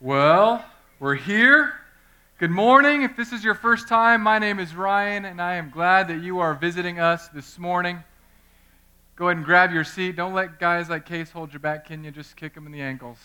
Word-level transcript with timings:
Well, 0.00 0.64
we're 1.00 1.16
here. 1.16 1.74
Good 2.38 2.52
morning. 2.52 3.02
If 3.02 3.16
this 3.16 3.32
is 3.32 3.42
your 3.42 3.56
first 3.56 3.88
time, 3.88 4.22
my 4.22 4.38
name 4.38 4.60
is 4.60 4.72
Ryan, 4.72 5.24
and 5.24 5.42
I 5.42 5.56
am 5.56 5.70
glad 5.70 6.06
that 6.06 6.22
you 6.22 6.38
are 6.38 6.54
visiting 6.54 7.00
us 7.00 7.26
this 7.30 7.58
morning. 7.58 8.04
Go 9.16 9.26
ahead 9.26 9.38
and 9.38 9.44
grab 9.44 9.72
your 9.72 9.82
seat. 9.82 10.14
Don't 10.14 10.34
let 10.34 10.60
guys 10.60 10.88
like 10.88 11.04
Case 11.04 11.32
hold 11.32 11.52
your 11.52 11.58
back, 11.58 11.84
can 11.84 12.04
you? 12.04 12.12
Just 12.12 12.36
kick 12.36 12.54
them 12.54 12.64
in 12.64 12.70
the 12.70 12.80
ankles. 12.80 13.18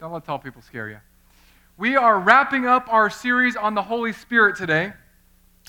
Don't 0.00 0.12
let 0.12 0.24
tall 0.24 0.38
people 0.38 0.62
scare 0.62 0.88
you. 0.88 0.96
We 1.76 1.94
are 1.94 2.18
wrapping 2.18 2.64
up 2.64 2.90
our 2.90 3.10
series 3.10 3.54
on 3.54 3.74
the 3.74 3.82
Holy 3.82 4.14
Spirit 4.14 4.56
today, 4.56 4.94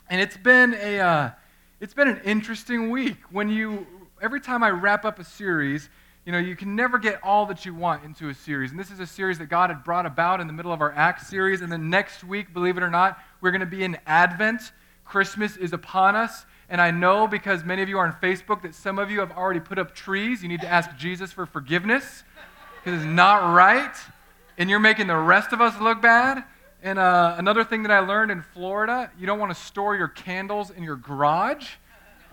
and 0.09 0.21
it's 0.21 0.37
been 0.37 0.73
a 0.75 1.01
uh, 1.01 1.31
it's 1.81 1.93
been 1.93 2.07
an 2.07 2.21
interesting 2.23 2.91
week. 2.91 3.17
When 3.29 3.49
you 3.49 3.85
every 4.21 4.39
time 4.39 4.63
I 4.63 4.69
wrap 4.69 5.03
up 5.03 5.19
a 5.19 5.25
series, 5.25 5.89
you 6.25 6.31
know, 6.31 6.37
you 6.37 6.55
can 6.55 6.75
never 6.75 6.97
get 6.97 7.19
all 7.23 7.45
that 7.47 7.65
you 7.65 7.73
want 7.73 8.03
into 8.03 8.29
a 8.29 8.33
series. 8.33 8.71
And 8.71 8.79
this 8.79 8.91
is 8.91 8.99
a 8.99 9.07
series 9.07 9.39
that 9.39 9.47
God 9.47 9.69
had 9.69 9.83
brought 9.83 10.05
about 10.05 10.41
in 10.41 10.47
the 10.47 10.53
middle 10.53 10.71
of 10.71 10.81
our 10.81 10.91
Acts 10.91 11.27
series. 11.27 11.61
And 11.61 11.71
then 11.71 11.89
next 11.89 12.23
week, 12.23 12.53
believe 12.53 12.77
it 12.77 12.83
or 12.83 12.89
not, 12.89 13.17
we're 13.41 13.51
going 13.51 13.61
to 13.61 13.67
be 13.67 13.83
in 13.83 13.97
Advent. 14.05 14.71
Christmas 15.05 15.57
is 15.57 15.73
upon 15.73 16.15
us. 16.15 16.45
And 16.69 16.79
I 16.79 16.91
know 16.91 17.27
because 17.27 17.63
many 17.63 17.81
of 17.81 17.89
you 17.89 17.97
are 17.97 18.05
on 18.05 18.13
Facebook 18.21 18.61
that 18.61 18.75
some 18.75 18.99
of 18.99 19.09
you 19.09 19.21
have 19.21 19.31
already 19.31 19.59
put 19.59 19.79
up 19.79 19.95
trees. 19.95 20.43
You 20.43 20.49
need 20.49 20.61
to 20.61 20.67
ask 20.67 20.95
Jesus 20.97 21.31
for 21.31 21.45
forgiveness 21.45 22.23
because 22.83 23.01
it's 23.01 23.09
not 23.09 23.55
right. 23.55 23.95
And 24.57 24.69
you're 24.69 24.79
making 24.79 25.07
the 25.07 25.17
rest 25.17 25.51
of 25.51 25.61
us 25.61 25.79
look 25.81 26.01
bad. 26.01 26.43
And 26.83 26.99
uh, 26.99 27.35
another 27.37 27.63
thing 27.63 27.83
that 27.83 27.91
I 27.91 27.99
learned 27.99 28.31
in 28.31 28.41
Florida 28.41 29.09
you 29.19 29.25
don't 29.25 29.39
want 29.39 29.53
to 29.53 29.59
store 29.59 29.95
your 29.95 30.07
candles 30.07 30.69
in 30.69 30.83
your 30.83 30.95
garage 30.95 31.67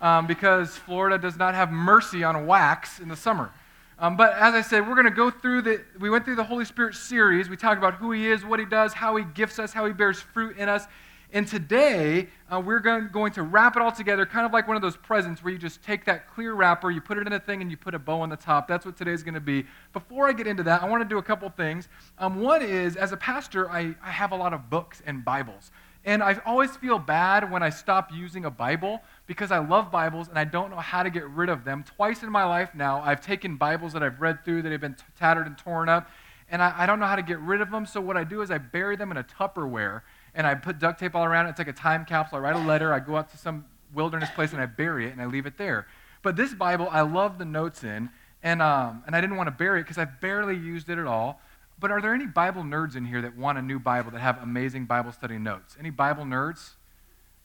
um, 0.00 0.27
because 0.27 0.77
Florida 0.77 1.18
does 1.18 1.36
not 1.36 1.55
have 1.55 1.72
mercy 1.72 2.22
on 2.22 2.46
wax 2.46 3.00
in 3.00 3.08
the 3.08 3.16
summer. 3.16 3.50
Um, 3.98 4.16
but 4.16 4.34
as 4.34 4.55
I 4.55 4.60
said, 4.60 4.86
we're 4.86 4.95
going 4.95 5.06
to 5.06 5.10
go 5.10 5.30
through 5.30 5.62
the, 5.62 5.82
we 5.98 6.10
went 6.10 6.24
through 6.24 6.36
the 6.36 6.45
Holy 6.45 6.66
Spirit 6.66 6.95
series. 6.95 7.48
We 7.48 7.56
talked 7.56 7.78
about 7.78 7.95
who 7.95 8.12
He 8.12 8.28
is, 8.28 8.45
what 8.45 8.60
He 8.60 8.66
does, 8.66 8.92
how 8.92 9.16
He 9.16 9.24
gifts 9.24 9.59
us, 9.59 9.72
how 9.72 9.86
He 9.86 9.92
bears 9.92 10.20
fruit 10.20 10.59
in 10.59 10.69
us. 10.69 10.86
And 11.33 11.47
today, 11.47 12.28
uh, 12.52 12.61
we're 12.61 12.78
going, 12.78 13.08
going 13.08 13.33
to 13.33 13.42
wrap 13.42 13.74
it 13.74 13.83
all 13.83 13.91
together, 13.91 14.24
kind 14.27 14.47
of 14.47 14.52
like 14.52 14.69
one 14.69 14.77
of 14.77 14.83
those 14.83 14.97
presents 14.97 15.42
where 15.42 15.52
you 15.52 15.58
just 15.58 15.83
take 15.83 16.05
that 16.05 16.28
clear 16.33 16.55
wrapper, 16.55 16.91
you 16.91 17.00
put 17.00 17.19
it 17.19 17.27
in 17.27 17.33
a 17.33 17.41
thing, 17.41 17.62
and 17.62 17.70
you 17.70 17.77
put 17.77 17.94
a 17.94 17.98
bow 17.98 18.20
on 18.20 18.28
the 18.28 18.36
top. 18.36 18.69
That's 18.69 18.86
what 18.86 18.97
today's 18.97 19.22
going 19.22 19.34
to 19.34 19.41
be. 19.41 19.64
Before 19.92 20.28
I 20.28 20.33
get 20.33 20.47
into 20.47 20.62
that, 20.62 20.83
I 20.83 20.89
want 20.89 21.02
to 21.02 21.08
do 21.08 21.19
a 21.19 21.22
couple 21.22 21.48
things. 21.50 21.89
Um, 22.19 22.41
one 22.41 22.62
is, 22.62 22.97
as 22.97 23.12
a 23.12 23.17
pastor, 23.17 23.69
I, 23.70 23.94
I 24.02 24.11
have 24.11 24.33
a 24.33 24.36
lot 24.36 24.52
of 24.52 24.70
books 24.70 25.02
and 25.05 25.24
Bibles. 25.24 25.72
And 26.05 26.22
I 26.22 26.41
always 26.47 26.77
feel 26.77 27.00
bad 27.00 27.50
when 27.50 27.64
I 27.64 27.70
stop 27.70 28.12
using 28.12 28.44
a 28.44 28.50
Bible 28.50 29.02
because 29.27 29.50
I 29.50 29.58
love 29.58 29.91
Bibles 29.91 30.28
and 30.28 30.38
I 30.38 30.44
don't 30.44 30.70
know 30.70 30.77
how 30.77 31.02
to 31.02 31.10
get 31.10 31.28
rid 31.28 31.48
of 31.48 31.64
them. 31.64 31.84
Twice 31.84 32.22
in 32.22 32.30
my 32.30 32.44
life 32.44 32.74
now, 32.74 33.00
I've 33.00 33.20
taken 33.20 33.56
Bibles 33.56 33.92
that 33.92 34.02
I've 34.02 34.20
read 34.20 34.44
through 34.44 34.62
that 34.62 34.72
have 34.72 34.80
been 34.80 34.94
t- 34.94 35.05
tattered 35.18 35.46
and 35.46 35.58
torn 35.58 35.88
up, 35.88 36.08
and 36.48 36.62
I, 36.62 36.72
I, 36.77 36.86
don't 36.86 37.00
know 37.00 37.06
how 37.06 37.16
to 37.16 37.22
get 37.22 37.41
rid 37.41 37.60
of 37.60 37.70
them. 37.70 37.86
So 37.86 38.00
what 38.00 38.16
I 38.16 38.24
do 38.24 38.41
is 38.41 38.50
I 38.50 38.58
bury 38.58 38.96
them 38.96 39.10
in 39.10 39.16
a 39.16 39.24
Tupperware 39.24 40.02
and 40.34 40.46
I 40.46 40.55
put 40.55 40.78
duct 40.78 41.00
tape 41.00 41.14
all 41.14 41.24
around 41.24 41.46
it. 41.46 41.50
It's 41.50 41.58
like 41.58 41.68
a 41.68 41.72
time 41.72 42.05
capsule. 42.05 42.38
I 42.38 42.41
write 42.41 42.56
a 42.56 42.60
letter, 42.60 42.92
I 42.92 43.00
go 43.00 43.16
out 43.16 43.30
to 43.30 43.36
some 43.36 43.64
wilderness 43.92 44.30
place 44.30 44.52
and 44.52 44.60
I 44.60 44.66
bury 44.66 45.06
it 45.06 45.12
and 45.12 45.20
I 45.20 45.27
leave 45.27 45.46
it 45.46 45.58
there. 45.58 45.86
But 46.22 46.36
this 46.36 46.55
Bible, 46.55 46.88
I 46.90 47.00
love 47.00 47.38
the 47.38 47.44
notes 47.44 47.84
in, 47.84 48.11
and, 48.42 48.62
um, 48.62 49.02
and 49.06 49.16
I 49.16 49.20
didn't 49.20 49.36
want 49.36 49.48
to 49.48 49.52
bury 49.52 49.80
it 49.80 49.84
because 49.84 49.98
I 49.98 50.05
barely 50.05 50.56
used 50.56 50.88
it 50.88 50.98
at 50.98 51.06
all. 51.06 51.40
But 51.78 51.90
are 51.90 52.00
there 52.00 52.14
any 52.14 52.27
Bible 52.27 52.62
nerds 52.62 52.96
in 52.96 53.05
here 53.05 53.20
that 53.22 53.36
want 53.36 53.58
a 53.58 53.62
new 53.62 53.78
Bible 53.78 54.11
that 54.12 54.20
have 54.20 54.42
amazing 54.42 54.86
Bible 54.86 55.12
study 55.12 55.38
notes? 55.38 55.77
Any 55.78 55.90
Bible 55.90 56.24
nerds? 56.24 56.74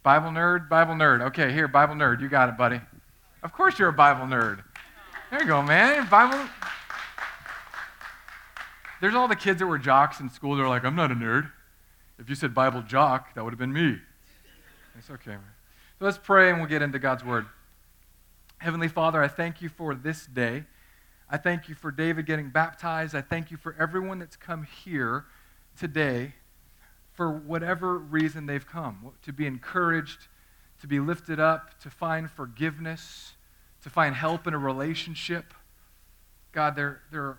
Bible 0.03 0.30
nerd? 0.30 0.67
Bible 0.67 0.95
nerd. 0.95 1.21
Okay, 1.27 1.52
here, 1.52 1.67
Bible 1.67 1.95
nerd. 1.95 2.21
You 2.21 2.27
got 2.27 2.49
it, 2.49 2.57
buddy. 2.57 2.81
Of 3.44 3.53
course 3.53 3.77
you're 3.77 3.89
a 3.89 3.94
Bible 3.94 4.25
nerd. 4.25 4.63
There 5.30 5.41
you 5.41 5.47
go, 5.47 5.61
man. 5.61 6.07
Bible. 6.09 6.39
There's 8.99 9.16
all 9.16 9.27
the 9.27 9.35
kids 9.35 9.59
that 9.59 9.67
were 9.67 9.77
jocks 9.77 10.19
in 10.19 10.29
school. 10.29 10.55
They're 10.55 10.67
like, 10.67 10.83
I'm 10.83 10.95
not 10.95 11.11
a 11.11 11.16
nerd. 11.16 11.52
If 12.19 12.29
you 12.29 12.35
said 12.35 12.53
Bible 12.53 12.81
jock, 12.83 13.33
that 13.33 13.44
would 13.44 13.52
have 13.52 13.59
been 13.59 13.73
me. 13.73 13.97
It's 14.97 15.09
okay, 15.09 15.31
man. 15.31 15.41
So 15.97 16.05
let's 16.05 16.17
pray 16.17 16.49
and 16.49 16.59
we'll 16.59 16.69
get 16.69 16.81
into 16.81 16.99
God's 16.99 17.23
word. 17.23 17.45
Heavenly 18.57 18.88
Father, 18.88 19.23
I 19.23 19.28
thank 19.28 19.62
you 19.62 19.69
for 19.69 19.95
this 19.95 20.25
day. 20.25 20.66
I 21.29 21.38
thank 21.38 21.69
you 21.69 21.75
for 21.75 21.91
David 21.91 22.25
getting 22.25 22.50
baptized. 22.50 23.16
I 23.16 23.22
thank 23.22 23.50
you 23.50 23.57
for 23.57 23.75
everyone 23.79 24.19
that's 24.19 24.35
come 24.35 24.68
here 24.83 25.25
today 25.78 26.33
for 27.21 27.29
whatever 27.29 27.99
reason 27.99 28.47
they've 28.47 28.65
come 28.65 29.11
to 29.21 29.31
be 29.31 29.45
encouraged, 29.45 30.27
to 30.79 30.87
be 30.87 30.99
lifted 30.99 31.39
up, 31.39 31.79
to 31.79 31.87
find 31.87 32.27
forgiveness, 32.31 33.33
to 33.83 33.91
find 33.91 34.15
help 34.15 34.47
in 34.47 34.55
a 34.55 34.57
relationship. 34.57 35.53
God, 36.51 36.75
there, 36.75 37.03
there 37.11 37.21
are 37.21 37.37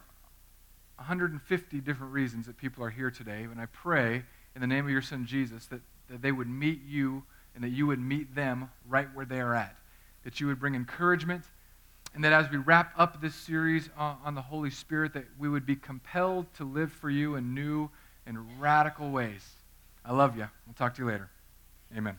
150 0.99 1.81
different 1.81 2.13
reasons 2.13 2.47
that 2.47 2.57
people 2.57 2.85
are 2.85 2.91
here 2.91 3.11
today. 3.11 3.43
And 3.43 3.61
I 3.61 3.67
pray 3.67 4.23
in 4.55 4.61
the 4.61 4.69
name 4.69 4.85
of 4.85 4.93
your 4.93 5.03
son 5.03 5.27
Jesus 5.27 5.67
that, 5.67 5.81
that 6.09 6.23
they 6.23 6.31
would 6.31 6.49
meet 6.49 6.83
you 6.87 7.25
and 7.57 7.65
that 7.65 7.71
you 7.71 7.89
would 7.89 7.99
meet 7.99 8.37
them 8.37 8.71
right 8.89 9.09
where 9.15 9.27
they 9.27 9.41
are 9.41 9.57
at. 9.57 9.77
That 10.23 10.39
you 10.39 10.47
would 10.47 10.61
bring 10.61 10.77
encouragement 10.77 11.43
and 12.15 12.23
that 12.23 12.33
as 12.33 12.49
we 12.53 12.59
wrap 12.59 12.93
up 12.97 13.21
this 13.21 13.35
series 13.35 13.91
on, 13.99 14.17
on, 14.25 14.35
the 14.37 14.43
Holy 14.43 14.71
Spirit, 14.71 15.13
that 15.15 15.25
we 15.41 15.49
would 15.49 15.67
be 15.67 15.75
compelled 15.75 16.47
to 16.55 16.65
live 16.65 16.93
for 16.93 17.11
you 17.11 17.35
in 17.35 17.53
new 17.53 17.91
and 18.27 18.61
radical 18.61 19.11
ways. 19.11 19.57
I 20.05 20.13
love 20.13 20.37
you. 20.37 20.49
We'll 20.67 20.75
talk 20.75 20.95
to 20.97 21.03
you 21.03 21.09
later. 21.09 21.31
Amen. 21.97 22.17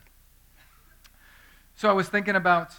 So 1.76 1.90
I 1.90 1.94
was 1.94 2.08
thinking 2.08 2.36
about 2.36 2.74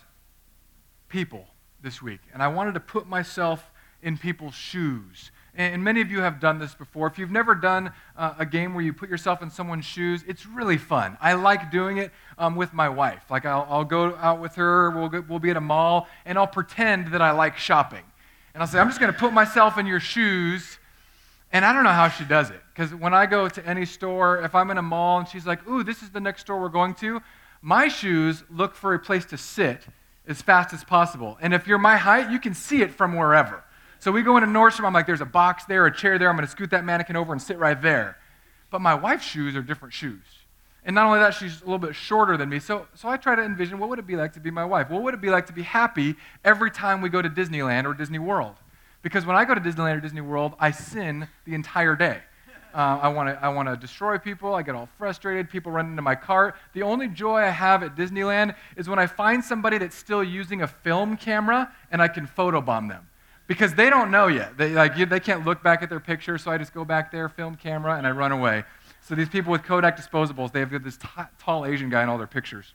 people 1.09 1.47
this 1.83 2.01
week, 2.01 2.21
and 2.33 2.43
I 2.43 2.49
wanted 2.49 2.75
to 2.75 2.81
put 2.81 3.07
myself 3.07 3.71
in 4.03 4.17
people's 4.17 4.55
shoes. 4.55 5.31
And 5.57 5.85
many 5.85 6.01
of 6.01 6.11
you 6.11 6.21
have 6.21 6.41
done 6.41 6.59
this 6.59 6.75
before. 6.75 7.07
If 7.07 7.19
you've 7.19 7.31
never 7.31 7.55
done 7.55 7.93
uh, 8.17 8.35
a 8.39 8.47
game 8.47 8.75
where 8.75 8.83
you 8.83 8.93
put 8.93 9.09
yourself 9.09 9.41
in 9.41 9.51
someone's 9.51 9.85
shoes, 9.85 10.25
it's 10.27 10.47
really 10.47 10.79
fun. 10.79 11.17
I 11.21 11.35
like 11.35 11.71
doing 11.71 11.99
it 11.99 12.11
um, 12.39 12.57
with 12.57 12.73
my 12.73 12.89
wife. 12.89 13.23
Like, 13.31 13.47
I'll, 13.47 13.67
I'll, 13.71 13.85
go 13.85 14.17
out 14.17 14.41
with 14.41 14.57
her, 14.57 14.91
we'll, 14.91 15.09
go, 15.09 15.25
we'll 15.29 15.39
be 15.39 15.51
at 15.51 15.57
a 15.57 15.61
mall, 15.61 16.09
and 16.25 16.37
I'll 16.37 16.49
pretend 16.49 17.13
that 17.13 17.23
I 17.23 17.31
like 17.31 17.57
shopping. 17.57 18.03
And 18.53 18.63
I'll 18.63 18.67
say, 18.67 18.81
I'm 18.81 18.89
just 18.89 19.01
going 19.01 19.13
to 19.13 19.19
put 19.19 19.33
myself 19.33 19.79
in 19.79 19.87
your 19.87 20.01
shoes. 20.01 20.79
And 21.53 21.65
I 21.65 21.73
don't 21.73 21.85
know 21.85 21.91
how 21.91 22.09
she 22.09 22.25
does 22.25 22.51
it. 22.51 22.61
Because 22.75 22.93
when 22.93 23.15
I 23.15 23.27
go 23.27 23.49
to 23.49 23.67
any 23.67 23.85
store, 23.85 24.43
if 24.43 24.55
I'm 24.55 24.71
in 24.71 24.79
a 24.79 24.83
mall 24.83 25.21
and 25.21 25.29
she's 25.29 25.47
like, 25.47 25.67
ooh, 25.69 25.85
this 25.85 26.03
is 26.03 26.11
the 26.11 26.21
next 26.21 26.41
store 26.41 26.61
we're 26.61 26.69
going 26.69 26.95
to, 26.95 27.21
my 27.63 27.87
shoes 27.87 28.43
look 28.51 28.75
for 28.75 28.95
a 28.95 28.99
place 28.99 29.25
to 29.27 29.39
sit 29.39 29.87
as 30.27 30.43
fast 30.43 30.75
as 30.75 30.83
possible. 30.83 31.39
And 31.41 31.55
if 31.55 31.67
you're 31.69 31.79
my 31.79 31.97
height, 31.97 32.31
you 32.33 32.41
can 32.41 32.53
see 32.53 32.83
it 32.83 32.91
from 32.91 33.17
wherever. 33.17 33.63
So 34.01 34.11
we 34.11 34.23
go 34.23 34.37
into 34.37 34.49
Nordstrom. 34.49 34.85
I'm 34.85 34.93
like, 34.93 35.07
there's 35.07 35.21
a 35.21 35.27
box 35.27 35.65
there, 35.67 35.87
a 35.87 35.95
chair 35.95 36.19
there. 36.19 36.29
I'm 36.29 36.37
going 36.37 36.47
to 36.47 36.51
scoot 36.51 36.71
that 36.71 36.85
mannequin 36.85 37.17
over 37.17 37.33
and 37.33 37.41
sit 37.41 37.59
right 37.59 37.81
there. 37.81 38.19
But 38.71 38.81
my 38.81 38.95
wife's 38.95 39.25
shoes 39.25 39.55
are 39.55 39.63
different 39.63 39.95
shoes. 39.95 40.25
And 40.85 40.95
not 40.95 41.07
only 41.07 41.21
that, 41.21 41.33
she's 41.33 41.63
a 41.63 41.65
little 41.65 41.79
bit 41.79 41.95
shorter 41.95 42.37
than 42.37 42.49
me. 42.49 42.59
So, 42.59 42.87
so 42.95 43.09
I 43.09 43.17
try 43.17 43.37
to 43.37 43.43
envision 43.43 43.79
what 43.79 43.89
would 43.89 43.99
it 43.99 44.07
be 44.07 44.17
like 44.17 44.33
to 44.35 44.41
be 44.41 44.51
my 44.51 44.65
wife? 44.65 44.91
What 44.91 45.03
would 45.03 45.15
it 45.15 45.21
be 45.21 45.31
like 45.31 45.47
to 45.47 45.53
be 45.53 45.63
happy 45.63 46.17
every 46.45 46.71
time 46.71 47.01
we 47.01 47.09
go 47.09 47.23
to 47.23 47.31
Disneyland 47.31 47.85
or 47.85 47.95
Disney 47.95 48.19
World? 48.19 48.57
Because 49.01 49.25
when 49.25 49.37
I 49.37 49.45
go 49.45 49.55
to 49.55 49.61
Disneyland 49.61 49.99
or 49.99 50.01
Disney 50.01 50.21
World, 50.21 50.55
I 50.59 50.73
sin 50.73 51.29
the 51.45 51.55
entire 51.55 51.95
day. 51.95 52.21
Uh, 52.75 52.99
I 53.03 53.09
want 53.09 53.29
to 53.29 53.45
I 53.45 53.51
wanna 53.51 53.77
destroy 53.77 54.19
people. 54.19 54.55
I 54.55 54.63
get 54.63 54.75
all 54.75 54.89
frustrated. 54.99 55.49
People 55.49 55.71
run 55.71 55.87
into 55.87 56.03
my 56.03 56.17
cart. 56.17 56.57
The 56.73 56.83
only 56.83 57.07
joy 57.07 57.37
I 57.37 57.51
have 57.51 57.85
at 57.85 57.95
Disneyland 57.95 58.57
is 58.77 58.89
when 58.89 58.99
I 58.99 59.07
find 59.07 59.45
somebody 59.45 59.79
that's 59.79 59.95
still 59.95 60.25
using 60.25 60.63
a 60.63 60.67
film 60.67 61.17
camera 61.17 61.73
and 61.93 62.03
I 62.03 62.09
can 62.09 62.27
photobomb 62.27 62.89
them 62.89 63.09
because 63.47 63.75
they 63.75 63.91
don't 63.91 64.11
know 64.11 64.27
yet. 64.27 64.57
They, 64.57 64.71
like, 64.71 64.97
they 65.09 65.21
can't 65.21 65.45
look 65.45 65.63
back 65.63 65.83
at 65.83 65.91
their 65.91 66.01
picture, 66.01 66.39
so 66.39 66.51
I 66.51 66.59
just 66.59 66.75
go 66.75 66.85
back 66.85 67.13
there, 67.13 67.29
film 67.29 67.57
camera, 67.57 67.97
and 67.97 68.07
I 68.07 68.11
run 68.11 68.33
away. 68.33 68.65
So 69.03 69.15
these 69.15 69.29
people 69.29 69.53
with 69.53 69.63
Kodak 69.63 69.99
disposables, 69.99 70.53
they 70.53 70.61
have 70.61 70.83
this 70.83 70.97
t- 70.97 71.09
tall 71.39 71.67
Asian 71.67 71.91
guy 71.91 72.03
in 72.03 72.09
all 72.09 72.19
their 72.19 72.27
pictures. 72.27 72.73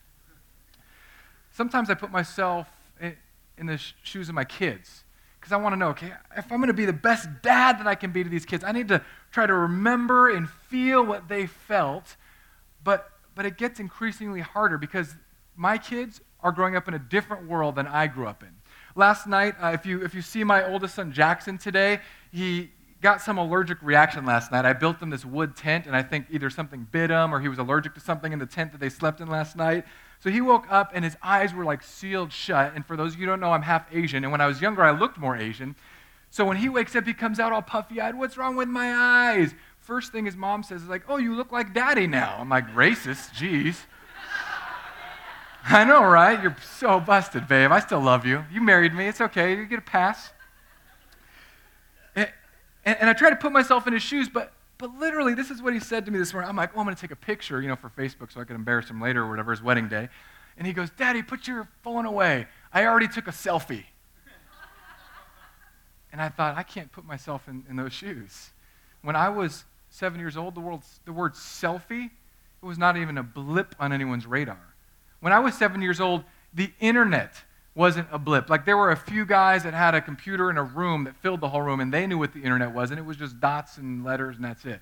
Sometimes 1.51 1.89
I 1.89 1.95
put 1.95 2.11
myself 2.11 2.67
in, 3.01 3.65
the 3.65 3.77
sh- 3.77 3.93
shoes 4.03 4.29
of 4.29 4.35
my 4.35 4.45
kids 4.45 5.03
because 5.49 5.59
I 5.59 5.63
want 5.63 5.73
to 5.73 5.77
know, 5.77 5.89
okay, 5.89 6.13
if 6.37 6.51
I'm 6.51 6.59
going 6.59 6.67
to 6.67 6.73
be 6.73 6.85
the 6.85 6.93
best 6.93 7.27
dad 7.41 7.79
that 7.79 7.87
I 7.87 7.95
can 7.95 8.11
be 8.11 8.23
to 8.23 8.29
these 8.29 8.45
kids, 8.45 8.63
I 8.63 8.71
need 8.71 8.87
to 8.89 9.01
try 9.31 9.47
to 9.47 9.53
remember 9.53 10.29
and 10.29 10.47
feel 10.47 11.03
what 11.03 11.27
they 11.27 11.47
felt. 11.47 12.18
But, 12.83 13.09
but 13.33 13.47
it 13.47 13.57
gets 13.57 13.79
increasingly 13.79 14.41
harder 14.41 14.77
because 14.77 15.15
my 15.56 15.79
kids 15.79 16.21
are 16.41 16.51
growing 16.51 16.75
up 16.75 16.88
in 16.88 16.94
a 16.94 17.00
different 17.00 17.47
world 17.47 17.75
than 17.75 17.88
I 17.88 18.06
grew 18.06 18.27
up 18.27 18.44
in. 18.44 18.50
Last 18.95 19.25
night, 19.25 19.56
uh, 19.59 19.69
if, 19.69 19.88
you, 19.88 20.03
if 20.03 20.13
you 20.13 20.21
see 20.21 20.44
my 20.44 20.63
oldest 20.71 20.94
son 20.94 21.12
Jackson 21.12 21.57
today, 21.57 22.00
he 22.31 22.69
got 23.01 23.19
some 23.19 23.39
allergic 23.39 23.79
reaction 23.81 24.25
last 24.25 24.51
night. 24.51 24.65
I 24.65 24.74
built 24.74 25.01
him 25.01 25.09
this 25.09 25.25
wood 25.25 25.56
tent, 25.56 25.88
and 25.88 25.95
I 25.95 26.03
think 26.03 26.27
either 26.29 26.51
something 26.51 26.88
bit 26.91 27.09
him 27.09 27.33
or 27.33 27.39
he 27.39 27.47
was 27.47 27.57
allergic 27.57 27.95
to 27.95 28.00
something 28.00 28.31
in 28.31 28.38
the 28.38 28.45
tent 28.45 28.71
that 28.74 28.79
they 28.79 28.89
slept 28.89 29.19
in 29.19 29.27
last 29.27 29.56
night. 29.56 29.85
So 30.21 30.30
he 30.30 30.42
woke 30.42 30.66
up 30.69 30.92
and 30.94 31.06
his 31.06 31.16
eyes 31.24 31.54
were 31.54 31.63
like 31.63 31.81
sealed 31.81 32.33
shut. 32.33 32.74
And 32.75 32.86
for 32.86 32.98
those 32.98 33.13
of 33.13 33.19
you 33.19 33.25
who 33.25 33.31
don't 33.31 33.39
know, 33.39 33.54
I'm 33.54 33.62
half 33.62 33.86
Asian. 33.94 34.24
And 34.24 34.31
when 34.31 34.42
I 34.42 34.48
was 34.48 34.62
younger, 34.62 34.83
I 34.83 34.92
looked 34.92 35.18
more 35.18 35.38
Asian. 35.38 35.75
So 36.30 36.45
when 36.45 36.57
he 36.57 36.69
wakes 36.69 36.95
up, 36.95 37.06
he 37.06 37.13
comes 37.13 37.39
out 37.39 37.54
all 37.54 37.62
puffy 37.62 38.01
eyed. 38.01 38.16
What's 38.16 38.38
wrong 38.38 38.56
with 38.56 38.68
my 38.68 38.94
eyes? 38.94 39.56
First 39.80 40.12
thing 40.12 40.25
his 40.25 40.36
mom 40.36 40.62
says 40.63 40.83
is 40.83 40.89
like, 40.89 41.04
Oh, 41.07 41.18
you 41.18 41.36
look 41.36 41.51
like 41.51 41.74
daddy 41.74 42.06
now. 42.06 42.36
I'm 42.38 42.50
like, 42.50 42.68
Racist, 42.74 43.31
jeez. 43.31 43.77
I 45.66 45.86
know, 45.86 46.04
right? 46.04 46.42
You're 46.42 46.56
so 46.77 47.00
busted, 47.00 47.48
babe. 47.48 47.72
I 47.72 47.80
still 47.80 48.01
love 48.01 48.25
you. 48.25 48.44
You 48.51 48.62
married 48.62 48.94
me. 48.94 49.07
It's 49.07 49.22
okay. 49.22 49.56
You 49.56 49.65
get 49.65 49.80
a 49.80 49.83
pass. 49.83 50.31
And, 52.15 52.30
and, 52.86 52.98
and 53.00 53.10
I 53.10 53.13
try 53.13 53.30
to 53.30 53.36
put 53.36 53.51
myself 53.51 53.88
in 53.88 53.94
his 53.94 54.04
shoes, 54.04 54.27
but, 54.27 54.51
But 54.79 54.97
literally, 54.97 55.33
this 55.33 55.51
is 55.51 55.61
what 55.61 55.73
he 55.73 55.79
said 55.79 56.05
to 56.05 56.11
me 56.11 56.17
this 56.17 56.31
morning. 56.33 56.49
I'm 56.49 56.55
like, 56.55 56.71
oh, 56.73 56.79
I'm 56.79 56.85
going 56.85 56.95
to 56.95 57.01
take 57.01 57.11
a 57.11 57.15
picture, 57.15 57.61
you 57.61 57.67
know, 57.67 57.75
for 57.75 57.89
Facebook 57.89 58.31
so 58.31 58.39
I 58.39 58.45
can 58.45 58.55
embarrass 58.55 58.89
him 58.89 59.01
later 59.01 59.23
or 59.23 59.29
whatever, 59.29 59.51
his 59.51 59.61
wedding 59.61 59.89
day. 59.89 60.07
And 60.57 60.65
he 60.65 60.71
goes, 60.71 60.89
Daddy, 60.89 61.21
put 61.21 61.47
your 61.47 61.67
phone 61.83 62.05
away. 62.05 62.47
I 62.73 62.85
already 62.85 63.09
took 63.09 63.27
a 63.27 63.31
selfie. 63.31 63.83
and 66.13 66.21
I 66.21 66.29
thought, 66.29 66.57
I 66.57 66.63
can't 66.63 66.89
put 66.93 67.05
myself 67.05 67.49
in, 67.49 67.65
in 67.69 67.75
those 67.75 67.91
shoes. 67.91 68.51
When 69.01 69.17
I 69.17 69.27
was 69.27 69.65
seven 69.89 70.17
years 70.17 70.37
old, 70.37 70.55
the, 70.55 70.61
world, 70.61 70.83
the 71.03 71.11
word 71.11 71.33
selfie, 71.33 72.05
it 72.05 72.65
was 72.65 72.77
not 72.77 72.95
even 72.95 73.17
a 73.17 73.23
blip 73.23 73.75
on 73.81 73.91
anyone's 73.91 74.25
radar. 74.25 74.75
When 75.19 75.33
I 75.33 75.39
was 75.39 75.55
seven 75.55 75.81
years 75.81 75.99
old, 75.99 76.23
the 76.53 76.71
internet 76.79 77.43
wasn't 77.79 78.09
a 78.11 78.19
blip. 78.19 78.49
Like 78.49 78.65
there 78.65 78.75
were 78.75 78.91
a 78.91 78.97
few 78.97 79.25
guys 79.25 79.63
that 79.63 79.73
had 79.73 79.95
a 79.95 80.01
computer 80.01 80.49
in 80.49 80.57
a 80.57 80.63
room 80.63 81.05
that 81.05 81.15
filled 81.15 81.39
the 81.39 81.47
whole 81.47 81.61
room, 81.61 81.79
and 81.79 81.93
they 81.93 82.05
knew 82.05 82.17
what 82.17 82.33
the 82.33 82.41
internet 82.41 82.73
was, 82.73 82.91
and 82.91 82.99
it 82.99 83.03
was 83.03 83.15
just 83.15 83.39
dots 83.39 83.77
and 83.77 84.03
letters, 84.03 84.35
and 84.35 84.43
that's 84.43 84.65
it. 84.65 84.81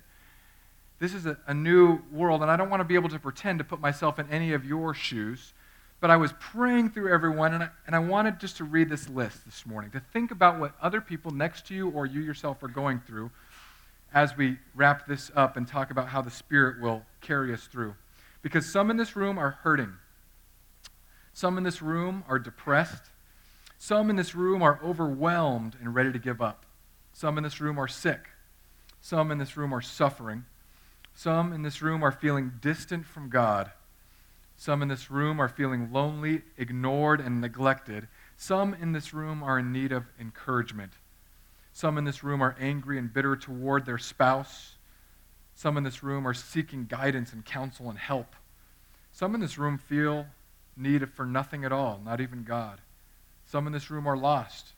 This 0.98 1.14
is 1.14 1.24
a, 1.24 1.38
a 1.46 1.54
new 1.54 2.00
world, 2.10 2.42
and 2.42 2.50
I 2.50 2.56
don't 2.56 2.70
want 2.70 2.80
to 2.80 2.84
be 2.84 2.96
able 2.96 3.08
to 3.10 3.18
pretend 3.20 3.60
to 3.60 3.64
put 3.64 3.80
myself 3.80 4.18
in 4.18 4.28
any 4.30 4.52
of 4.52 4.64
your 4.64 4.94
shoes. 4.94 5.52
But 6.00 6.10
I 6.10 6.16
was 6.16 6.32
praying 6.40 6.90
through 6.90 7.12
everyone, 7.12 7.54
and 7.54 7.62
I, 7.62 7.68
and 7.86 7.94
I 7.94 8.00
wanted 8.00 8.40
just 8.40 8.56
to 8.56 8.64
read 8.64 8.88
this 8.88 9.08
list 9.08 9.44
this 9.46 9.64
morning, 9.64 9.92
to 9.92 10.00
think 10.12 10.32
about 10.32 10.58
what 10.58 10.72
other 10.82 11.00
people 11.00 11.30
next 11.30 11.68
to 11.68 11.74
you 11.74 11.90
or 11.90 12.04
you 12.04 12.20
yourself 12.20 12.64
are 12.64 12.68
going 12.68 12.98
through 12.98 13.30
as 14.12 14.36
we 14.36 14.58
wrap 14.74 15.06
this 15.06 15.30
up 15.36 15.56
and 15.56 15.68
talk 15.68 15.92
about 15.92 16.08
how 16.08 16.20
the 16.20 16.32
Spirit 16.32 16.80
will 16.82 17.04
carry 17.20 17.54
us 17.54 17.68
through. 17.68 17.94
Because 18.42 18.66
some 18.66 18.90
in 18.90 18.96
this 18.96 19.14
room 19.14 19.38
are 19.38 19.50
hurting. 19.62 19.92
Some 21.38 21.56
in 21.56 21.62
this 21.62 21.80
room 21.80 22.24
are 22.26 22.40
depressed. 22.40 23.12
Some 23.78 24.10
in 24.10 24.16
this 24.16 24.34
room 24.34 24.60
are 24.60 24.80
overwhelmed 24.82 25.76
and 25.80 25.94
ready 25.94 26.10
to 26.10 26.18
give 26.18 26.42
up. 26.42 26.66
Some 27.12 27.38
in 27.38 27.44
this 27.44 27.60
room 27.60 27.78
are 27.78 27.86
sick. 27.86 28.30
Some 29.00 29.30
in 29.30 29.38
this 29.38 29.56
room 29.56 29.72
are 29.72 29.80
suffering. 29.80 30.46
Some 31.14 31.52
in 31.52 31.62
this 31.62 31.80
room 31.80 32.02
are 32.02 32.10
feeling 32.10 32.54
distant 32.60 33.06
from 33.06 33.30
God. 33.30 33.70
Some 34.56 34.82
in 34.82 34.88
this 34.88 35.12
room 35.12 35.38
are 35.38 35.48
feeling 35.48 35.92
lonely, 35.92 36.42
ignored, 36.56 37.20
and 37.20 37.40
neglected. 37.40 38.08
Some 38.36 38.74
in 38.74 38.90
this 38.90 39.14
room 39.14 39.40
are 39.44 39.60
in 39.60 39.70
need 39.70 39.92
of 39.92 40.06
encouragement. 40.18 40.94
Some 41.72 41.98
in 41.98 42.04
this 42.04 42.24
room 42.24 42.42
are 42.42 42.56
angry 42.58 42.98
and 42.98 43.14
bitter 43.14 43.36
toward 43.36 43.86
their 43.86 43.96
spouse. 43.96 44.74
Some 45.54 45.76
in 45.76 45.84
this 45.84 46.02
room 46.02 46.26
are 46.26 46.34
seeking 46.34 46.86
guidance 46.86 47.32
and 47.32 47.44
counsel 47.44 47.90
and 47.90 47.98
help. 48.00 48.34
Some 49.12 49.36
in 49.36 49.40
this 49.40 49.56
room 49.56 49.78
feel 49.78 50.26
need 50.78 51.08
for 51.12 51.26
nothing 51.26 51.64
at 51.64 51.72
all, 51.72 52.00
not 52.04 52.20
even 52.20 52.44
God. 52.44 52.80
Some 53.46 53.66
in 53.66 53.72
this 53.72 53.90
room 53.90 54.06
are 54.06 54.16
lost. 54.16 54.72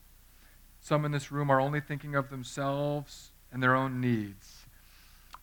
Some 0.80 1.04
in 1.04 1.12
this 1.12 1.30
room 1.30 1.50
are 1.50 1.60
only 1.60 1.80
thinking 1.80 2.14
of 2.14 2.30
themselves 2.30 3.30
and 3.52 3.62
their 3.62 3.74
own 3.74 4.00
needs. 4.00 4.64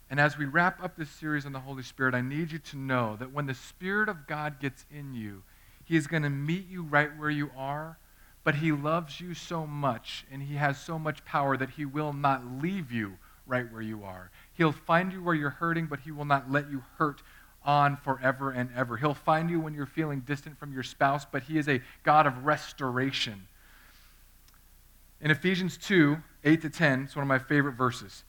And 0.09 0.19
as 0.19 0.37
we 0.37 0.45
wrap 0.45 0.81
up 0.81 0.95
this 0.95 1.09
series 1.09 1.45
on 1.45 1.51
the 1.51 1.59
Holy 1.59 1.83
Spirit, 1.83 2.15
I 2.15 2.21
need 2.21 2.51
you 2.51 2.59
to 2.59 2.77
know 2.77 3.17
that 3.17 3.33
when 3.33 3.45
the 3.45 3.53
Spirit 3.53 4.07
of 4.07 4.25
God 4.25 4.59
gets 4.59 4.85
in 4.89 5.13
you, 5.13 5.43
He 5.83 5.97
is 5.97 6.07
going 6.07 6.23
to 6.23 6.29
meet 6.29 6.69
you 6.69 6.83
right 6.83 7.15
where 7.17 7.29
you 7.29 7.51
are, 7.57 7.97
but 8.43 8.55
He 8.55 8.71
loves 8.71 9.19
you 9.19 9.33
so 9.33 9.67
much 9.67 10.25
and 10.31 10.41
He 10.41 10.55
has 10.55 10.79
so 10.79 10.97
much 10.97 11.25
power 11.25 11.57
that 11.57 11.71
He 11.71 11.85
will 11.85 12.13
not 12.13 12.61
leave 12.61 12.91
you 12.91 13.17
right 13.45 13.69
where 13.71 13.81
you 13.81 14.03
are. 14.05 14.31
He'll 14.53 14.71
find 14.71 15.11
you 15.11 15.21
where 15.21 15.35
you're 15.35 15.49
hurting, 15.49 15.87
but 15.87 15.99
He 15.99 16.11
will 16.11 16.25
not 16.25 16.49
let 16.49 16.71
you 16.71 16.83
hurt 16.97 17.21
on 17.67 17.97
forever 17.97 18.49
and 18.49 18.69
ever. 18.75 18.95
He'll 18.95 19.13
find 19.13 19.49
you 19.49 19.59
when 19.59 19.73
you're 19.73 19.85
feeling 19.85 20.21
distant 20.21 20.57
from 20.57 20.71
your 20.71 20.83
spouse, 20.83 21.25
but 21.25 21.43
He 21.43 21.57
is 21.57 21.67
a 21.67 21.81
God 22.03 22.25
of 22.25 22.45
restoration. 22.45 23.47
In 25.19 25.29
Ephesians 25.29 25.77
2 25.77 26.17
8 26.45 26.61
to 26.61 26.69
10, 26.69 27.03
it's 27.03 27.15
one 27.15 27.23
of 27.23 27.27
my 27.27 27.39
favorite 27.39 27.73
verses. 27.73 28.23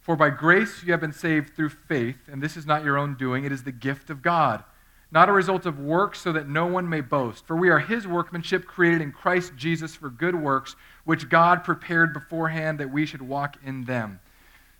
For 0.00 0.16
by 0.16 0.30
grace 0.30 0.82
you 0.82 0.90
have 0.92 1.00
been 1.00 1.12
saved 1.12 1.54
through 1.54 1.68
faith, 1.68 2.16
and 2.30 2.42
this 2.42 2.56
is 2.56 2.66
not 2.66 2.82
your 2.82 2.98
own 2.98 3.14
doing, 3.14 3.44
it 3.44 3.52
is 3.52 3.62
the 3.62 3.70
gift 3.70 4.10
of 4.10 4.22
God, 4.22 4.64
not 5.12 5.28
a 5.28 5.32
result 5.32 5.66
of 5.66 5.78
works, 5.78 6.20
so 6.20 6.32
that 6.32 6.48
no 6.48 6.66
one 6.66 6.88
may 6.88 7.00
boast. 7.00 7.46
For 7.46 7.54
we 7.54 7.68
are 7.68 7.78
his 7.78 8.08
workmanship, 8.08 8.66
created 8.66 9.02
in 9.02 9.12
Christ 9.12 9.52
Jesus 9.56 9.94
for 9.94 10.10
good 10.10 10.34
works, 10.34 10.74
which 11.04 11.28
God 11.28 11.62
prepared 11.62 12.12
beforehand 12.12 12.80
that 12.80 12.90
we 12.90 13.06
should 13.06 13.22
walk 13.22 13.56
in 13.64 13.84
them. 13.84 14.18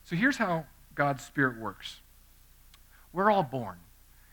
So 0.03 0.17
here's 0.17 0.39
how 0.39 0.67
God's 0.97 1.25
Spirit 1.25 1.61
works 1.61 2.01
we're 3.13 3.31
all 3.31 3.43
born. 3.43 3.77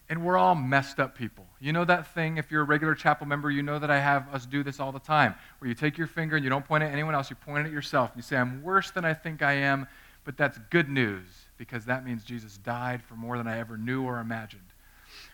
And 0.10 0.24
we're 0.24 0.38
all 0.38 0.56
messed 0.56 1.00
up 1.00 1.18
people. 1.18 1.46
You 1.60 1.74
know 1.74 1.84
that 1.84 2.14
thing, 2.14 2.38
if 2.38 2.50
you're 2.50 2.62
a 2.62 2.66
regular 2.66 2.96
chapel 2.96 3.28
member, 3.28 3.52
you 3.52 3.62
know 3.62 3.78
that 3.78 3.92
I 3.92 4.00
have 4.00 4.34
us 4.34 4.46
do 4.46 4.64
this 4.64 4.80
all 4.80 4.92
the 4.92 5.00
time, 5.00 5.36
where 5.60 5.68
you 5.68 5.76
take 5.76 5.98
your 5.98 6.08
finger 6.08 6.38
and 6.38 6.44
you 6.44 6.50
don't 6.50 6.66
point 6.66 6.84
at 6.84 6.94
anyone 6.94 7.14
else, 7.14 7.30
you 7.30 7.36
point 7.36 7.66
at 7.66 7.74
yourself. 7.74 8.12
And 8.12 8.20
You 8.20 8.24
say, 8.24 8.38
I'm 8.38 8.64
worse 8.64 8.92
than 8.92 9.04
I 9.04 9.14
think 9.14 9.42
I 9.42 9.54
am, 9.54 9.86
but 10.24 10.38
that's 10.38 10.58
good 10.70 10.88
news 10.88 11.26
because 11.58 11.86
that 11.86 12.06
means 12.06 12.24
Jesus 12.24 12.58
died 12.58 13.04
for 13.04 13.16
more 13.16 13.38
than 13.38 13.48
I 13.48 13.60
ever 13.60 13.78
knew 13.78 14.04
or 14.04 14.20
imagined. 14.20 14.62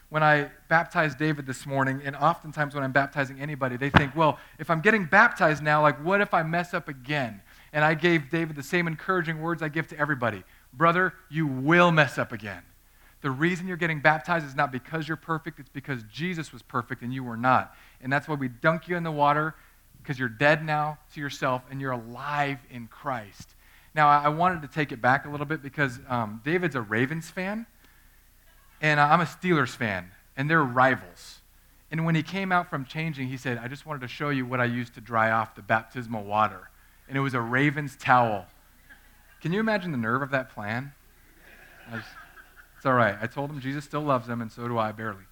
When 0.10 0.24
I 0.24 0.50
baptized 0.70 1.18
David 1.18 1.46
this 1.46 1.66
morning, 1.66 2.02
and 2.04 2.16
oftentimes 2.16 2.76
when 2.76 2.84
I'm 2.84 2.92
baptizing 2.92 3.40
anybody, 3.40 3.78
they 3.78 3.90
think, 3.90 4.16
well, 4.16 4.40
if 4.60 4.70
I'm 4.70 4.82
getting 4.82 5.06
baptized 5.06 5.64
now, 5.64 5.82
like 5.82 6.04
what 6.04 6.22
if 6.22 6.34
I 6.34 6.44
mess 6.44 6.74
up 6.74 6.88
again? 6.88 7.42
And 7.74 7.84
I 7.84 7.96
gave 7.96 8.30
David 8.30 8.56
the 8.56 8.64
same 8.64 8.88
encouraging 8.88 9.42
words 9.42 9.62
I 9.62 9.70
give 9.70 9.88
to 9.90 10.00
everybody 10.00 10.44
Brother, 10.76 11.14
you 11.30 11.46
will 11.46 11.92
mess 11.92 12.18
up 12.18 12.32
again. 12.32 12.64
The 13.24 13.32
reason 13.32 13.68
you're 13.68 13.78
getting 13.78 14.02
baptized 14.02 14.46
is 14.46 14.54
not 14.54 14.70
because 14.72 15.08
you're 15.08 15.16
perfect, 15.18 15.58
it's 15.58 15.70
because 15.70 16.04
Jesus 16.12 16.52
was 16.52 16.62
perfect 16.62 17.02
and 17.02 17.14
you 17.14 17.24
were 17.24 17.38
not. 17.38 17.74
And 18.02 18.12
that's 18.12 18.28
why 18.28 18.36
we 18.36 18.50
dunk 18.50 18.90
you 18.90 18.98
in 18.98 19.04
the 19.04 19.12
water 19.12 19.56
because 20.02 20.20
you're 20.20 20.28
dead 20.28 20.66
now 20.66 20.98
to 21.14 21.22
yourself 21.22 21.62
and 21.72 21.80
you're 21.80 21.94
alive 21.94 22.60
in 22.70 22.88
Christ. 22.88 23.56
Now, 23.96 24.10
I 24.10 24.28
wanted 24.28 24.62
to 24.64 24.68
take 24.68 24.92
it 24.92 25.02
back 25.02 25.26
a 25.26 25.30
little 25.30 25.46
bit 25.46 25.64
because 25.64 26.00
um, 26.10 26.42
David's 26.44 26.76
a 26.76 26.82
Ravens 26.82 27.30
fan, 27.30 27.66
and 28.82 29.00
I'm 29.00 29.22
a 29.22 29.26
Steelers 29.26 29.70
fan, 29.70 30.12
and 30.36 30.50
they're 30.50 30.64
rivals. 30.64 31.40
And 31.92 32.06
when 32.06 32.16
he 32.16 32.24
came 32.24 32.52
out 32.52 32.70
from 32.70 32.84
changing, 32.86 33.30
he 33.30 33.38
said, 33.38 33.58
I 33.58 33.70
just 33.70 33.86
wanted 33.86 34.02
to 34.02 34.08
show 34.10 34.30
you 34.32 34.46
what 34.46 34.60
I 34.60 34.66
used 34.66 34.96
to 34.96 35.02
dry 35.02 35.32
off 35.32 35.56
the 35.56 35.62
baptismal 35.62 36.26
water. 36.26 36.70
And 37.08 37.16
it 37.16 37.22
was 37.22 37.36
a 37.36 37.42
Ravens 37.42 37.96
towel. 37.96 38.48
Can 39.42 39.54
you 39.54 39.62
imagine 39.62 39.92
the 39.92 39.98
nerve 39.98 40.22
of 40.22 40.32
that 40.32 40.50
plan? 40.50 40.92
It's 42.84 42.88
all 42.90 42.96
right. 42.96 43.16
I 43.22 43.28
told 43.28 43.50
him 43.50 43.62
Jesus 43.62 43.86
still 43.86 44.02
loves 44.02 44.28
him, 44.28 44.42
and 44.42 44.52
so 44.52 44.68
do 44.68 44.78
I, 44.78 44.92
barely. 44.92 45.24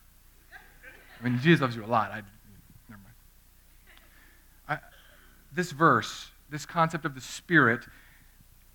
I 1.20 1.24
mean, 1.26 1.38
Jesus 1.42 1.60
loves 1.60 1.76
you 1.76 1.84
a 1.84 1.86
lot. 1.86 2.10
I, 2.10 2.22
never 2.88 3.02
mind. 3.04 3.16
I, 4.70 4.78
this 5.54 5.74
verse, 5.74 6.30
this 6.50 6.66
concept 6.66 7.04
of 7.04 7.14
the 7.14 7.20
Spirit, 7.20 7.82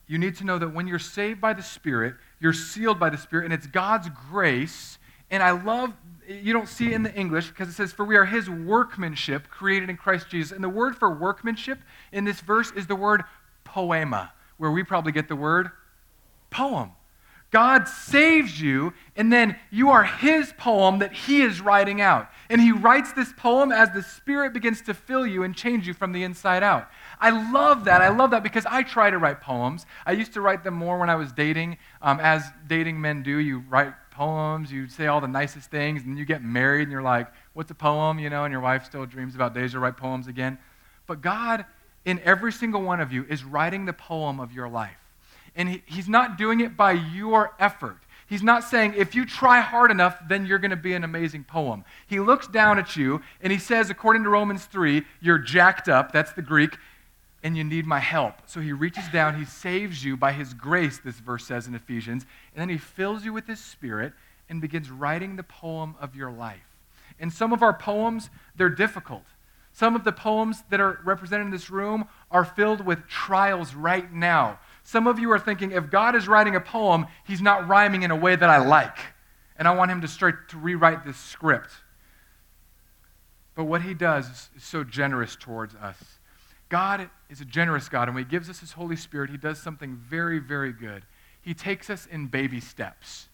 you 0.06 0.18
need 0.18 0.36
to 0.36 0.44
know 0.44 0.58
that 0.58 0.74
when 0.74 0.86
you're 0.86 0.98
saved 0.98 1.40
by 1.40 1.54
the 1.54 1.62
Spirit, 1.62 2.16
you're 2.38 2.52
sealed 2.52 3.00
by 3.00 3.08
the 3.08 3.16
Spirit, 3.16 3.46
and 3.46 3.54
it's 3.54 3.66
God's 3.66 4.10
grace. 4.28 4.98
And 5.30 5.42
I 5.42 5.52
love, 5.52 5.94
you 6.28 6.52
don't 6.52 6.68
see 6.68 6.88
it 6.88 6.96
in 6.96 7.02
the 7.02 7.14
English 7.14 7.48
because 7.48 7.70
it 7.70 7.72
says, 7.72 7.94
For 7.94 8.04
we 8.04 8.16
are 8.16 8.26
his 8.26 8.50
workmanship 8.50 9.48
created 9.48 9.88
in 9.88 9.96
Christ 9.96 10.28
Jesus. 10.28 10.52
And 10.52 10.62
the 10.62 10.68
word 10.68 10.96
for 10.96 11.14
workmanship 11.14 11.78
in 12.12 12.26
this 12.26 12.42
verse 12.42 12.72
is 12.72 12.86
the 12.86 12.94
word 12.94 13.22
poema, 13.64 14.34
where 14.58 14.70
we 14.70 14.82
probably 14.82 15.12
get 15.12 15.28
the 15.28 15.36
word 15.36 15.70
poem. 16.50 16.90
God 17.50 17.86
saves 17.86 18.60
you, 18.60 18.92
and 19.14 19.32
then 19.32 19.56
you 19.70 19.90
are 19.90 20.04
his 20.04 20.52
poem 20.58 20.98
that 20.98 21.12
he 21.12 21.42
is 21.42 21.60
writing 21.60 22.00
out. 22.00 22.28
And 22.50 22.60
he 22.60 22.72
writes 22.72 23.12
this 23.12 23.32
poem 23.36 23.72
as 23.72 23.90
the 23.90 24.02
Spirit 24.02 24.52
begins 24.52 24.82
to 24.82 24.94
fill 24.94 25.26
you 25.26 25.42
and 25.42 25.54
change 25.54 25.86
you 25.86 25.94
from 25.94 26.12
the 26.12 26.24
inside 26.24 26.62
out. 26.62 26.88
I 27.20 27.30
love 27.52 27.84
that. 27.84 28.02
I 28.02 28.08
love 28.08 28.32
that 28.32 28.42
because 28.42 28.66
I 28.66 28.82
try 28.82 29.10
to 29.10 29.18
write 29.18 29.40
poems. 29.40 29.86
I 30.04 30.12
used 30.12 30.34
to 30.34 30.40
write 30.40 30.64
them 30.64 30.74
more 30.74 30.98
when 30.98 31.08
I 31.08 31.14
was 31.14 31.32
dating. 31.32 31.78
Um, 32.02 32.20
as 32.20 32.44
dating 32.66 33.00
men 33.00 33.22
do, 33.22 33.38
you 33.38 33.64
write 33.68 33.94
poems, 34.10 34.72
you 34.72 34.88
say 34.88 35.06
all 35.06 35.20
the 35.20 35.28
nicest 35.28 35.70
things, 35.70 36.02
and 36.02 36.18
you 36.18 36.24
get 36.24 36.42
married, 36.42 36.82
and 36.82 36.92
you're 36.92 37.02
like, 37.02 37.28
what's 37.52 37.70
a 37.70 37.74
poem? 37.74 38.18
You 38.18 38.30
know, 38.30 38.44
and 38.44 38.52
your 38.52 38.60
wife 38.60 38.84
still 38.84 39.06
dreams 39.06 39.34
about 39.34 39.54
days 39.54 39.72
to 39.72 39.78
write 39.78 39.96
poems 39.96 40.26
again. 40.26 40.58
But 41.06 41.20
God, 41.20 41.64
in 42.04 42.20
every 42.20 42.52
single 42.52 42.82
one 42.82 43.00
of 43.00 43.12
you, 43.12 43.24
is 43.28 43.44
writing 43.44 43.84
the 43.84 43.92
poem 43.92 44.40
of 44.40 44.52
your 44.52 44.68
life. 44.68 44.96
And 45.56 45.68
he, 45.68 45.82
He's 45.86 46.08
not 46.08 46.38
doing 46.38 46.60
it 46.60 46.76
by 46.76 46.92
your 46.92 47.54
effort. 47.58 47.98
He's 48.28 48.42
not 48.42 48.64
saying, 48.64 48.94
if 48.96 49.14
you 49.14 49.24
try 49.24 49.60
hard 49.60 49.90
enough, 49.90 50.18
then 50.28 50.46
you're 50.46 50.58
going 50.58 50.72
to 50.72 50.76
be 50.76 50.94
an 50.94 51.04
amazing 51.04 51.44
poem. 51.44 51.84
He 52.08 52.18
looks 52.18 52.48
down 52.48 52.76
at 52.78 52.96
you 52.96 53.22
and 53.40 53.52
he 53.52 53.58
says, 53.58 53.88
according 53.88 54.24
to 54.24 54.30
Romans 54.30 54.64
3, 54.64 55.04
you're 55.20 55.38
jacked 55.38 55.88
up. 55.88 56.10
That's 56.10 56.32
the 56.32 56.42
Greek 56.42 56.76
and 57.46 57.56
you 57.56 57.62
need 57.62 57.86
my 57.86 58.00
help. 58.00 58.34
So 58.46 58.60
he 58.60 58.72
reaches 58.72 59.08
down, 59.12 59.38
he 59.38 59.44
saves 59.44 60.04
you 60.04 60.16
by 60.16 60.32
his 60.32 60.52
grace, 60.52 60.98
this 60.98 61.20
verse 61.20 61.46
says 61.46 61.68
in 61.68 61.76
Ephesians, 61.76 62.26
and 62.52 62.60
then 62.60 62.68
he 62.68 62.76
fills 62.76 63.24
you 63.24 63.32
with 63.32 63.46
his 63.46 63.60
spirit 63.60 64.14
and 64.48 64.60
begins 64.60 64.90
writing 64.90 65.36
the 65.36 65.44
poem 65.44 65.94
of 66.00 66.16
your 66.16 66.32
life. 66.32 66.66
And 67.20 67.32
some 67.32 67.52
of 67.52 67.62
our 67.62 67.72
poems, 67.72 68.30
they're 68.56 68.68
difficult. 68.68 69.22
Some 69.72 69.94
of 69.94 70.02
the 70.02 70.10
poems 70.10 70.64
that 70.70 70.80
are 70.80 70.98
represented 71.04 71.46
in 71.46 71.52
this 71.52 71.70
room 71.70 72.08
are 72.32 72.44
filled 72.44 72.84
with 72.84 73.06
trials 73.06 73.74
right 73.74 74.12
now. 74.12 74.58
Some 74.86 75.08
of 75.08 75.18
you 75.18 75.32
are 75.32 75.38
thinking, 75.40 75.72
if 75.72 75.90
God 75.90 76.14
is 76.14 76.28
writing 76.28 76.54
a 76.54 76.60
poem, 76.60 77.08
he's 77.26 77.42
not 77.42 77.66
rhyming 77.66 78.04
in 78.04 78.12
a 78.12 78.16
way 78.16 78.36
that 78.36 78.48
I 78.48 78.58
like. 78.58 78.96
And 79.58 79.66
I 79.66 79.74
want 79.74 79.90
him 79.90 80.00
to 80.02 80.06
start 80.06 80.48
to 80.50 80.58
rewrite 80.58 81.04
this 81.04 81.16
script. 81.16 81.70
But 83.56 83.64
what 83.64 83.82
he 83.82 83.94
does 83.94 84.48
is 84.54 84.62
so 84.62 84.84
generous 84.84 85.34
towards 85.34 85.74
us. 85.74 85.98
God 86.68 87.10
is 87.28 87.40
a 87.40 87.44
generous 87.44 87.88
God, 87.88 88.06
and 88.06 88.14
when 88.14 88.24
He 88.24 88.30
gives 88.30 88.48
us 88.48 88.60
His 88.60 88.72
Holy 88.72 88.94
Spirit, 88.94 89.28
He 89.30 89.36
does 89.36 89.60
something 89.60 89.96
very, 89.96 90.38
very 90.38 90.72
good. 90.72 91.04
He 91.40 91.52
takes 91.52 91.90
us 91.90 92.06
in 92.06 92.26
baby 92.26 92.60
steps. 92.60 93.28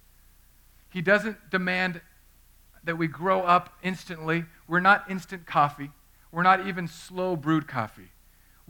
He 0.88 1.02
doesn't 1.02 1.50
demand 1.50 2.00
that 2.84 2.96
we 2.96 3.08
grow 3.08 3.42
up 3.42 3.74
instantly. 3.82 4.44
We're 4.66 4.80
not 4.80 5.10
instant 5.10 5.46
coffee. 5.46 5.90
We're 6.30 6.42
not 6.42 6.66
even 6.66 6.88
slow 6.88 7.36
brewed 7.36 7.68
coffee. 7.68 8.10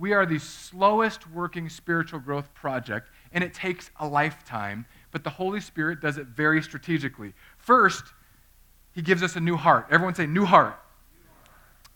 We 0.02 0.14
are 0.14 0.26
the 0.26 0.40
slowest 0.40 1.30
working 1.30 1.68
spiritual 1.68 2.18
growth 2.18 2.52
project, 2.54 3.08
and 3.30 3.44
it 3.44 3.54
takes 3.54 3.92
a 4.00 4.08
lifetime, 4.08 4.84
but 5.12 5.22
the 5.22 5.30
Holy 5.30 5.60
Spirit 5.60 6.00
does 6.00 6.18
it 6.18 6.26
very 6.26 6.60
strategically. 6.60 7.34
First, 7.56 8.02
He 8.96 9.00
gives 9.00 9.22
us 9.22 9.36
a 9.36 9.40
new 9.40 9.56
heart. 9.56 9.86
Everyone 9.92 10.16
say, 10.16 10.26
new 10.26 10.44
heart. 10.44 10.76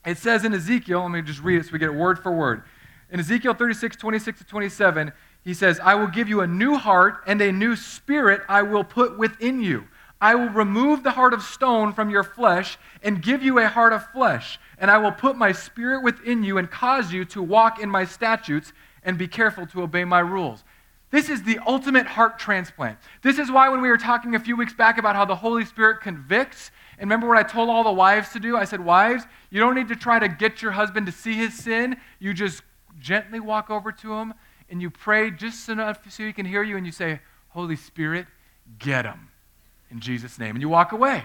It 0.06 0.18
says 0.18 0.44
in 0.44 0.54
Ezekiel, 0.54 1.02
let 1.02 1.10
me 1.10 1.20
just 1.20 1.42
read 1.42 1.58
it 1.58 1.64
so 1.66 1.72
we 1.72 1.80
get 1.80 1.88
it 1.88 1.96
word 1.96 2.20
for 2.20 2.30
word. 2.30 2.62
In 3.10 3.18
Ezekiel 3.18 3.54
36, 3.54 3.96
26 3.96 4.38
to 4.38 4.44
27, 4.44 5.12
he 5.42 5.52
says, 5.52 5.80
I 5.82 5.96
will 5.96 6.06
give 6.06 6.28
you 6.28 6.42
a 6.42 6.46
new 6.46 6.76
heart 6.76 7.24
and 7.26 7.40
a 7.40 7.50
new 7.50 7.74
spirit 7.74 8.40
I 8.48 8.62
will 8.62 8.84
put 8.84 9.18
within 9.18 9.60
you. 9.60 9.88
I 10.20 10.34
will 10.34 10.48
remove 10.48 11.02
the 11.02 11.10
heart 11.10 11.34
of 11.34 11.42
stone 11.42 11.92
from 11.92 12.08
your 12.08 12.24
flesh 12.24 12.78
and 13.02 13.22
give 13.22 13.42
you 13.42 13.58
a 13.58 13.68
heart 13.68 13.92
of 13.92 14.06
flesh. 14.12 14.58
And 14.78 14.90
I 14.90 14.98
will 14.98 15.12
put 15.12 15.36
my 15.36 15.52
spirit 15.52 16.02
within 16.02 16.42
you 16.42 16.58
and 16.58 16.70
cause 16.70 17.12
you 17.12 17.24
to 17.26 17.42
walk 17.42 17.80
in 17.80 17.90
my 17.90 18.04
statutes 18.04 18.72
and 19.02 19.18
be 19.18 19.28
careful 19.28 19.66
to 19.66 19.82
obey 19.82 20.04
my 20.04 20.20
rules. 20.20 20.64
This 21.10 21.28
is 21.28 21.42
the 21.42 21.58
ultimate 21.66 22.06
heart 22.06 22.38
transplant. 22.38 22.98
This 23.22 23.38
is 23.38 23.50
why 23.50 23.68
when 23.68 23.80
we 23.80 23.88
were 23.88 23.98
talking 23.98 24.34
a 24.34 24.40
few 24.40 24.56
weeks 24.56 24.74
back 24.74 24.98
about 24.98 25.16
how 25.16 25.24
the 25.24 25.36
Holy 25.36 25.64
Spirit 25.64 26.00
convicts, 26.00 26.72
and 26.98 27.08
remember 27.08 27.28
what 27.28 27.36
I 27.36 27.42
told 27.44 27.70
all 27.70 27.84
the 27.84 27.92
wives 27.92 28.30
to 28.30 28.40
do? 28.40 28.56
I 28.56 28.64
said, 28.64 28.84
Wives, 28.84 29.24
you 29.50 29.60
don't 29.60 29.74
need 29.74 29.88
to 29.88 29.96
try 29.96 30.18
to 30.18 30.28
get 30.28 30.62
your 30.62 30.72
husband 30.72 31.06
to 31.06 31.12
see 31.12 31.34
his 31.34 31.54
sin. 31.54 31.96
You 32.18 32.34
just 32.34 32.62
gently 32.98 33.38
walk 33.38 33.70
over 33.70 33.92
to 33.92 34.14
him 34.14 34.34
and 34.68 34.82
you 34.82 34.90
pray 34.90 35.30
just 35.30 35.68
enough 35.68 36.00
so 36.10 36.24
he 36.24 36.32
can 36.32 36.46
hear 36.46 36.62
you 36.62 36.76
and 36.76 36.84
you 36.84 36.92
say, 36.92 37.20
Holy 37.50 37.76
Spirit, 37.76 38.26
get 38.78 39.04
him 39.04 39.28
in 39.90 40.00
Jesus' 40.00 40.38
name. 40.38 40.56
And 40.56 40.62
you 40.62 40.68
walk 40.68 40.92
away. 40.92 41.24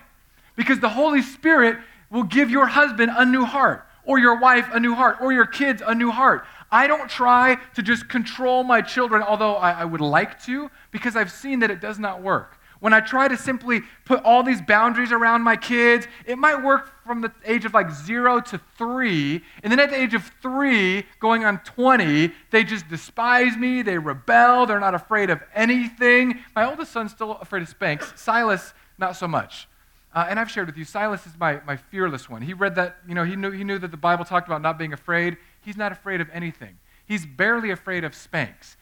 Because 0.56 0.80
the 0.80 0.90
Holy 0.90 1.22
Spirit 1.22 1.78
will 2.10 2.24
give 2.24 2.50
your 2.50 2.68
husband 2.68 3.12
a 3.16 3.26
new 3.26 3.46
heart, 3.46 3.88
or 4.04 4.20
your 4.20 4.40
wife 4.40 4.68
a 4.74 4.80
new 4.80 4.96
heart, 4.96 5.18
or 5.22 5.32
your 5.32 5.46
kids 5.46 5.82
a 5.86 5.96
new 5.96 6.12
heart. 6.12 6.46
I 6.72 6.88
don't 6.88 7.10
try 7.10 7.58
to 7.76 7.82
just 7.82 8.08
control 8.08 8.64
my 8.64 8.82
children, 8.82 9.22
although 9.22 9.56
I, 9.56 9.72
I 9.72 9.86
would 9.86 10.02
like 10.02 10.42
to, 10.44 10.70
because 10.92 11.16
I've 11.16 11.32
seen 11.32 11.60
that 11.60 11.72
it 11.72 11.82
does 11.82 12.00
not 12.00 12.22
work. 12.22 12.58
When 12.82 12.94
I 12.94 13.00
try 13.00 13.28
to 13.28 13.38
simply 13.38 13.82
put 14.06 14.24
all 14.24 14.42
these 14.42 14.60
boundaries 14.60 15.12
around 15.12 15.44
my 15.44 15.56
kids, 15.56 16.08
it 16.26 16.40
might 16.40 16.64
work 16.64 17.06
from 17.06 17.22
the 17.22 17.32
age 17.46 17.64
of 17.64 17.76
like 17.76 17.92
zero 17.92 18.42
to 18.42 18.60
three. 18.76 19.44
And 19.62 19.72
then 19.72 19.80
at 19.80 19.92
the 19.92 20.02
age 20.02 20.16
of 20.16 20.32
three, 20.42 21.06
going 21.20 21.46
on 21.46 21.60
20, 21.60 22.34
they 22.50 22.64
just 22.64 22.90
despise 22.90 23.56
me. 23.56 23.84
They 23.84 24.00
rebel. 24.00 24.66
They're 24.66 24.80
not 24.80 24.96
afraid 24.96 25.30
of 25.30 25.44
anything. 25.54 26.40
My 26.56 26.68
oldest 26.68 26.92
son's 26.92 27.12
still 27.12 27.34
afraid 27.34 27.62
of 27.62 27.70
spanks. 27.70 28.14
Silas, 28.16 28.74
not 28.98 29.16
so 29.16 29.28
much. 29.28 29.68
Uh, 30.12 30.26
and 30.28 30.40
I've 30.40 30.50
shared 30.50 30.66
with 30.66 30.76
you, 30.76 30.84
Silas 30.84 31.28
is 31.28 31.34
my, 31.40 31.62
my 31.68 31.78
fearless 31.78 32.32
one. 32.32 32.42
He 32.42 32.54
read 32.54 32.74
that, 32.76 32.98
you 33.08 33.14
know, 33.14 33.24
he 33.24 33.36
knew, 33.36 33.52
he 33.52 33.64
knew 33.64 33.78
that 33.78 33.92
the 33.92 33.98
Bible 33.98 34.26
talked 34.26 34.48
about 34.48 34.64
not 34.64 34.80
being 34.80 34.92
afraid. 34.92 35.38
He's 35.62 35.78
not 35.78 35.92
afraid 35.92 36.20
of 36.20 36.30
anything. 36.34 36.80
He's 37.06 37.28
barely 37.28 37.70
afraid 37.70 38.04
of 38.04 38.16
spanks. 38.16 38.76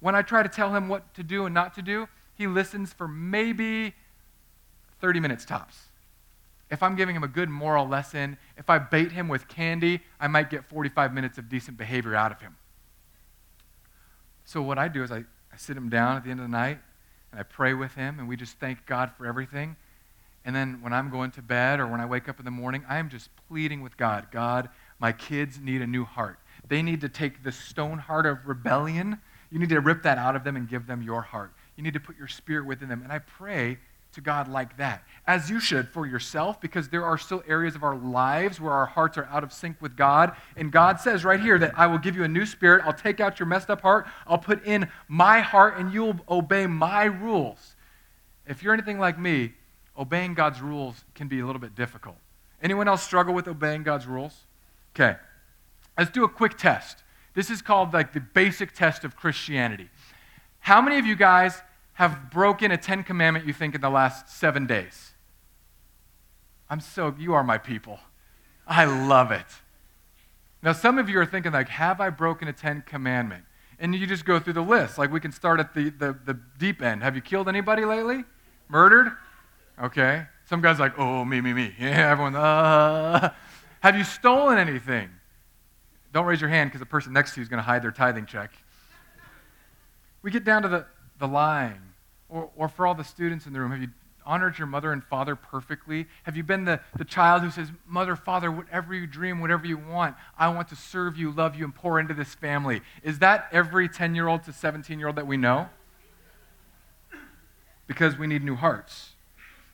When 0.00 0.14
I 0.14 0.22
try 0.22 0.42
to 0.42 0.48
tell 0.48 0.74
him 0.74 0.88
what 0.88 1.12
to 1.12 1.22
do 1.22 1.44
and 1.44 1.54
not 1.54 1.74
to 1.74 1.82
do, 1.82 2.08
he 2.34 2.46
listens 2.46 2.92
for 2.92 3.06
maybe 3.08 3.94
30 5.00 5.20
minutes 5.20 5.44
tops. 5.44 5.86
If 6.70 6.82
I'm 6.82 6.96
giving 6.96 7.14
him 7.14 7.22
a 7.22 7.28
good 7.28 7.50
moral 7.50 7.86
lesson, 7.86 8.38
if 8.56 8.70
I 8.70 8.78
bait 8.78 9.12
him 9.12 9.28
with 9.28 9.46
candy, 9.46 10.00
I 10.18 10.26
might 10.28 10.48
get 10.48 10.64
45 10.64 11.12
minutes 11.12 11.36
of 11.36 11.48
decent 11.48 11.76
behavior 11.76 12.14
out 12.14 12.32
of 12.32 12.40
him. 12.40 12.56
So, 14.44 14.62
what 14.62 14.78
I 14.78 14.88
do 14.88 15.02
is 15.02 15.12
I, 15.12 15.18
I 15.18 15.56
sit 15.56 15.76
him 15.76 15.88
down 15.88 16.16
at 16.16 16.24
the 16.24 16.30
end 16.30 16.40
of 16.40 16.44
the 16.44 16.50
night 16.50 16.78
and 17.30 17.40
I 17.40 17.42
pray 17.42 17.74
with 17.74 17.94
him, 17.94 18.18
and 18.18 18.28
we 18.28 18.36
just 18.36 18.58
thank 18.58 18.86
God 18.86 19.12
for 19.16 19.26
everything. 19.26 19.76
And 20.44 20.54
then 20.54 20.80
when 20.82 20.92
I'm 20.92 21.10
going 21.10 21.30
to 21.32 21.42
bed 21.42 21.78
or 21.78 21.86
when 21.86 22.00
I 22.00 22.06
wake 22.06 22.28
up 22.28 22.38
in 22.38 22.44
the 22.44 22.50
morning, 22.50 22.84
I 22.88 22.98
am 22.98 23.08
just 23.08 23.30
pleading 23.48 23.80
with 23.82 23.96
God 23.96 24.28
God, 24.30 24.68
my 24.98 25.12
kids 25.12 25.58
need 25.60 25.82
a 25.82 25.86
new 25.86 26.04
heart. 26.04 26.38
They 26.68 26.82
need 26.82 27.00
to 27.00 27.08
take 27.08 27.42
the 27.42 27.52
stone 27.52 27.98
heart 27.98 28.26
of 28.26 28.46
rebellion. 28.46 29.18
You 29.50 29.58
need 29.58 29.68
to 29.70 29.80
rip 29.80 30.02
that 30.02 30.18
out 30.18 30.36
of 30.36 30.44
them 30.44 30.56
and 30.56 30.68
give 30.68 30.86
them 30.86 31.02
your 31.02 31.22
heart. 31.22 31.52
You 31.76 31.82
need 31.82 31.94
to 31.94 32.00
put 32.00 32.16
your 32.16 32.28
spirit 32.28 32.66
within 32.66 32.88
them. 32.88 33.02
And 33.02 33.12
I 33.12 33.18
pray 33.18 33.78
to 34.12 34.20
God 34.20 34.46
like 34.46 34.76
that, 34.76 35.04
as 35.26 35.48
you 35.48 35.58
should 35.58 35.88
for 35.88 36.06
yourself, 36.06 36.60
because 36.60 36.90
there 36.90 37.04
are 37.04 37.16
still 37.16 37.42
areas 37.48 37.74
of 37.74 37.82
our 37.82 37.96
lives 37.96 38.60
where 38.60 38.72
our 38.72 38.84
hearts 38.84 39.16
are 39.16 39.24
out 39.24 39.42
of 39.42 39.52
sync 39.52 39.80
with 39.80 39.96
God. 39.96 40.36
And 40.54 40.70
God 40.70 41.00
says 41.00 41.24
right 41.24 41.40
here 41.40 41.58
that 41.58 41.72
I 41.78 41.86
will 41.86 41.98
give 41.98 42.14
you 42.14 42.24
a 42.24 42.28
new 42.28 42.44
spirit. 42.44 42.82
I'll 42.84 42.92
take 42.92 43.20
out 43.20 43.38
your 43.40 43.46
messed 43.46 43.70
up 43.70 43.80
heart. 43.80 44.06
I'll 44.26 44.38
put 44.38 44.64
in 44.66 44.88
my 45.08 45.40
heart, 45.40 45.78
and 45.78 45.94
you'll 45.94 46.20
obey 46.28 46.66
my 46.66 47.04
rules. 47.04 47.74
If 48.46 48.62
you're 48.62 48.74
anything 48.74 48.98
like 48.98 49.18
me, 49.18 49.54
obeying 49.98 50.34
God's 50.34 50.60
rules 50.60 51.04
can 51.14 51.28
be 51.28 51.40
a 51.40 51.46
little 51.46 51.60
bit 51.60 51.74
difficult. 51.74 52.16
Anyone 52.62 52.88
else 52.88 53.02
struggle 53.02 53.32
with 53.32 53.48
obeying 53.48 53.82
God's 53.82 54.06
rules? 54.06 54.44
Okay. 54.94 55.16
Let's 55.96 56.10
do 56.10 56.24
a 56.24 56.28
quick 56.28 56.58
test. 56.58 57.02
This 57.34 57.50
is 57.50 57.62
called 57.62 57.94
like 57.94 58.12
the 58.12 58.20
basic 58.20 58.72
test 58.72 59.04
of 59.04 59.16
Christianity. 59.16 59.88
How 60.62 60.80
many 60.80 60.98
of 60.98 61.06
you 61.06 61.16
guys 61.16 61.60
have 61.94 62.30
broken 62.30 62.70
a 62.70 62.76
Ten 62.76 63.02
Commandment 63.02 63.46
you 63.46 63.52
think 63.52 63.74
in 63.74 63.80
the 63.80 63.90
last 63.90 64.28
seven 64.28 64.64
days? 64.64 65.10
I'm 66.70 66.80
so, 66.80 67.14
you 67.18 67.34
are 67.34 67.42
my 67.42 67.58
people. 67.58 67.98
I 68.66 68.84
love 68.84 69.32
it. 69.32 69.46
Now, 70.62 70.72
some 70.72 70.98
of 70.98 71.08
you 71.08 71.18
are 71.18 71.26
thinking, 71.26 71.50
like, 71.50 71.68
have 71.68 72.00
I 72.00 72.10
broken 72.10 72.46
a 72.46 72.52
Ten 72.52 72.84
Commandment? 72.86 73.44
And 73.80 73.92
you 73.92 74.06
just 74.06 74.24
go 74.24 74.38
through 74.38 74.52
the 74.52 74.62
list. 74.62 74.98
Like, 74.98 75.10
we 75.10 75.18
can 75.18 75.32
start 75.32 75.58
at 75.58 75.74
the, 75.74 75.90
the, 75.90 76.16
the 76.24 76.38
deep 76.58 76.80
end. 76.80 77.02
Have 77.02 77.16
you 77.16 77.22
killed 77.22 77.48
anybody 77.48 77.84
lately? 77.84 78.22
Murdered? 78.68 79.10
Okay. 79.82 80.26
Some 80.48 80.60
guy's 80.62 80.78
like, 80.78 80.96
oh, 80.96 81.24
me, 81.24 81.40
me, 81.40 81.52
me. 81.52 81.74
Yeah, 81.80 82.12
everyone, 82.12 82.36
uh. 82.36 83.32
Have 83.80 83.96
you 83.96 84.04
stolen 84.04 84.58
anything? 84.58 85.10
Don't 86.12 86.24
raise 86.24 86.40
your 86.40 86.50
hand 86.50 86.70
because 86.70 86.78
the 86.78 86.86
person 86.86 87.12
next 87.12 87.34
to 87.34 87.40
you 87.40 87.42
is 87.42 87.48
going 87.48 87.58
to 87.58 87.64
hide 87.64 87.82
their 87.82 87.90
tithing 87.90 88.26
check. 88.26 88.52
We 90.22 90.30
get 90.30 90.44
down 90.44 90.62
to 90.62 90.68
the, 90.68 90.86
the 91.18 91.26
lying. 91.26 91.80
Or, 92.28 92.50
or 92.56 92.68
for 92.68 92.86
all 92.86 92.94
the 92.94 93.04
students 93.04 93.46
in 93.46 93.52
the 93.52 93.60
room, 93.60 93.72
have 93.72 93.82
you 93.82 93.88
honored 94.24 94.58
your 94.58 94.66
mother 94.66 94.92
and 94.92 95.02
father 95.04 95.36
perfectly? 95.36 96.06
Have 96.22 96.36
you 96.36 96.42
been 96.42 96.64
the, 96.64 96.80
the 96.96 97.04
child 97.04 97.42
who 97.42 97.50
says, 97.50 97.70
Mother, 97.86 98.16
Father, 98.16 98.50
whatever 98.50 98.94
you 98.94 99.06
dream, 99.06 99.40
whatever 99.40 99.66
you 99.66 99.76
want, 99.76 100.16
I 100.38 100.48
want 100.48 100.68
to 100.68 100.76
serve 100.76 101.16
you, 101.16 101.30
love 101.30 101.56
you, 101.56 101.64
and 101.64 101.74
pour 101.74 102.00
into 102.00 102.14
this 102.14 102.34
family? 102.34 102.80
Is 103.02 103.18
that 103.18 103.48
every 103.52 103.88
10 103.88 104.14
year 104.14 104.28
old 104.28 104.44
to 104.44 104.52
17 104.52 104.98
year 104.98 105.08
old 105.08 105.16
that 105.16 105.26
we 105.26 105.36
know? 105.36 105.68
Because 107.86 108.16
we 108.16 108.26
need 108.26 108.44
new 108.44 108.56
hearts. 108.56 109.10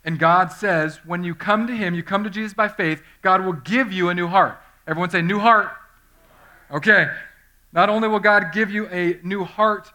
And 0.05 0.19
God 0.19 0.53
says, 0.53 1.01
when 1.05 1.23
you 1.23 1.35
come 1.35 1.67
to 1.67 1.77
Him, 1.77 1.95
you 1.95 2.03
come 2.03 2.25
to 2.25 2.31
Jesus 2.31 2.55
by 2.55 2.69
faith, 2.69 3.03
God 3.23 3.45
will 3.45 3.53
give 3.53 3.93
you 3.93 4.09
a 4.09 4.15
new 4.15 4.27
heart. 4.27 4.59
Everyone 4.87 5.11
say, 5.11 5.23
new 5.23 5.39
heart. 5.39 5.71
Okay. 6.71 7.09
Not 7.73 7.89
only 7.89 8.09
will 8.09 8.19
God 8.19 8.47
give 8.53 8.71
you 8.71 8.89
a 8.89 9.21
new 9.23 9.45
heart 9.45 9.93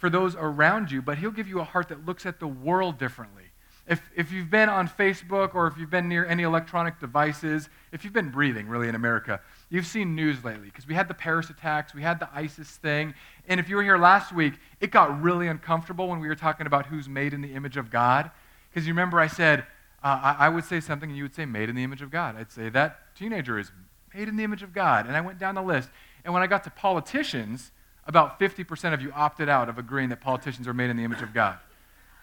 for 0.00 0.10
those 0.10 0.34
around 0.34 0.90
you, 0.90 1.02
but 1.02 1.18
He'll 1.18 1.30
give 1.30 1.46
you 1.46 1.60
a 1.60 1.64
heart 1.64 1.90
that 1.90 2.06
looks 2.06 2.24
at 2.24 2.40
the 2.40 2.48
world 2.48 2.98
differently. 2.98 3.44
If, 3.86 4.00
if 4.16 4.32
you've 4.32 4.50
been 4.50 4.68
on 4.68 4.88
Facebook 4.88 5.54
or 5.54 5.66
if 5.66 5.76
you've 5.76 5.90
been 5.90 6.08
near 6.08 6.24
any 6.24 6.44
electronic 6.44 6.98
devices, 7.00 7.68
if 7.92 8.02
you've 8.02 8.12
been 8.12 8.30
breathing 8.30 8.66
really 8.66 8.88
in 8.88 8.94
America, 8.94 9.40
you've 9.68 9.86
seen 9.86 10.14
news 10.14 10.42
lately 10.42 10.66
because 10.66 10.86
we 10.86 10.94
had 10.94 11.08
the 11.08 11.14
Paris 11.14 11.50
attacks, 11.50 11.92
we 11.92 12.00
had 12.00 12.18
the 12.18 12.28
ISIS 12.32 12.68
thing. 12.68 13.14
And 13.48 13.60
if 13.60 13.68
you 13.68 13.76
were 13.76 13.82
here 13.82 13.98
last 13.98 14.32
week, 14.32 14.54
it 14.80 14.90
got 14.90 15.20
really 15.20 15.48
uncomfortable 15.48 16.08
when 16.08 16.20
we 16.20 16.28
were 16.28 16.36
talking 16.36 16.66
about 16.66 16.86
who's 16.86 17.08
made 17.08 17.34
in 17.34 17.42
the 17.42 17.52
image 17.52 17.76
of 17.76 17.90
God. 17.90 18.30
Because 18.70 18.86
you 18.86 18.92
remember 18.92 19.20
I 19.20 19.26
said, 19.26 19.66
uh, 20.02 20.34
I, 20.38 20.46
I 20.46 20.48
would 20.48 20.64
say 20.64 20.80
something 20.80 21.10
and 21.10 21.16
you 21.16 21.24
would 21.24 21.34
say, 21.34 21.44
made 21.44 21.68
in 21.68 21.74
the 21.74 21.84
image 21.84 22.00
of 22.00 22.10
God. 22.10 22.36
I'd 22.36 22.52
say, 22.52 22.68
that 22.70 23.14
teenager 23.16 23.58
is 23.58 23.70
made 24.14 24.28
in 24.28 24.36
the 24.36 24.44
image 24.44 24.62
of 24.62 24.72
God. 24.72 25.06
And 25.06 25.16
I 25.16 25.20
went 25.20 25.38
down 25.38 25.56
the 25.56 25.62
list. 25.62 25.90
And 26.24 26.32
when 26.32 26.42
I 26.42 26.46
got 26.46 26.64
to 26.64 26.70
politicians, 26.70 27.72
about 28.10 28.40
50% 28.40 28.92
of 28.92 29.00
you 29.00 29.12
opted 29.12 29.48
out 29.48 29.68
of 29.68 29.78
agreeing 29.78 30.08
that 30.08 30.20
politicians 30.20 30.66
are 30.66 30.74
made 30.74 30.90
in 30.90 30.96
the 30.96 31.04
image 31.04 31.22
of 31.22 31.32
God. 31.32 31.58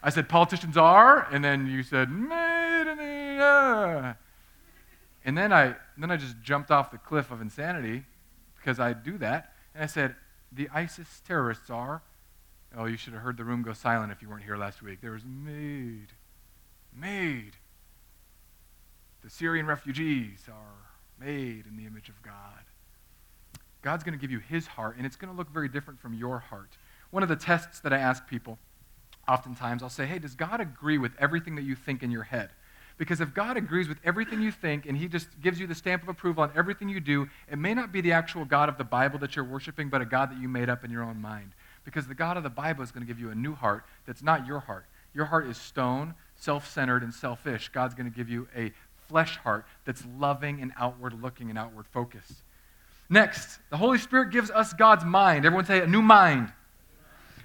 I 0.02 0.10
said, 0.10 0.28
politicians 0.28 0.76
are, 0.76 1.26
and 1.32 1.42
then 1.42 1.66
you 1.66 1.82
said, 1.82 2.10
made 2.10 2.90
in 2.90 2.98
the. 2.98 3.42
Uh. 3.42 4.14
And 5.24 5.36
then 5.36 5.50
I, 5.50 5.74
then 5.96 6.10
I 6.10 6.16
just 6.16 6.40
jumped 6.42 6.70
off 6.70 6.90
the 6.90 6.98
cliff 6.98 7.30
of 7.30 7.40
insanity 7.40 8.04
because 8.56 8.78
I 8.78 8.92
do 8.92 9.16
that. 9.18 9.54
And 9.74 9.82
I 9.82 9.86
said, 9.86 10.14
the 10.52 10.68
ISIS 10.72 11.22
terrorists 11.26 11.70
are. 11.70 12.02
Oh, 12.76 12.84
you 12.84 12.98
should 12.98 13.14
have 13.14 13.22
heard 13.22 13.38
the 13.38 13.44
room 13.44 13.62
go 13.62 13.72
silent 13.72 14.12
if 14.12 14.20
you 14.20 14.28
weren't 14.28 14.44
here 14.44 14.58
last 14.58 14.82
week. 14.82 15.00
There 15.00 15.12
was 15.12 15.24
made. 15.24 16.08
Made. 16.94 17.56
The 19.24 19.30
Syrian 19.30 19.66
refugees 19.66 20.44
are 20.48 21.26
made 21.26 21.66
in 21.66 21.76
the 21.76 21.86
image 21.86 22.10
of 22.10 22.22
God. 22.22 22.64
God's 23.82 24.04
going 24.04 24.16
to 24.16 24.20
give 24.20 24.30
you 24.30 24.38
his 24.38 24.66
heart, 24.66 24.96
and 24.96 25.06
it's 25.06 25.16
going 25.16 25.32
to 25.32 25.36
look 25.36 25.50
very 25.50 25.68
different 25.68 26.00
from 26.00 26.14
your 26.14 26.38
heart. 26.38 26.76
One 27.10 27.22
of 27.22 27.28
the 27.28 27.36
tests 27.36 27.80
that 27.80 27.92
I 27.92 27.98
ask 27.98 28.26
people, 28.26 28.58
oftentimes 29.28 29.82
I'll 29.82 29.88
say, 29.88 30.06
hey, 30.06 30.18
does 30.18 30.34
God 30.34 30.60
agree 30.60 30.98
with 30.98 31.12
everything 31.18 31.54
that 31.56 31.62
you 31.62 31.74
think 31.74 32.02
in 32.02 32.10
your 32.10 32.24
head? 32.24 32.50
Because 32.98 33.20
if 33.20 33.32
God 33.32 33.56
agrees 33.56 33.88
with 33.88 33.98
everything 34.04 34.42
you 34.42 34.50
think 34.50 34.84
and 34.84 34.98
he 34.98 35.06
just 35.06 35.28
gives 35.40 35.60
you 35.60 35.68
the 35.68 35.74
stamp 35.74 36.02
of 36.02 36.08
approval 36.08 36.42
on 36.42 36.50
everything 36.56 36.88
you 36.88 36.98
do, 36.98 37.28
it 37.50 37.56
may 37.56 37.72
not 37.72 37.92
be 37.92 38.00
the 38.00 38.12
actual 38.12 38.44
God 38.44 38.68
of 38.68 38.76
the 38.76 38.84
Bible 38.84 39.20
that 39.20 39.36
you're 39.36 39.44
worshiping, 39.44 39.88
but 39.88 40.02
a 40.02 40.04
God 40.04 40.32
that 40.32 40.40
you 40.40 40.48
made 40.48 40.68
up 40.68 40.84
in 40.84 40.90
your 40.90 41.04
own 41.04 41.20
mind. 41.20 41.52
Because 41.84 42.08
the 42.08 42.14
God 42.14 42.36
of 42.36 42.42
the 42.42 42.50
Bible 42.50 42.82
is 42.82 42.90
going 42.90 43.06
to 43.06 43.06
give 43.06 43.20
you 43.20 43.30
a 43.30 43.36
new 43.36 43.54
heart 43.54 43.84
that's 44.04 44.22
not 44.22 44.46
your 44.46 44.58
heart. 44.58 44.86
Your 45.14 45.26
heart 45.26 45.46
is 45.46 45.56
stone, 45.56 46.14
self 46.34 46.68
centered, 46.68 47.04
and 47.04 47.14
selfish. 47.14 47.68
God's 47.68 47.94
going 47.94 48.10
to 48.10 48.14
give 48.14 48.28
you 48.28 48.48
a 48.54 48.72
flesh 49.08 49.36
heart 49.38 49.64
that's 49.84 50.04
loving 50.18 50.60
and 50.60 50.72
outward 50.76 51.22
looking 51.22 51.50
and 51.50 51.58
outward 51.58 51.86
focused. 51.86 52.42
Next, 53.10 53.58
the 53.70 53.76
Holy 53.76 53.98
Spirit 53.98 54.30
gives 54.30 54.50
us 54.50 54.72
God's 54.72 55.04
mind. 55.04 55.46
Everyone 55.46 55.64
say 55.64 55.80
a 55.80 55.86
new 55.86 56.02
mind. 56.02 56.52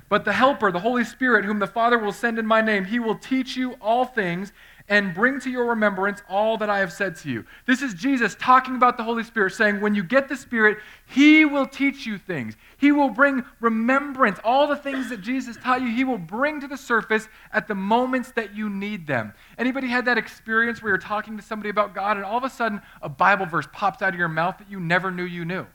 But 0.10 0.26
the 0.26 0.34
Helper, 0.34 0.72
the 0.72 0.80
Holy 0.80 1.06
Spirit, 1.06 1.46
whom 1.46 1.60
the 1.60 1.68
Father 1.68 1.98
will 1.98 2.12
send 2.12 2.38
in 2.38 2.46
my 2.46 2.62
name, 2.62 2.86
he 2.86 3.00
will 3.00 3.16
teach 3.16 3.56
you 3.56 3.74
all 3.82 4.06
things 4.06 4.52
and 4.90 5.14
bring 5.14 5.40
to 5.40 5.50
your 5.50 5.66
remembrance 5.66 6.22
all 6.28 6.58
that 6.58 6.70
I 6.70 6.80
have 6.80 6.92
said 6.92 7.16
to 7.18 7.30
you. 7.30 7.46
This 7.66 7.82
is 7.82 7.94
Jesus 7.94 8.36
talking 8.38 8.76
about 8.76 8.98
the 8.98 9.04
Holy 9.04 9.24
Spirit, 9.24 9.52
saying, 9.54 9.80
When 9.80 9.96
you 9.96 10.04
get 10.04 10.28
the 10.28 10.36
Spirit, 10.36 10.80
He 11.08 11.46
will 11.46 11.66
teach 11.66 12.06
you 12.06 12.18
things. 12.18 12.56
He 12.78 12.92
will 12.92 13.10
bring 13.10 13.46
remembrance. 13.62 14.40
All 14.44 14.68
the 14.68 14.76
things 14.76 15.10
that 15.10 15.22
Jesus 15.22 15.56
taught 15.58 15.82
you, 15.82 15.90
He 15.90 16.04
will 16.04 16.18
bring 16.18 16.60
to 16.60 16.68
the 16.68 16.78
surface 16.78 17.30
at 17.54 17.68
the 17.68 17.76
moments 17.76 18.32
that 18.34 18.56
you 18.56 18.70
need 18.70 19.08
them. 19.08 19.34
Anybody 19.58 19.88
had 19.88 20.06
that 20.06 20.18
experience 20.18 20.84
where 20.84 20.92
you're 20.92 20.98
talking 20.98 21.38
to 21.38 21.44
somebody 21.44 21.70
about 21.70 21.96
God 21.96 22.18
and 22.18 22.26
all 22.26 22.38
of 22.38 22.44
a 22.44 22.50
sudden 22.50 22.82
a 23.02 23.10
Bible 23.10 23.46
verse 23.46 23.68
pops 23.72 24.02
out 24.02 24.14
of 24.14 24.20
your 24.20 24.28
mouth 24.28 24.58
that 24.58 24.70
you 24.70 24.80
never 24.80 25.12
knew 25.12 25.24
you 25.24 25.46
knew? 25.46 25.66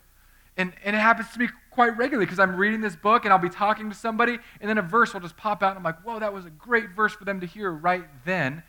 And, 0.59 0.73
and 0.85 0.95
it 0.95 0.99
happens 0.99 1.31
to 1.31 1.39
me 1.39 1.49
quite 1.71 1.97
regularly 1.97 2.27
because 2.27 2.41
I'm 2.41 2.57
reading 2.57 2.81
this 2.81 2.97
book 2.97 3.25
and 3.25 3.33
I'll 3.33 3.39
be 3.39 3.49
talking 3.49 3.89
to 3.89 3.97
somebody, 3.97 4.39
and 4.61 4.69
then 4.69 4.77
a 4.77 4.83
verse 4.83 5.15
will 5.15 5.21
just 5.21 5.37
pop 5.37 5.63
out, 5.63 5.71
and 5.71 5.79
I'm 5.79 5.85
like, 5.85 6.03
whoa, 6.03 6.19
that 6.19 6.35
was 6.35 6.45
a 6.45 6.51
great 6.51 6.91
verse 6.91 7.15
for 7.15 7.25
them 7.25 7.41
to 7.41 7.47
hear 7.47 7.71
right 7.71 8.05
then. 8.25 8.65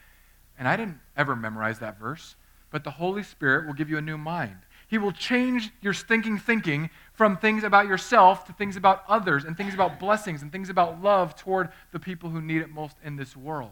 And 0.59 0.67
I 0.67 0.75
didn't 0.75 0.99
ever 1.17 1.35
memorize 1.35 1.79
that 1.79 1.97
verse, 1.97 2.35
but 2.69 2.83
the 2.83 2.91
Holy 2.91 3.23
Spirit 3.23 3.65
will 3.65 3.73
give 3.73 3.89
you 3.89 3.97
a 3.97 4.01
new 4.01 4.17
mind. 4.17 4.57
He 4.87 4.97
will 4.97 5.11
change 5.11 5.71
your 5.81 5.93
thinking 5.93 6.37
thinking 6.37 6.89
from 7.13 7.37
things 7.37 7.63
about 7.63 7.87
yourself 7.87 8.45
to 8.45 8.53
things 8.53 8.75
about 8.75 9.03
others 9.07 9.45
and 9.45 9.55
things 9.55 9.73
about 9.73 9.99
blessings 9.99 10.41
and 10.41 10.51
things 10.51 10.69
about 10.69 11.01
love 11.01 11.35
toward 11.35 11.69
the 11.91 11.99
people 11.99 12.29
who 12.29 12.41
need 12.41 12.61
it 12.61 12.69
most 12.69 12.97
in 13.03 13.15
this 13.15 13.37
world. 13.37 13.71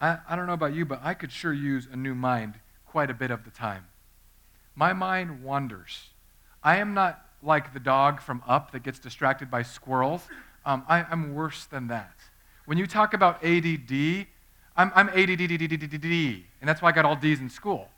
I, 0.00 0.18
I 0.28 0.36
don't 0.36 0.46
know 0.46 0.52
about 0.52 0.74
you, 0.74 0.84
but 0.84 1.00
I 1.02 1.14
could 1.14 1.32
sure 1.32 1.52
use 1.52 1.88
a 1.90 1.96
new 1.96 2.14
mind 2.14 2.54
quite 2.86 3.10
a 3.10 3.14
bit 3.14 3.30
of 3.30 3.44
the 3.44 3.50
time. 3.50 3.86
My 4.76 4.92
mind 4.92 5.42
wanders. 5.42 6.10
I 6.62 6.76
am 6.76 6.94
not 6.94 7.24
like 7.42 7.72
the 7.72 7.80
dog 7.80 8.20
from 8.20 8.42
Up 8.46 8.72
that 8.72 8.82
gets 8.82 8.98
distracted 8.98 9.50
by 9.50 9.62
squirrels. 9.62 10.22
Um, 10.64 10.84
I, 10.88 11.04
I'm 11.04 11.34
worse 11.34 11.64
than 11.64 11.88
that. 11.88 12.14
When 12.66 12.78
you 12.78 12.86
talk 12.86 13.14
about 13.14 13.44
ADD, 13.44 14.26
I'm, 14.76 14.90
I'm 14.94 15.08
ADDDDDD, 15.08 16.42
and 16.60 16.68
that's 16.68 16.82
why 16.82 16.88
I 16.88 16.92
got 16.92 17.04
all 17.04 17.16
D's 17.16 17.40
in 17.40 17.48
school. 17.48 17.88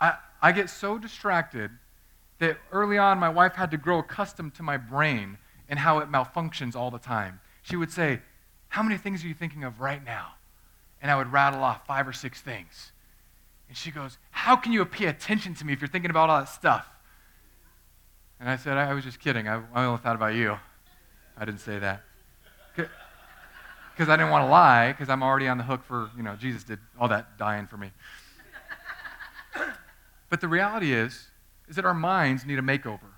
I, 0.00 0.14
I 0.40 0.52
get 0.52 0.70
so 0.70 0.98
distracted 0.98 1.70
that 2.38 2.56
early 2.72 2.96
on 2.96 3.18
my 3.18 3.28
wife 3.28 3.54
had 3.54 3.70
to 3.72 3.76
grow 3.76 3.98
accustomed 3.98 4.54
to 4.54 4.62
my 4.62 4.78
brain 4.78 5.36
and 5.68 5.78
how 5.78 5.98
it 5.98 6.10
malfunctions 6.10 6.74
all 6.74 6.90
the 6.90 6.98
time. 6.98 7.40
She 7.62 7.76
would 7.76 7.92
say, 7.92 8.20
How 8.68 8.82
many 8.82 8.96
things 8.96 9.22
are 9.22 9.28
you 9.28 9.34
thinking 9.34 9.64
of 9.64 9.80
right 9.80 10.02
now? 10.02 10.32
And 11.02 11.10
I 11.10 11.16
would 11.16 11.30
rattle 11.30 11.62
off 11.62 11.86
five 11.86 12.08
or 12.08 12.14
six 12.14 12.40
things. 12.40 12.92
And 13.68 13.76
she 13.76 13.90
goes, 13.90 14.16
How 14.30 14.56
can 14.56 14.72
you 14.72 14.82
pay 14.86 15.06
attention 15.06 15.54
to 15.56 15.66
me 15.66 15.74
if 15.74 15.82
you're 15.82 15.88
thinking 15.88 16.10
about 16.10 16.30
all 16.30 16.38
that 16.38 16.48
stuff? 16.48 16.88
And 18.40 18.48
I 18.48 18.56
said, 18.56 18.78
I 18.78 18.94
was 18.94 19.04
just 19.04 19.20
kidding. 19.20 19.46
I, 19.46 19.62
I 19.74 19.84
only 19.84 20.00
thought 20.00 20.16
about 20.16 20.32
you. 20.32 20.56
I 21.36 21.44
didn't 21.44 21.60
say 21.60 21.78
that 21.78 22.04
because 24.00 24.10
I 24.10 24.16
didn't 24.16 24.30
want 24.30 24.46
to 24.46 24.50
lie 24.50 24.92
because 24.92 25.10
I'm 25.10 25.22
already 25.22 25.46
on 25.46 25.58
the 25.58 25.64
hook 25.64 25.84
for, 25.84 26.10
you 26.16 26.22
know, 26.22 26.34
Jesus 26.34 26.64
did 26.64 26.78
all 26.98 27.08
that 27.08 27.36
dying 27.36 27.66
for 27.66 27.76
me. 27.76 27.90
but 30.30 30.40
the 30.40 30.48
reality 30.48 30.94
is, 30.94 31.26
is 31.68 31.76
that 31.76 31.84
our 31.84 31.92
minds 31.92 32.46
need 32.46 32.58
a 32.58 32.62
makeover. 32.62 33.10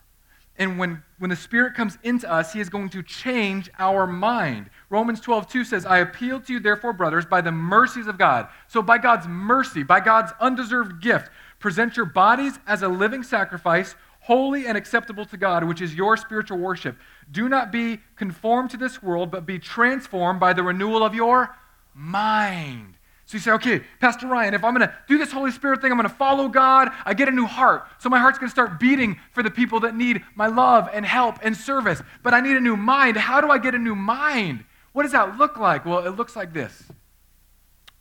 And 0.59 0.81
when, 0.81 1.05
when 1.21 1.31
the 1.31 1.37
Spirit 1.37 1.75
comes 1.77 1.99
into 2.03 2.29
us, 2.29 2.53
He 2.53 2.59
is 2.59 2.69
going 2.69 2.89
to 2.89 3.03
change 3.05 3.71
our 3.79 4.09
mind. 4.09 4.71
Romans 4.91 5.21
12, 5.21 5.49
2 5.49 5.65
says, 5.65 5.87
I 5.87 5.99
appeal 5.99 6.41
to 6.41 6.53
you, 6.53 6.59
therefore, 6.59 6.93
brothers, 6.93 7.27
by 7.27 7.43
the 7.43 7.53
mercies 7.53 8.09
of 8.09 8.19
God. 8.19 8.49
So, 8.67 8.83
by 8.83 8.99
God's 8.99 9.29
mercy, 9.29 9.85
by 9.85 10.01
God's 10.01 10.33
undeserved 10.41 11.01
gift, 11.01 11.31
present 11.61 11.97
your 11.97 12.07
bodies 12.07 12.59
as 12.67 12.83
a 12.83 12.89
living 12.89 13.23
sacrifice, 13.23 13.95
holy 14.23 14.67
and 14.67 14.79
acceptable 14.79 15.25
to 15.27 15.37
God, 15.37 15.65
which 15.65 15.81
is 15.81 15.95
your 15.95 16.17
spiritual 16.17 16.59
worship. 16.59 16.97
Do 17.31 17.49
not 17.49 17.73
be 17.73 17.99
conformed 18.17 18.71
to 18.71 18.77
this 18.77 19.03
world, 19.03 19.31
but 19.31 19.45
be 19.45 19.59
transformed 19.59 20.41
by 20.41 20.53
the 20.53 20.63
renewal 20.63 21.05
of 21.05 21.15
your 21.15 21.55
mind. 21.93 22.95
So 23.25 23.37
you 23.37 23.41
say, 23.41 23.51
okay, 23.53 23.83
Pastor 23.99 24.27
Ryan, 24.27 24.55
if 24.55 24.63
I'm 24.63 24.75
going 24.75 24.87
to 24.87 24.95
do 25.09 25.19
this 25.19 25.33
Holy 25.33 25.51
Spirit 25.51 25.81
thing, 25.81 25.91
I'm 25.91 25.99
going 25.99 26.09
to 26.09 26.15
follow 26.15 26.49
God, 26.49 26.91
I 27.05 27.15
get 27.15 27.29
a 27.29 27.33
new 27.33 27.47
heart. 27.47 27.85
So 27.99 28.09
my 28.09 28.19
heart's 28.19 28.39
going 28.39 28.49
to 28.49 28.53
start 28.53 28.79
beating 28.79 29.19
for 29.33 29.43
the 29.43 29.51
people 29.51 29.81
that 29.81 29.97
need 29.97 30.23
my 30.35 30.47
love 30.47 30.89
and 30.93 31.05
help 31.05 31.37
and 31.43 31.57
service. 31.57 32.01
But 32.23 32.35
I 32.35 32.41
need 32.41 32.57
a 32.57 32.61
new 32.61 32.77
mind. 32.77 33.17
How 33.17 33.41
do 33.41 33.49
I 33.49 33.59
get 33.59 33.75
a 33.75 33.79
new 33.79 33.95
mind? 33.95 34.65
What 34.93 35.03
does 35.03 35.13
that 35.13 35.39
look 35.39 35.57
like? 35.59 35.85
Well, 35.85 36.07
it 36.07 36.11
looks 36.11 36.37
like 36.37 36.53
this. 36.53 36.85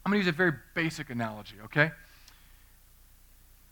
I'm 0.06 0.12
going 0.12 0.22
to 0.22 0.26
use 0.26 0.34
a 0.34 0.38
very 0.38 0.54
basic 0.76 1.10
analogy, 1.10 1.56
okay? 1.66 1.92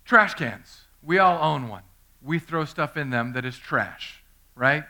Trash 0.05 0.35
cans. 0.35 0.85
We 1.03 1.19
all 1.19 1.43
own 1.43 1.67
one 1.67 1.83
we 2.21 2.39
throw 2.39 2.65
stuff 2.65 2.97
in 2.97 3.09
them 3.09 3.33
that 3.33 3.45
is 3.45 3.57
trash, 3.57 4.21
right? 4.55 4.83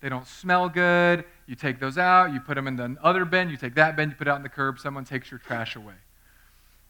They 0.00 0.08
don't 0.08 0.26
smell 0.26 0.68
good. 0.68 1.24
You 1.46 1.54
take 1.54 1.78
those 1.78 1.96
out, 1.96 2.32
you 2.32 2.40
put 2.40 2.56
them 2.56 2.66
in 2.66 2.76
the 2.76 2.96
other 3.02 3.24
bin, 3.24 3.50
you 3.50 3.56
take 3.56 3.74
that 3.76 3.94
bin, 3.96 4.10
you 4.10 4.16
put 4.16 4.26
it 4.26 4.30
out 4.30 4.36
in 4.36 4.42
the 4.42 4.48
curb, 4.48 4.80
someone 4.80 5.04
takes 5.04 5.30
your 5.30 5.38
trash 5.38 5.76
away. 5.76 5.94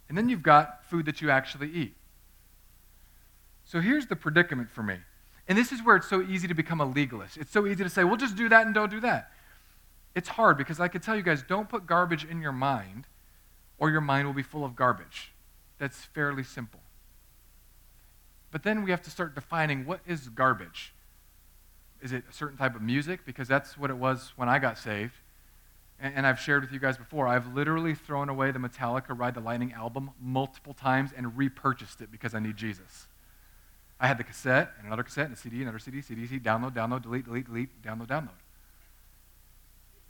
And 0.08 0.16
then 0.16 0.28
you've 0.28 0.42
got 0.42 0.84
food 0.86 1.06
that 1.06 1.20
you 1.20 1.30
actually 1.30 1.70
eat. 1.70 1.94
So 3.64 3.80
here's 3.80 4.06
the 4.06 4.16
predicament 4.16 4.70
for 4.70 4.82
me. 4.82 4.96
And 5.48 5.58
this 5.58 5.72
is 5.72 5.82
where 5.82 5.96
it's 5.96 6.08
so 6.08 6.22
easy 6.22 6.48
to 6.48 6.54
become 6.54 6.80
a 6.80 6.84
legalist. 6.84 7.36
It's 7.36 7.50
so 7.50 7.66
easy 7.66 7.82
to 7.84 7.90
say, 7.90 8.04
well, 8.04 8.16
just 8.16 8.36
do 8.36 8.48
that 8.48 8.66
and 8.66 8.74
don't 8.74 8.90
do 8.90 9.00
that. 9.00 9.30
It's 10.14 10.28
hard 10.28 10.56
because 10.56 10.80
I 10.80 10.88
could 10.88 11.02
tell 11.02 11.16
you 11.16 11.22
guys, 11.22 11.42
don't 11.42 11.68
put 11.68 11.86
garbage 11.86 12.24
in 12.24 12.40
your 12.40 12.52
mind, 12.52 13.06
or 13.78 13.90
your 13.90 14.00
mind 14.00 14.26
will 14.26 14.34
be 14.34 14.42
full 14.42 14.64
of 14.64 14.76
garbage. 14.76 15.32
That's 15.78 16.04
fairly 16.04 16.44
simple. 16.44 16.80
But 18.52 18.62
then 18.62 18.84
we 18.84 18.90
have 18.92 19.02
to 19.02 19.10
start 19.10 19.34
defining 19.34 19.84
what 19.86 20.00
is 20.06 20.28
garbage. 20.28 20.94
Is 22.02 22.12
it 22.12 22.24
a 22.28 22.32
certain 22.32 22.58
type 22.58 22.76
of 22.76 22.82
music? 22.82 23.24
Because 23.24 23.48
that's 23.48 23.78
what 23.78 23.90
it 23.90 23.96
was 23.96 24.32
when 24.36 24.48
I 24.48 24.58
got 24.58 24.78
saved. 24.78 25.14
And, 25.98 26.14
and 26.14 26.26
I've 26.26 26.38
shared 26.38 26.62
with 26.62 26.72
you 26.72 26.78
guys 26.78 26.98
before, 26.98 27.26
I've 27.26 27.54
literally 27.54 27.94
thrown 27.94 28.28
away 28.28 28.50
the 28.50 28.58
Metallica 28.58 29.18
Ride 29.18 29.34
the 29.34 29.40
Lightning 29.40 29.72
album 29.72 30.10
multiple 30.20 30.74
times 30.74 31.10
and 31.16 31.36
repurchased 31.36 32.02
it 32.02 32.12
because 32.12 32.34
I 32.34 32.40
need 32.40 32.56
Jesus. 32.56 33.08
I 33.98 34.06
had 34.06 34.18
the 34.18 34.24
cassette 34.24 34.72
and 34.78 34.86
another 34.86 35.04
cassette 35.04 35.26
and 35.26 35.34
a 35.34 35.38
CD, 35.38 35.62
another 35.62 35.78
CD, 35.78 36.02
CD, 36.02 36.26
CD, 36.26 36.40
download, 36.40 36.74
download, 36.74 37.02
delete, 37.02 37.24
delete, 37.24 37.46
delete, 37.46 37.82
download, 37.82 38.08
download. 38.08 38.30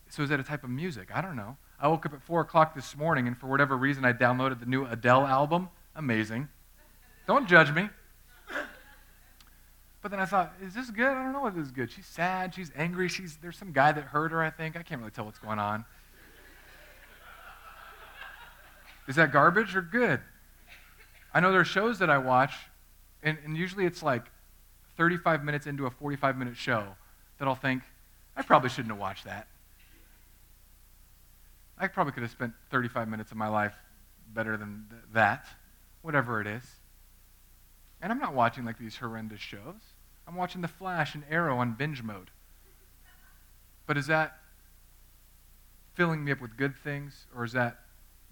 So 0.08 0.22
is 0.22 0.30
that 0.30 0.40
a 0.40 0.42
type 0.42 0.64
of 0.64 0.70
music? 0.70 1.10
I 1.14 1.20
don't 1.20 1.36
know. 1.36 1.56
I 1.78 1.88
woke 1.88 2.06
up 2.06 2.14
at 2.14 2.22
4 2.22 2.40
o'clock 2.40 2.74
this 2.74 2.96
morning 2.96 3.26
and 3.28 3.36
for 3.36 3.46
whatever 3.46 3.76
reason 3.76 4.04
I 4.04 4.12
downloaded 4.12 4.60
the 4.60 4.66
new 4.66 4.86
Adele 4.86 5.26
album. 5.26 5.68
Amazing. 5.94 6.48
Don't 7.26 7.46
judge 7.46 7.70
me. 7.70 7.88
But 10.02 10.10
then 10.10 10.18
I 10.18 10.24
thought, 10.24 10.52
is 10.60 10.74
this 10.74 10.90
good? 10.90 11.06
I 11.06 11.22
don't 11.22 11.32
know 11.32 11.46
if 11.46 11.54
this 11.54 11.66
is 11.66 11.70
good. 11.70 11.90
She's 11.90 12.06
sad. 12.06 12.54
She's 12.54 12.72
angry. 12.76 13.08
She's, 13.08 13.36
there's 13.36 13.56
some 13.56 13.70
guy 13.70 13.92
that 13.92 14.02
hurt 14.02 14.32
her, 14.32 14.42
I 14.42 14.50
think. 14.50 14.76
I 14.76 14.82
can't 14.82 15.00
really 15.00 15.12
tell 15.12 15.24
what's 15.24 15.38
going 15.38 15.60
on. 15.60 15.84
Is 19.06 19.16
that 19.16 19.32
garbage 19.32 19.76
or 19.76 19.82
good? 19.82 20.20
I 21.32 21.40
know 21.40 21.50
there 21.50 21.60
are 21.60 21.64
shows 21.64 22.00
that 22.00 22.10
I 22.10 22.18
watch, 22.18 22.52
and, 23.22 23.38
and 23.44 23.56
usually 23.56 23.86
it's 23.86 24.02
like 24.02 24.26
35 24.96 25.44
minutes 25.44 25.66
into 25.66 25.86
a 25.86 25.90
45 25.90 26.36
minute 26.36 26.56
show 26.56 26.84
that 27.38 27.48
I'll 27.48 27.54
think, 27.54 27.82
I 28.36 28.42
probably 28.42 28.70
shouldn't 28.70 28.92
have 28.92 29.00
watched 29.00 29.24
that. 29.24 29.46
I 31.78 31.88
probably 31.88 32.12
could 32.12 32.22
have 32.22 32.32
spent 32.32 32.52
35 32.70 33.08
minutes 33.08 33.30
of 33.30 33.36
my 33.36 33.48
life 33.48 33.74
better 34.32 34.56
than 34.56 34.86
th- 34.90 35.02
that, 35.14 35.46
whatever 36.02 36.40
it 36.40 36.46
is. 36.46 36.62
And 38.00 38.12
I'm 38.12 38.18
not 38.18 38.34
watching 38.34 38.64
like 38.64 38.78
these 38.78 38.96
horrendous 38.96 39.40
shows. 39.40 39.80
I'm 40.26 40.36
watching 40.36 40.60
The 40.60 40.68
Flash 40.68 41.14
and 41.14 41.24
Arrow 41.30 41.58
on 41.58 41.74
binge 41.74 42.02
mode. 42.02 42.30
But 43.86 43.96
is 43.96 44.06
that 44.06 44.38
filling 45.94 46.24
me 46.24 46.32
up 46.32 46.40
with 46.40 46.56
good 46.56 46.76
things 46.76 47.26
or 47.36 47.44
is 47.44 47.52
that 47.52 47.80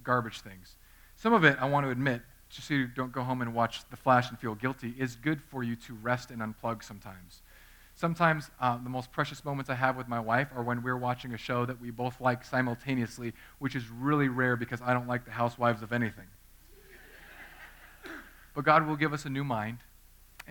garbage 0.02 0.40
things? 0.40 0.76
Some 1.16 1.32
of 1.32 1.44
it, 1.44 1.58
I 1.60 1.68
want 1.68 1.84
to 1.84 1.90
admit, 1.90 2.22
just 2.48 2.68
so 2.68 2.74
you 2.74 2.86
don't 2.86 3.12
go 3.12 3.22
home 3.22 3.42
and 3.42 3.54
watch 3.54 3.82
The 3.90 3.96
Flash 3.96 4.30
and 4.30 4.38
feel 4.38 4.54
guilty, 4.54 4.94
is 4.98 5.16
good 5.16 5.42
for 5.42 5.62
you 5.62 5.76
to 5.76 5.94
rest 5.94 6.30
and 6.30 6.40
unplug 6.40 6.82
sometimes. 6.82 7.42
Sometimes 7.94 8.50
uh, 8.60 8.78
the 8.82 8.88
most 8.88 9.12
precious 9.12 9.44
moments 9.44 9.68
I 9.68 9.74
have 9.74 9.96
with 9.96 10.08
my 10.08 10.20
wife 10.20 10.48
are 10.56 10.62
when 10.62 10.82
we're 10.82 10.96
watching 10.96 11.34
a 11.34 11.36
show 11.36 11.66
that 11.66 11.80
we 11.80 11.90
both 11.90 12.18
like 12.20 12.44
simultaneously, 12.44 13.34
which 13.58 13.76
is 13.76 13.90
really 13.90 14.28
rare 14.28 14.56
because 14.56 14.80
I 14.80 14.94
don't 14.94 15.06
like 15.06 15.26
the 15.26 15.32
housewives 15.32 15.82
of 15.82 15.92
anything. 15.92 16.24
But 18.54 18.64
God 18.64 18.86
will 18.86 18.96
give 18.96 19.12
us 19.12 19.26
a 19.26 19.30
new 19.30 19.44
mind. 19.44 19.78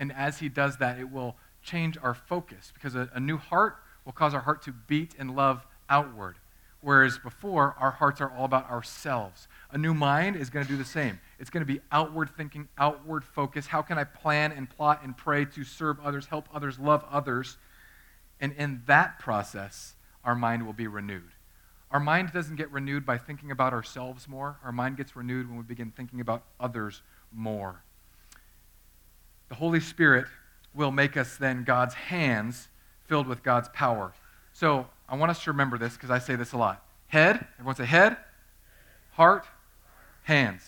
And 0.00 0.12
as 0.12 0.40
He 0.40 0.48
does 0.48 0.78
that, 0.78 0.98
it 0.98 1.12
will 1.12 1.36
change 1.62 1.96
our 2.02 2.14
focus 2.14 2.72
because 2.74 2.96
a, 2.96 3.08
a 3.14 3.20
new 3.20 3.36
heart 3.36 3.76
will 4.04 4.12
cause 4.12 4.34
our 4.34 4.40
heart 4.40 4.62
to 4.62 4.72
beat 4.72 5.14
and 5.18 5.36
love 5.36 5.64
outward. 5.88 6.36
Whereas 6.80 7.18
before, 7.18 7.76
our 7.78 7.90
hearts 7.90 8.22
are 8.22 8.30
all 8.30 8.46
about 8.46 8.70
ourselves. 8.70 9.46
A 9.70 9.76
new 9.76 9.92
mind 9.92 10.36
is 10.36 10.48
going 10.48 10.64
to 10.64 10.70
do 10.70 10.78
the 10.78 10.84
same. 10.84 11.20
It's 11.38 11.50
going 11.50 11.60
to 11.60 11.70
be 11.70 11.80
outward 11.92 12.30
thinking, 12.34 12.68
outward 12.78 13.22
focus. 13.22 13.66
How 13.66 13.82
can 13.82 13.98
I 13.98 14.04
plan 14.04 14.52
and 14.52 14.68
plot 14.68 15.02
and 15.04 15.14
pray 15.14 15.44
to 15.44 15.62
serve 15.62 16.00
others, 16.00 16.26
help 16.26 16.48
others, 16.54 16.78
love 16.78 17.04
others? 17.10 17.58
And 18.40 18.54
in 18.54 18.82
that 18.86 19.18
process, 19.18 19.94
our 20.24 20.34
mind 20.34 20.64
will 20.64 20.72
be 20.72 20.86
renewed. 20.86 21.30
Our 21.90 22.00
mind 22.00 22.32
doesn't 22.32 22.56
get 22.56 22.70
renewed 22.70 23.04
by 23.04 23.18
thinking 23.18 23.50
about 23.50 23.74
ourselves 23.74 24.26
more. 24.26 24.56
Our 24.64 24.72
mind 24.72 24.96
gets 24.96 25.14
renewed 25.14 25.48
when 25.48 25.58
we 25.58 25.64
begin 25.64 25.90
thinking 25.90 26.20
about 26.20 26.44
others 26.58 27.02
more. 27.30 27.82
The 29.50 29.56
Holy 29.56 29.80
Spirit 29.80 30.26
will 30.72 30.90
make 30.90 31.16
us 31.16 31.36
then 31.36 31.64
God's 31.64 31.94
hands 31.94 32.68
filled 33.06 33.26
with 33.26 33.42
God's 33.42 33.68
power. 33.70 34.14
So 34.52 34.86
I 35.08 35.16
want 35.16 35.30
us 35.30 35.44
to 35.44 35.50
remember 35.50 35.76
this 35.76 35.94
because 35.94 36.10
I 36.10 36.20
say 36.20 36.36
this 36.36 36.52
a 36.52 36.56
lot. 36.56 36.82
Head, 37.08 37.46
everyone 37.58 37.74
say 37.74 37.84
head, 37.84 38.16
heart, 39.12 39.44
hands. 40.22 40.62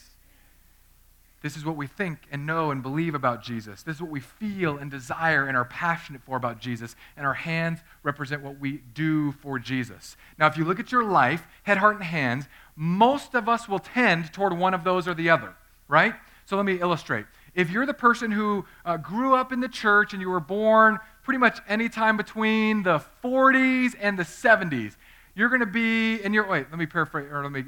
This 1.42 1.56
is 1.56 1.64
what 1.64 1.76
we 1.76 1.86
think 1.88 2.18
and 2.30 2.46
know 2.46 2.70
and 2.70 2.82
believe 2.82 3.14
about 3.14 3.42
Jesus. 3.42 3.82
This 3.82 3.96
is 3.96 4.02
what 4.02 4.10
we 4.10 4.20
feel 4.20 4.78
and 4.78 4.90
desire 4.90 5.46
and 5.46 5.56
are 5.56 5.64
passionate 5.64 6.22
for 6.22 6.36
about 6.36 6.60
Jesus. 6.60 6.94
And 7.16 7.26
our 7.26 7.34
hands 7.34 7.80
represent 8.04 8.42
what 8.42 8.60
we 8.60 8.82
do 8.94 9.32
for 9.32 9.58
Jesus. 9.58 10.16
Now, 10.38 10.46
if 10.46 10.56
you 10.56 10.64
look 10.64 10.78
at 10.78 10.92
your 10.92 11.04
life, 11.04 11.46
head, 11.64 11.78
heart, 11.78 11.96
and 11.96 12.04
hands, 12.04 12.46
most 12.76 13.34
of 13.34 13.48
us 13.48 13.68
will 13.68 13.80
tend 13.80 14.32
toward 14.32 14.56
one 14.56 14.72
of 14.72 14.84
those 14.84 15.08
or 15.08 15.14
the 15.14 15.30
other, 15.30 15.54
right? 15.88 16.14
So 16.46 16.56
let 16.56 16.64
me 16.64 16.80
illustrate. 16.80 17.26
If 17.54 17.70
you're 17.70 17.86
the 17.86 17.94
person 17.94 18.30
who 18.30 18.64
uh, 18.84 18.96
grew 18.96 19.34
up 19.34 19.52
in 19.52 19.60
the 19.60 19.68
church 19.68 20.12
and 20.12 20.22
you 20.22 20.30
were 20.30 20.40
born 20.40 20.98
pretty 21.22 21.38
much 21.38 21.58
any 21.68 21.88
time 21.88 22.16
between 22.16 22.82
the 22.82 23.02
40s 23.22 23.94
and 24.00 24.18
the 24.18 24.22
70s, 24.22 24.96
you're 25.34 25.48
going 25.48 25.60
to 25.60 25.66
be 25.66 26.22
in 26.22 26.32
your, 26.32 26.46
wait, 26.46 26.66
let 26.70 26.78
me 26.78 26.86
paraphrase, 26.86 27.28
or 27.30 27.42
let 27.42 27.52
me 27.52 27.64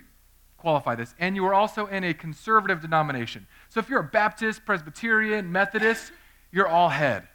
qualify 0.57 0.95
this. 0.95 1.15
And 1.19 1.37
you 1.37 1.45
are 1.47 1.55
also 1.55 1.87
in 1.87 2.05
a 2.05 2.15
conservative 2.15 2.81
denomination. 2.81 3.47
So 3.69 3.81
if 3.81 3.89
you're 3.89 4.01
a 4.01 4.05
Baptist, 4.05 4.65
Presbyterian, 4.65 5.53
Methodist, 5.53 6.13
you're 6.51 6.69
all 6.69 6.89
head. 6.89 7.29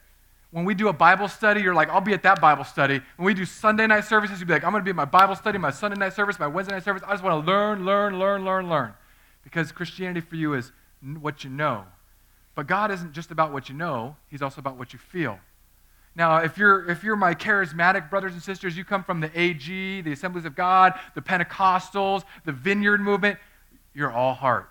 When 0.50 0.64
we 0.64 0.74
do 0.74 0.88
a 0.88 0.92
Bible 0.92 1.28
study, 1.28 1.60
you're 1.60 1.74
like, 1.74 1.88
I'll 1.90 2.00
be 2.00 2.12
at 2.12 2.24
that 2.24 2.40
Bible 2.40 2.64
study. 2.64 3.00
When 3.16 3.26
we 3.26 3.34
do 3.34 3.44
Sunday 3.44 3.86
night 3.86 4.04
services, 4.04 4.40
you'd 4.40 4.48
be 4.48 4.54
like, 4.54 4.64
I'm 4.64 4.72
going 4.72 4.80
to 4.80 4.84
be 4.84 4.90
at 4.90 4.96
my 4.96 5.04
Bible 5.04 5.36
study, 5.36 5.58
my 5.58 5.70
Sunday 5.70 5.96
night 5.96 6.14
service, 6.14 6.40
my 6.40 6.48
Wednesday 6.48 6.74
night 6.74 6.82
service. 6.82 7.04
I 7.06 7.12
just 7.12 7.22
want 7.22 7.44
to 7.44 7.50
learn, 7.50 7.86
learn, 7.86 8.18
learn, 8.18 8.44
learn, 8.44 8.68
learn. 8.68 8.94
Because 9.44 9.70
Christianity 9.70 10.20
for 10.20 10.34
you 10.34 10.54
is 10.54 10.72
what 11.20 11.44
you 11.44 11.50
know. 11.50 11.84
But 12.60 12.66
God 12.66 12.90
isn't 12.90 13.14
just 13.14 13.30
about 13.30 13.54
what 13.54 13.70
you 13.70 13.74
know, 13.74 14.16
He's 14.28 14.42
also 14.42 14.58
about 14.58 14.76
what 14.76 14.92
you 14.92 14.98
feel. 14.98 15.38
Now, 16.14 16.42
if 16.42 16.58
you're, 16.58 16.90
if 16.90 17.02
you're 17.02 17.16
my 17.16 17.34
charismatic 17.34 18.10
brothers 18.10 18.34
and 18.34 18.42
sisters, 18.42 18.76
you 18.76 18.84
come 18.84 19.02
from 19.02 19.20
the 19.20 19.30
AG, 19.34 20.02
the 20.02 20.12
Assemblies 20.12 20.44
of 20.44 20.54
God, 20.54 20.92
the 21.14 21.22
Pentecostals, 21.22 22.22
the 22.44 22.52
Vineyard 22.52 23.00
movement, 23.00 23.38
you're 23.94 24.12
all 24.12 24.34
heart. 24.34 24.70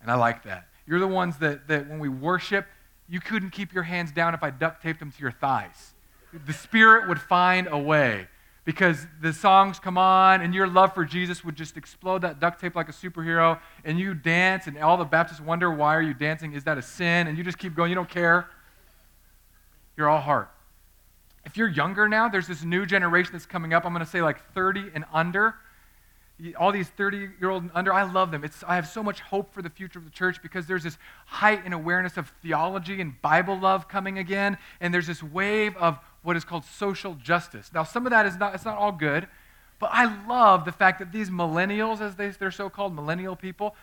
And 0.00 0.10
I 0.10 0.14
like 0.14 0.42
that. 0.44 0.68
You're 0.86 1.00
the 1.00 1.06
ones 1.06 1.36
that, 1.40 1.68
that 1.68 1.86
when 1.86 1.98
we 1.98 2.08
worship, 2.08 2.66
you 3.10 3.20
couldn't 3.20 3.50
keep 3.50 3.74
your 3.74 3.82
hands 3.82 4.10
down 4.10 4.32
if 4.32 4.42
I 4.42 4.48
duct 4.48 4.82
taped 4.82 5.00
them 5.00 5.12
to 5.12 5.20
your 5.20 5.32
thighs. 5.32 5.92
The 6.32 6.54
Spirit 6.54 7.10
would 7.10 7.20
find 7.20 7.68
a 7.70 7.76
way 7.76 8.28
because 8.64 9.06
the 9.22 9.32
songs 9.32 9.78
come 9.78 9.96
on 9.96 10.42
and 10.42 10.54
your 10.54 10.66
love 10.66 10.94
for 10.94 11.04
Jesus 11.04 11.44
would 11.44 11.56
just 11.56 11.76
explode 11.76 12.22
that 12.22 12.40
duct 12.40 12.60
tape 12.60 12.74
like 12.76 12.88
a 12.88 12.92
superhero 12.92 13.58
and 13.84 13.98
you 13.98 14.14
dance 14.14 14.66
and 14.66 14.78
all 14.78 14.96
the 14.96 15.04
Baptists 15.04 15.40
wonder 15.40 15.70
why 15.70 15.96
are 15.96 16.02
you 16.02 16.14
dancing? 16.14 16.52
Is 16.52 16.64
that 16.64 16.76
a 16.76 16.82
sin? 16.82 17.26
And 17.26 17.38
you 17.38 17.44
just 17.44 17.58
keep 17.58 17.74
going. 17.74 17.90
You 17.90 17.94
don't 17.94 18.08
care. 18.08 18.48
You're 19.96 20.08
all 20.08 20.20
heart. 20.20 20.50
If 21.44 21.56
you're 21.56 21.68
younger 21.68 22.08
now, 22.08 22.28
there's 22.28 22.46
this 22.46 22.62
new 22.62 22.84
generation 22.84 23.32
that's 23.32 23.46
coming 23.46 23.72
up. 23.72 23.86
I'm 23.86 23.92
going 23.92 24.04
to 24.04 24.10
say 24.10 24.22
like 24.22 24.52
30 24.52 24.90
and 24.94 25.04
under. 25.12 25.54
All 26.58 26.72
these 26.72 26.88
30 26.88 27.28
year 27.40 27.50
old 27.50 27.64
and 27.64 27.72
under, 27.74 27.92
I 27.92 28.02
love 28.10 28.30
them. 28.30 28.44
It's, 28.44 28.62
I 28.66 28.76
have 28.76 28.88
so 28.88 29.02
much 29.02 29.20
hope 29.20 29.52
for 29.52 29.60
the 29.60 29.68
future 29.68 29.98
of 29.98 30.04
the 30.04 30.10
church 30.10 30.40
because 30.42 30.66
there's 30.66 30.84
this 30.84 30.96
height 31.26 31.62
and 31.64 31.74
awareness 31.74 32.16
of 32.16 32.32
theology 32.42 33.00
and 33.00 33.20
Bible 33.20 33.58
love 33.58 33.88
coming 33.88 34.18
again. 34.18 34.56
And 34.80 34.92
there's 34.92 35.06
this 35.06 35.22
wave 35.22 35.76
of 35.76 35.98
what 36.22 36.36
is 36.36 36.44
called 36.44 36.64
social 36.64 37.14
justice. 37.14 37.70
Now, 37.72 37.82
some 37.84 38.06
of 38.06 38.10
that 38.10 38.26
is 38.26 38.36
not, 38.36 38.54
it's 38.54 38.64
not 38.64 38.76
all 38.76 38.92
good, 38.92 39.26
but 39.78 39.90
I 39.92 40.26
love 40.26 40.64
the 40.64 40.72
fact 40.72 40.98
that 40.98 41.12
these 41.12 41.30
millennials, 41.30 42.00
as 42.00 42.16
they, 42.16 42.28
they're 42.28 42.50
so 42.50 42.68
called, 42.68 42.94
millennial 42.94 43.36
people, 43.36 43.74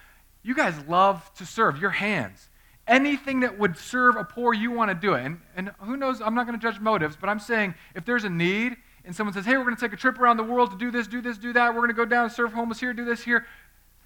you 0.43 0.55
guys 0.55 0.75
love 0.87 1.31
to 1.35 1.45
serve 1.45 1.81
your 1.81 1.89
hands. 1.89 2.49
Anything 2.87 3.41
that 3.41 3.59
would 3.59 3.77
serve 3.77 4.15
a 4.15 4.23
poor, 4.23 4.53
you 4.53 4.71
want 4.71 4.91
to 4.91 4.95
do 4.95 5.13
it. 5.13 5.25
And, 5.25 5.41
and 5.55 5.71
who 5.79 5.97
knows, 5.97 6.21
I'm 6.21 6.35
not 6.35 6.47
going 6.47 6.57
to 6.57 6.61
judge 6.61 6.79
motives, 6.79 7.17
but 7.19 7.27
I'm 7.29 7.39
saying 7.39 7.75
if 7.95 8.05
there's 8.05 8.23
a 8.23 8.29
need 8.29 8.77
and 9.03 9.15
someone 9.15 9.33
says, 9.33 9.45
hey, 9.45 9.57
we're 9.57 9.63
going 9.63 9.75
to 9.75 9.81
take 9.81 9.93
a 9.93 9.97
trip 9.97 10.19
around 10.19 10.37
the 10.37 10.43
world 10.43 10.71
to 10.71 10.77
do 10.77 10.91
this, 10.91 11.07
do 11.07 11.21
this, 11.21 11.37
do 11.37 11.51
that, 11.53 11.73
we're 11.73 11.81
going 11.81 11.89
to 11.89 11.93
go 11.93 12.05
down 12.05 12.25
and 12.25 12.31
serve 12.31 12.53
homeless 12.53 12.79
here, 12.79 12.93
do 12.93 13.03
this 13.03 13.23
here, 13.23 13.45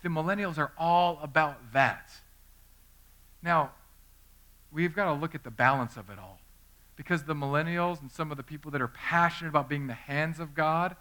the 0.01 0.09
millennials 0.09 0.57
are 0.57 0.71
all 0.77 1.19
about 1.21 1.73
that. 1.73 2.09
Now, 3.43 3.71
we've 4.71 4.95
got 4.95 5.05
to 5.05 5.13
look 5.13 5.35
at 5.35 5.43
the 5.43 5.51
balance 5.51 5.97
of 5.97 6.09
it 6.09 6.17
all. 6.17 6.39
Because 7.01 7.23
the 7.23 7.33
millennials 7.33 7.99
and 7.99 8.11
some 8.11 8.29
of 8.29 8.37
the 8.37 8.43
people 8.43 8.69
that 8.69 8.79
are 8.79 8.87
passionate 8.87 9.49
about 9.49 9.67
being 9.67 9.87
the 9.87 9.95
hands 9.95 10.39
of 10.39 10.53
God, 10.53 10.95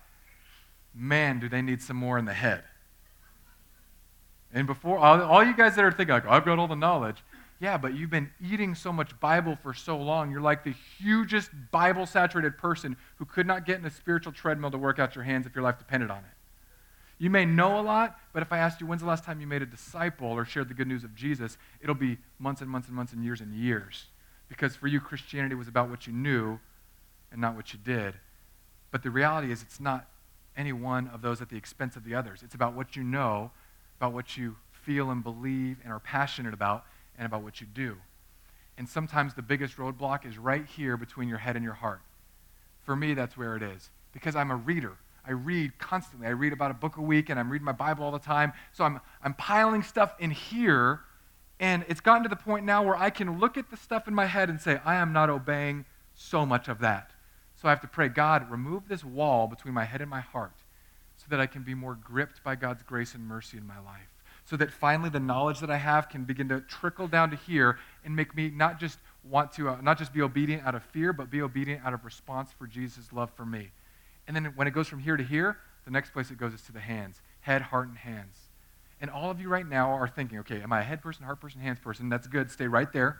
man, 0.95 1.39
do 1.39 1.47
they 1.47 1.61
need 1.61 1.83
some 1.83 1.99
more 1.99 2.17
in 2.17 2.25
the 2.25 2.33
head. 2.33 2.65
And 4.51 4.67
before, 4.67 4.97
all, 4.97 5.21
all 5.21 5.45
you 5.45 5.55
guys 5.55 5.77
that 5.77 5.85
are 5.85 5.93
thinking, 5.93 6.15
like, 6.15 6.27
I've 6.27 6.47
got 6.47 6.59
all 6.59 6.69
the 6.69 6.75
knowledge, 6.75 7.23
yeah, 7.61 7.77
but 7.77 7.95
you've 7.95 8.09
been 8.09 8.31
eating 8.43 8.75
so 8.75 8.95
much 8.95 9.21
Bible 9.21 9.59
for 9.63 9.75
so 9.75 9.99
long. 9.99 10.31
You're 10.31 10.41
like 10.41 10.65
the 10.65 10.75
hugest 10.99 11.51
Bible 11.71 12.07
saturated 12.07 12.57
person 12.57 12.97
who 13.17 13.27
could 13.27 13.47
not 13.47 13.67
get 13.67 13.79
in 13.79 13.85
a 13.85 13.91
spiritual 13.91 14.33
treadmill 14.33 14.71
to 14.71 14.79
work 14.79 14.99
out 14.99 15.15
your 15.15 15.25
hands 15.25 15.45
if 15.45 15.55
your 15.55 15.63
life 15.63 15.77
depended 15.77 16.11
on 16.11 16.21
it. 16.21 16.37
You 17.19 17.29
may 17.29 17.45
know 17.45 17.79
a 17.79 17.83
lot, 17.83 18.19
but 18.33 18.43
if 18.43 18.55
I 18.55 18.57
asked 18.57 18.81
you 18.81 18.87
when's 18.87 19.03
the 19.03 19.07
last 19.07 19.25
time 19.25 19.43
you 19.43 19.47
made 19.47 19.61
a 19.61 19.67
disciple 19.67 20.29
or 20.29 20.47
shared 20.47 20.71
the 20.71 20.75
good 20.75 20.89
news 20.89 21.05
of 21.05 21.15
Jesus, 21.15 21.59
it'll 21.83 21.95
be 21.95 22.17
months 22.39 22.63
and 22.63 22.71
months 22.71 22.89
and 22.89 22.97
months 22.97 23.13
and 23.13 23.23
years 23.23 23.43
and 23.43 23.55
years. 23.55 24.07
Because 24.51 24.77
for 24.77 24.89
you, 24.89 25.01
Christianity 25.01 25.55
was 25.55 25.69
about 25.69 25.89
what 25.89 26.07
you 26.07 26.13
knew 26.13 26.59
and 27.33 27.41
not 27.41 27.57
what 27.57 27.73
you 27.73 27.79
did. 27.83 28.15
But 28.91 29.03
the 29.03 29.11
reality 29.11 29.51
is, 29.51 29.63
it's 29.63 29.81
not 29.81 30.07
any 30.57 30.73
one 30.73 31.09
of 31.09 31.23
those 31.23 31.41
at 31.41 31.49
the 31.49 31.57
expense 31.57 31.97
of 31.97 32.05
the 32.05 32.15
others. 32.15 32.43
It's 32.43 32.55
about 32.55 32.75
what 32.75 32.97
you 32.97 33.03
know, 33.03 33.53
about 33.99 34.13
what 34.13 34.37
you 34.37 34.57
feel 34.73 35.11
and 35.11 35.23
believe 35.23 35.79
and 35.85 35.93
are 35.93 36.01
passionate 36.01 36.53
about, 36.53 36.85
and 37.17 37.25
about 37.25 37.43
what 37.43 37.61
you 37.61 37.67
do. 37.73 37.97
And 38.77 38.89
sometimes 38.89 39.35
the 39.35 39.43
biggest 39.43 39.77
roadblock 39.77 40.27
is 40.27 40.37
right 40.37 40.67
here 40.67 40.97
between 40.97 41.29
your 41.29 41.39
head 41.39 41.55
and 41.55 41.65
your 41.65 41.75
heart. 41.75 42.01
For 42.85 42.97
me, 42.97 43.15
that's 43.15 43.37
where 43.37 43.55
it 43.55 43.63
is. 43.63 43.91
Because 44.13 44.35
I'm 44.35 44.51
a 44.51 44.57
reader. 44.57 44.97
I 45.25 45.33
read 45.33 45.79
constantly. 45.79 46.27
I 46.27 46.31
read 46.31 46.53
about 46.53 46.71
a 46.71 46.75
book 46.75 46.97
a 46.97 47.03
week 47.03 47.29
and 47.29 47.39
I'm 47.39 47.51
reading 47.51 47.67
my 47.67 47.73
Bible 47.73 48.05
all 48.05 48.11
the 48.11 48.19
time. 48.19 48.53
So 48.73 48.85
I'm, 48.85 49.01
I'm 49.23 49.35
piling 49.35 49.83
stuff 49.83 50.15
in 50.19 50.31
here. 50.31 51.01
And 51.61 51.85
it's 51.89 52.01
gotten 52.01 52.25
to 52.25 52.29
the 52.29 52.35
point 52.35 52.65
now 52.65 52.83
where 52.83 52.97
I 52.97 53.11
can 53.11 53.39
look 53.39 53.57
at 53.57 53.71
the 53.71 53.77
stuff 53.77 54.09
in 54.09 54.15
my 54.15 54.27
head 54.27 54.51
and 54.51 54.61
say, 54.61 54.81
I 54.85 54.97
am 54.97 55.13
not 55.13 55.31
obeying 55.31 55.85
so 56.17 56.45
much 56.45 56.67
of 56.67 56.81
that. 56.81 57.13
So 57.55 57.69
I 57.69 57.71
have 57.71 57.83
to 57.83 57.87
pray, 57.87 58.09
God, 58.09 58.51
remove 58.51 58.89
this 58.89 59.05
wall 59.05 59.47
between 59.47 59.75
my 59.75 59.85
head 59.85 60.01
and 60.01 60.11
my 60.11 60.21
heart 60.21 60.57
so 61.17 61.27
that 61.29 61.39
I 61.39 61.47
can 61.47 61.63
be 61.63 61.75
more 61.75 61.95
gripped 61.95 62.43
by 62.43 62.57
God's 62.57 62.83
grace 62.83 63.15
and 63.15 63.25
mercy 63.25 63.59
in 63.59 63.67
my 63.67 63.79
life 63.79 64.11
so 64.51 64.57
that 64.57 64.73
finally 64.73 65.09
the 65.09 65.21
knowledge 65.21 65.61
that 65.61 65.71
I 65.71 65.77
have 65.77 66.09
can 66.09 66.25
begin 66.25 66.49
to 66.49 66.61
trickle 66.63 67.07
down 67.07 67.31
to 67.31 67.37
here 67.37 67.79
and 68.05 68.17
make 68.17 68.35
me 68.35 68.51
not 68.51 68.81
just 68.81 68.99
want 69.23 69.53
to, 69.53 69.69
uh, 69.69 69.81
not 69.81 69.97
just 69.97 70.13
be 70.13 70.23
obedient 70.23 70.67
out 70.67 70.75
of 70.75 70.83
fear, 70.83 71.13
but 71.13 71.31
be 71.31 71.41
obedient 71.41 71.85
out 71.85 71.95
of 71.95 72.05
response 72.05 72.51
for 72.59 72.67
Jesus' 72.67 73.13
love 73.13 73.31
for 73.37 73.47
me. 73.47 73.71
And 74.27 74.35
then 74.35 74.47
when 74.57 74.67
it 74.67 74.73
goes 74.73 74.89
from 74.89 74.99
here 74.99 75.17
to 75.17 75.23
here, 75.23 75.59
the 75.85 75.93
next 75.93 76.13
place 76.13 76.33
it 76.33 76.39
goes 76.39 76.53
is 76.53 76.63
to 76.63 76.73
the 76.73 76.81
hands 76.81 77.21
head, 77.43 77.63
heart, 77.63 77.87
and 77.87 77.97
hands. 77.97 78.50
And 79.01 79.11
all 79.11 79.31
of 79.31 79.41
you 79.41 79.49
right 79.49 79.67
now 79.67 79.91
are 79.91 80.09
thinking, 80.09 80.39
okay, 80.41 80.61
am 80.61 80.73
I 80.73 80.81
a 80.81 80.85
head 80.85 81.01
person, 81.03 81.25
heart 81.25 81.41
person, 81.41 81.61
hands 81.61 81.79
person? 81.79 82.09
That's 82.09 82.27
good. 82.27 82.51
Stay 82.51 82.67
right 82.67 82.93
there. 82.93 83.17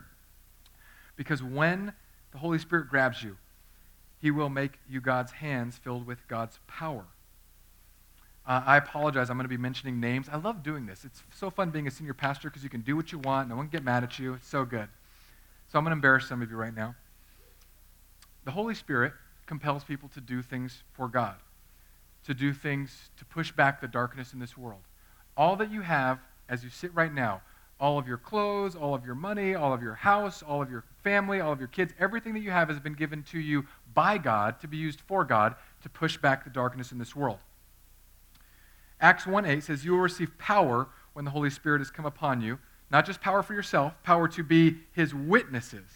Because 1.17 1.43
when 1.43 1.93
the 2.33 2.39
Holy 2.39 2.59
Spirit 2.59 2.89
grabs 2.89 3.23
you, 3.23 3.37
he 4.21 4.31
will 4.31 4.51
make 4.51 4.79
you 4.89 5.01
God's 5.01 5.33
hands 5.33 5.79
filled 5.79 6.07
with 6.07 6.27
God's 6.29 6.59
power. 6.67 7.05
Uh, 8.47 8.63
I 8.67 8.77
apologize. 8.77 9.31
I'm 9.31 9.37
going 9.37 9.45
to 9.45 9.49
be 9.49 9.57
mentioning 9.57 10.01
names. 10.01 10.29
I 10.31 10.37
love 10.37 10.63
doing 10.63 10.87
this. 10.87 11.05
It's 11.05 11.23
so 11.35 11.51
fun 11.51 11.71
being 11.71 11.87
a 11.87 11.91
senior 11.91 12.15
pastor 12.15 12.49
because 12.51 12.63
you 12.63 12.71
can 12.71 12.81
do 12.81 12.97
what 12.97 13.13
you 13.13 13.19
want. 13.19 13.49
No 13.49 13.57
one 13.57 13.67
can 13.67 13.79
get 13.79 13.85
mad 13.85 14.03
at 14.03 14.19
you. 14.19 14.35
It's 14.35 14.49
so 14.49 14.65
good. 14.65 14.89
So 15.69 15.79
I'm 15.79 15.85
going 15.85 15.93
to 15.93 15.97
embarrass 15.97 16.29
some 16.29 16.43
of 16.43 16.51
you 16.51 16.57
right 16.57 16.75
now. 16.75 16.95
The 18.45 18.51
Holy 18.51 18.75
Spirit 18.75 19.13
compels 19.47 19.85
people 19.85 20.09
to 20.11 20.21
do 20.21 20.43
things 20.43 20.83
for 20.93 21.09
God, 21.09 21.37
to 22.25 22.35
do 22.35 22.53
things 22.53 23.11
to 23.19 23.25
push 23.25 23.53
back 23.53 23.81
the 23.81 23.89
darkness 23.89 24.33
in 24.33 24.39
this 24.39 24.57
world. 24.57 24.83
All 25.37 25.57
that 25.57 25.71
you 25.71 25.81
have 25.83 26.19
as 26.49 26.65
you 26.65 26.71
sit 26.71 26.95
right 26.95 27.13
now, 27.13 27.43
all 27.81 27.99
of 27.99 28.07
your 28.07 28.19
clothes, 28.19 28.77
all 28.77 28.95
of 28.95 29.07
your 29.07 29.15
money, 29.15 29.55
all 29.55 29.73
of 29.73 29.83
your 29.83 29.95
house, 29.95 30.43
all 30.43 30.61
of 30.61 30.71
your 30.71 30.85
family, 31.03 31.41
all 31.41 31.53
of 31.53 31.59
your 31.59 31.69
kids, 31.69 31.95
everything 31.99 32.35
that 32.35 32.41
you 32.41 32.51
have 32.51 32.69
has 32.69 32.79
been 32.79 32.95
given 32.95 33.23
to 33.25 33.39
you 33.39 33.65
by 33.95 34.19
God 34.19 34.61
to 34.61 34.69
be 34.69 34.77
used 34.77 35.01
for 35.01 35.25
God 35.25 35.55
to 35.83 35.89
push 35.89 36.19
back 36.19 36.45
the 36.45 36.51
darkness 36.51 36.93
in 36.93 36.99
this 36.99 37.17
world. 37.17 37.39
Acts 39.01 39.27
1 39.27 39.47
8 39.47 39.63
says, 39.63 39.85
You 39.85 39.93
will 39.93 40.01
receive 40.01 40.37
power 40.39 40.89
when 41.15 41.25
the 41.25 41.31
Holy 41.31 41.51
Spirit 41.51 41.79
has 41.79 41.91
come 41.91 42.05
upon 42.05 42.43
you. 42.43 42.59
Not 42.91 43.07
just 43.07 43.21
power 43.21 43.43
for 43.43 43.55
yourself, 43.55 43.95
power 44.03 44.29
to 44.29 44.43
be 44.43 44.79
his 44.93 45.15
witnesses. 45.15 45.89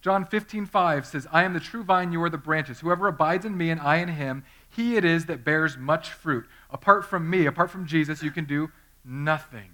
John 0.00 0.24
15 0.26 0.66
5 0.66 1.06
says, 1.06 1.26
I 1.32 1.44
am 1.44 1.54
the 1.54 1.60
true 1.60 1.82
vine, 1.82 2.12
you 2.12 2.22
are 2.22 2.30
the 2.30 2.38
branches. 2.38 2.80
Whoever 2.80 3.08
abides 3.08 3.44
in 3.44 3.56
me 3.56 3.70
and 3.70 3.80
I 3.80 3.96
in 3.96 4.08
him, 4.08 4.44
he 4.74 4.96
it 4.96 5.04
is 5.04 5.26
that 5.26 5.44
bears 5.44 5.76
much 5.76 6.10
fruit. 6.10 6.46
Apart 6.70 7.04
from 7.04 7.28
me, 7.30 7.46
apart 7.46 7.70
from 7.70 7.86
Jesus, 7.86 8.22
you 8.22 8.30
can 8.30 8.44
do 8.44 8.70
nothing. 9.04 9.70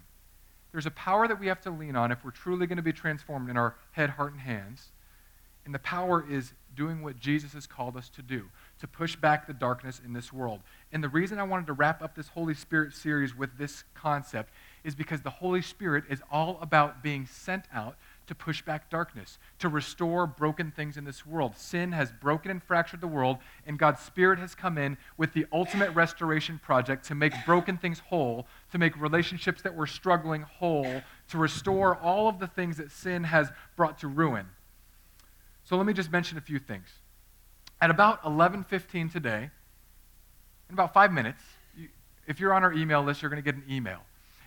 There's 0.72 0.86
a 0.86 0.90
power 0.90 1.26
that 1.26 1.40
we 1.40 1.46
have 1.48 1.60
to 1.62 1.70
lean 1.70 1.96
on 1.96 2.12
if 2.12 2.24
we're 2.24 2.30
truly 2.30 2.66
going 2.66 2.76
to 2.76 2.82
be 2.82 2.92
transformed 2.92 3.50
in 3.50 3.56
our 3.56 3.76
head, 3.92 4.10
heart, 4.10 4.32
and 4.32 4.40
hands. 4.40 4.88
And 5.64 5.74
the 5.74 5.80
power 5.80 6.24
is 6.28 6.52
doing 6.76 7.02
what 7.02 7.18
Jesus 7.18 7.52
has 7.52 7.66
called 7.66 7.96
us 7.96 8.08
to 8.10 8.22
do, 8.22 8.44
to 8.78 8.86
push 8.86 9.16
back 9.16 9.46
the 9.46 9.52
darkness 9.52 10.00
in 10.04 10.12
this 10.12 10.32
world. 10.32 10.60
And 10.92 11.02
the 11.02 11.08
reason 11.08 11.38
I 11.38 11.42
wanted 11.42 11.66
to 11.66 11.72
wrap 11.72 12.02
up 12.02 12.14
this 12.14 12.28
Holy 12.28 12.54
Spirit 12.54 12.94
series 12.94 13.36
with 13.36 13.58
this 13.58 13.84
concept 13.94 14.52
is 14.84 14.94
because 14.94 15.20
the 15.20 15.30
Holy 15.30 15.62
Spirit 15.62 16.04
is 16.08 16.22
all 16.30 16.58
about 16.60 17.02
being 17.02 17.26
sent 17.26 17.64
out 17.72 17.96
to 18.30 18.34
push 18.36 18.62
back 18.62 18.88
darkness, 18.88 19.40
to 19.58 19.68
restore 19.68 20.24
broken 20.24 20.70
things 20.70 20.96
in 20.96 21.02
this 21.02 21.26
world. 21.26 21.56
Sin 21.56 21.90
has 21.90 22.12
broken 22.12 22.48
and 22.48 22.62
fractured 22.62 23.00
the 23.00 23.08
world, 23.08 23.38
and 23.66 23.76
God's 23.76 24.00
Spirit 24.02 24.38
has 24.38 24.54
come 24.54 24.78
in 24.78 24.96
with 25.16 25.32
the 25.32 25.46
ultimate 25.52 25.90
restoration 25.96 26.60
project 26.62 27.04
to 27.06 27.16
make 27.16 27.32
broken 27.44 27.76
things 27.76 27.98
whole, 27.98 28.46
to 28.70 28.78
make 28.78 28.96
relationships 28.96 29.62
that 29.62 29.74
were 29.74 29.88
struggling 29.88 30.42
whole, 30.42 31.02
to 31.26 31.38
restore 31.38 31.96
all 31.96 32.28
of 32.28 32.38
the 32.38 32.46
things 32.46 32.76
that 32.76 32.92
sin 32.92 33.24
has 33.24 33.50
brought 33.74 33.98
to 33.98 34.06
ruin. 34.06 34.46
So 35.64 35.76
let 35.76 35.84
me 35.84 35.92
just 35.92 36.12
mention 36.12 36.38
a 36.38 36.40
few 36.40 36.60
things. 36.60 36.88
At 37.80 37.90
about 37.90 38.22
11:15 38.22 39.10
today, 39.10 39.50
in 40.68 40.72
about 40.72 40.94
5 40.94 41.12
minutes, 41.12 41.42
if 42.28 42.38
you're 42.38 42.54
on 42.54 42.62
our 42.62 42.72
email 42.72 43.02
list, 43.02 43.22
you're 43.22 43.30
going 43.30 43.42
to 43.42 43.52
get 43.52 43.56
an 43.60 43.68
email 43.68 44.02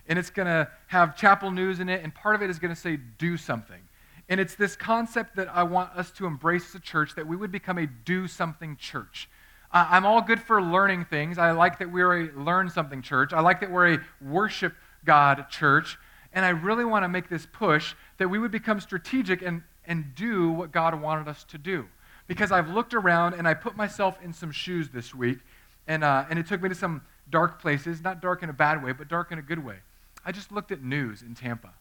and 0.07 0.19
it's 0.19 0.29
going 0.29 0.47
to 0.47 0.69
have 0.87 1.15
chapel 1.15 1.51
news 1.51 1.79
in 1.79 1.89
it, 1.89 2.03
and 2.03 2.13
part 2.13 2.35
of 2.35 2.41
it 2.41 2.49
is 2.49 2.59
going 2.59 2.73
to 2.73 2.79
say, 2.79 2.97
do 3.17 3.37
something. 3.37 3.81
And 4.29 4.39
it's 4.39 4.55
this 4.55 4.75
concept 4.75 5.35
that 5.35 5.49
I 5.49 5.63
want 5.63 5.91
us 5.95 6.11
to 6.11 6.25
embrace 6.25 6.69
as 6.69 6.75
a 6.75 6.79
church 6.79 7.15
that 7.15 7.27
we 7.27 7.35
would 7.35 7.51
become 7.51 7.77
a 7.77 7.87
do 7.87 8.27
something 8.27 8.77
church. 8.77 9.29
I'm 9.71 10.05
all 10.05 10.21
good 10.21 10.39
for 10.39 10.61
learning 10.61 11.05
things. 11.05 11.37
I 11.37 11.51
like 11.51 11.79
that 11.79 11.91
we're 11.91 12.21
a 12.21 12.31
learn 12.33 12.69
something 12.69 13.01
church. 13.01 13.33
I 13.33 13.39
like 13.39 13.59
that 13.61 13.71
we're 13.71 13.95
a 13.95 13.99
worship 14.21 14.75
God 15.03 15.49
church. 15.49 15.97
And 16.31 16.45
I 16.45 16.49
really 16.49 16.85
want 16.85 17.03
to 17.03 17.09
make 17.09 17.27
this 17.27 17.47
push 17.51 17.95
that 18.17 18.27
we 18.27 18.37
would 18.37 18.51
become 18.51 18.79
strategic 18.79 19.41
and, 19.41 19.63
and 19.85 20.13
do 20.15 20.51
what 20.51 20.71
God 20.71 20.99
wanted 21.01 21.27
us 21.27 21.43
to 21.45 21.57
do. 21.57 21.87
Because 22.27 22.51
I've 22.51 22.69
looked 22.69 22.93
around 22.93 23.33
and 23.33 23.47
I 23.47 23.55
put 23.55 23.75
myself 23.75 24.17
in 24.23 24.31
some 24.31 24.51
shoes 24.51 24.89
this 24.89 25.13
week, 25.13 25.39
and, 25.87 26.03
uh, 26.03 26.25
and 26.29 26.37
it 26.37 26.47
took 26.47 26.61
me 26.61 26.69
to 26.69 26.75
some 26.75 27.01
dark 27.29 27.59
places, 27.59 28.01
not 28.01 28.21
dark 28.21 28.43
in 28.43 28.49
a 28.49 28.53
bad 28.53 28.83
way, 28.83 28.93
but 28.93 29.07
dark 29.07 29.31
in 29.31 29.39
a 29.39 29.41
good 29.41 29.63
way. 29.63 29.77
I 30.25 30.31
just 30.31 30.51
looked 30.51 30.71
at 30.71 30.81
news 30.81 31.21
in 31.21 31.35
Tampa. 31.35 31.71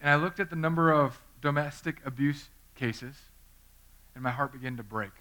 And 0.00 0.10
I 0.10 0.16
looked 0.16 0.40
at 0.40 0.50
the 0.50 0.56
number 0.56 0.92
of 0.92 1.20
domestic 1.40 1.96
abuse 2.04 2.48
cases, 2.74 3.16
and 4.14 4.22
my 4.22 4.30
heart 4.30 4.52
began 4.52 4.76
to 4.76 4.82
break. 4.82 5.12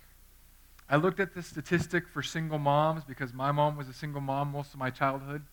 I 0.90 0.98
looked 0.98 1.20
at 1.20 1.34
the 1.34 1.44
statistic 1.44 2.08
for 2.08 2.22
single 2.22 2.60
moms 2.60 3.04
because 3.04 3.34
my 3.34 3.52
mom 3.52 3.78
was 3.78 3.88
a 3.88 3.94
single 3.94 4.22
mom 4.22 4.52
most 4.52 4.74
of 4.74 4.80
my 4.80 4.90
childhood, 4.90 5.44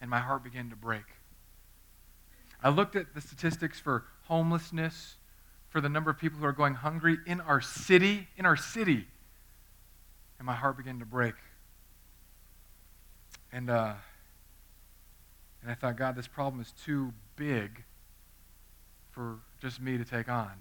and 0.00 0.10
my 0.10 0.18
heart 0.18 0.42
began 0.42 0.70
to 0.70 0.76
break. 0.76 1.04
I 2.62 2.70
looked 2.70 2.96
at 2.96 3.14
the 3.14 3.20
statistics 3.20 3.78
for 3.78 4.04
homelessness, 4.24 5.16
for 5.68 5.80
the 5.80 5.88
number 5.88 6.10
of 6.10 6.18
people 6.18 6.38
who 6.38 6.46
are 6.46 6.52
going 6.52 6.74
hungry 6.74 7.18
in 7.26 7.40
our 7.40 7.60
city, 7.60 8.28
in 8.36 8.46
our 8.46 8.56
city, 8.56 9.06
and 10.38 10.46
my 10.46 10.54
heart 10.54 10.76
began 10.76 10.98
to 10.98 11.04
break. 11.04 11.34
And 13.52 13.70
uh, 13.70 13.94
and 15.66 15.72
I 15.72 15.74
thought, 15.74 15.96
God, 15.96 16.14
this 16.14 16.28
problem 16.28 16.62
is 16.62 16.72
too 16.84 17.12
big 17.34 17.82
for 19.10 19.40
just 19.60 19.80
me 19.80 19.98
to 19.98 20.04
take 20.04 20.28
on. 20.28 20.52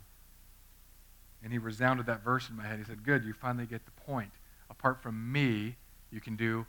And 1.44 1.54
he 1.54 1.60
resounded 1.60 2.08
that 2.08 2.24
verse 2.24 2.50
in 2.50 2.56
my 2.56 2.66
head. 2.66 2.80
He 2.80 2.86
said, 2.86 3.04
Good, 3.04 3.24
you 3.24 3.32
finally 3.32 3.68
get 3.68 3.86
the 3.86 3.92
point. 3.92 4.32
Apart 4.68 5.04
from 5.04 5.32
me, 5.32 5.76
you 6.10 6.20
can 6.20 6.36
do 6.36 6.66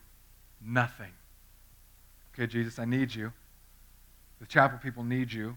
nothing. 0.61 1.13
Okay, 2.35 2.47
Jesus, 2.47 2.79
I 2.79 2.85
need 2.85 3.15
you. 3.15 3.33
The 4.39 4.47
chapel 4.47 4.79
people 4.83 5.03
need 5.03 5.33
you. 5.33 5.57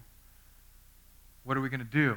What 1.44 1.58
are 1.58 1.60
we 1.60 1.68
going 1.68 1.80
to 1.80 1.84
do? 1.84 2.16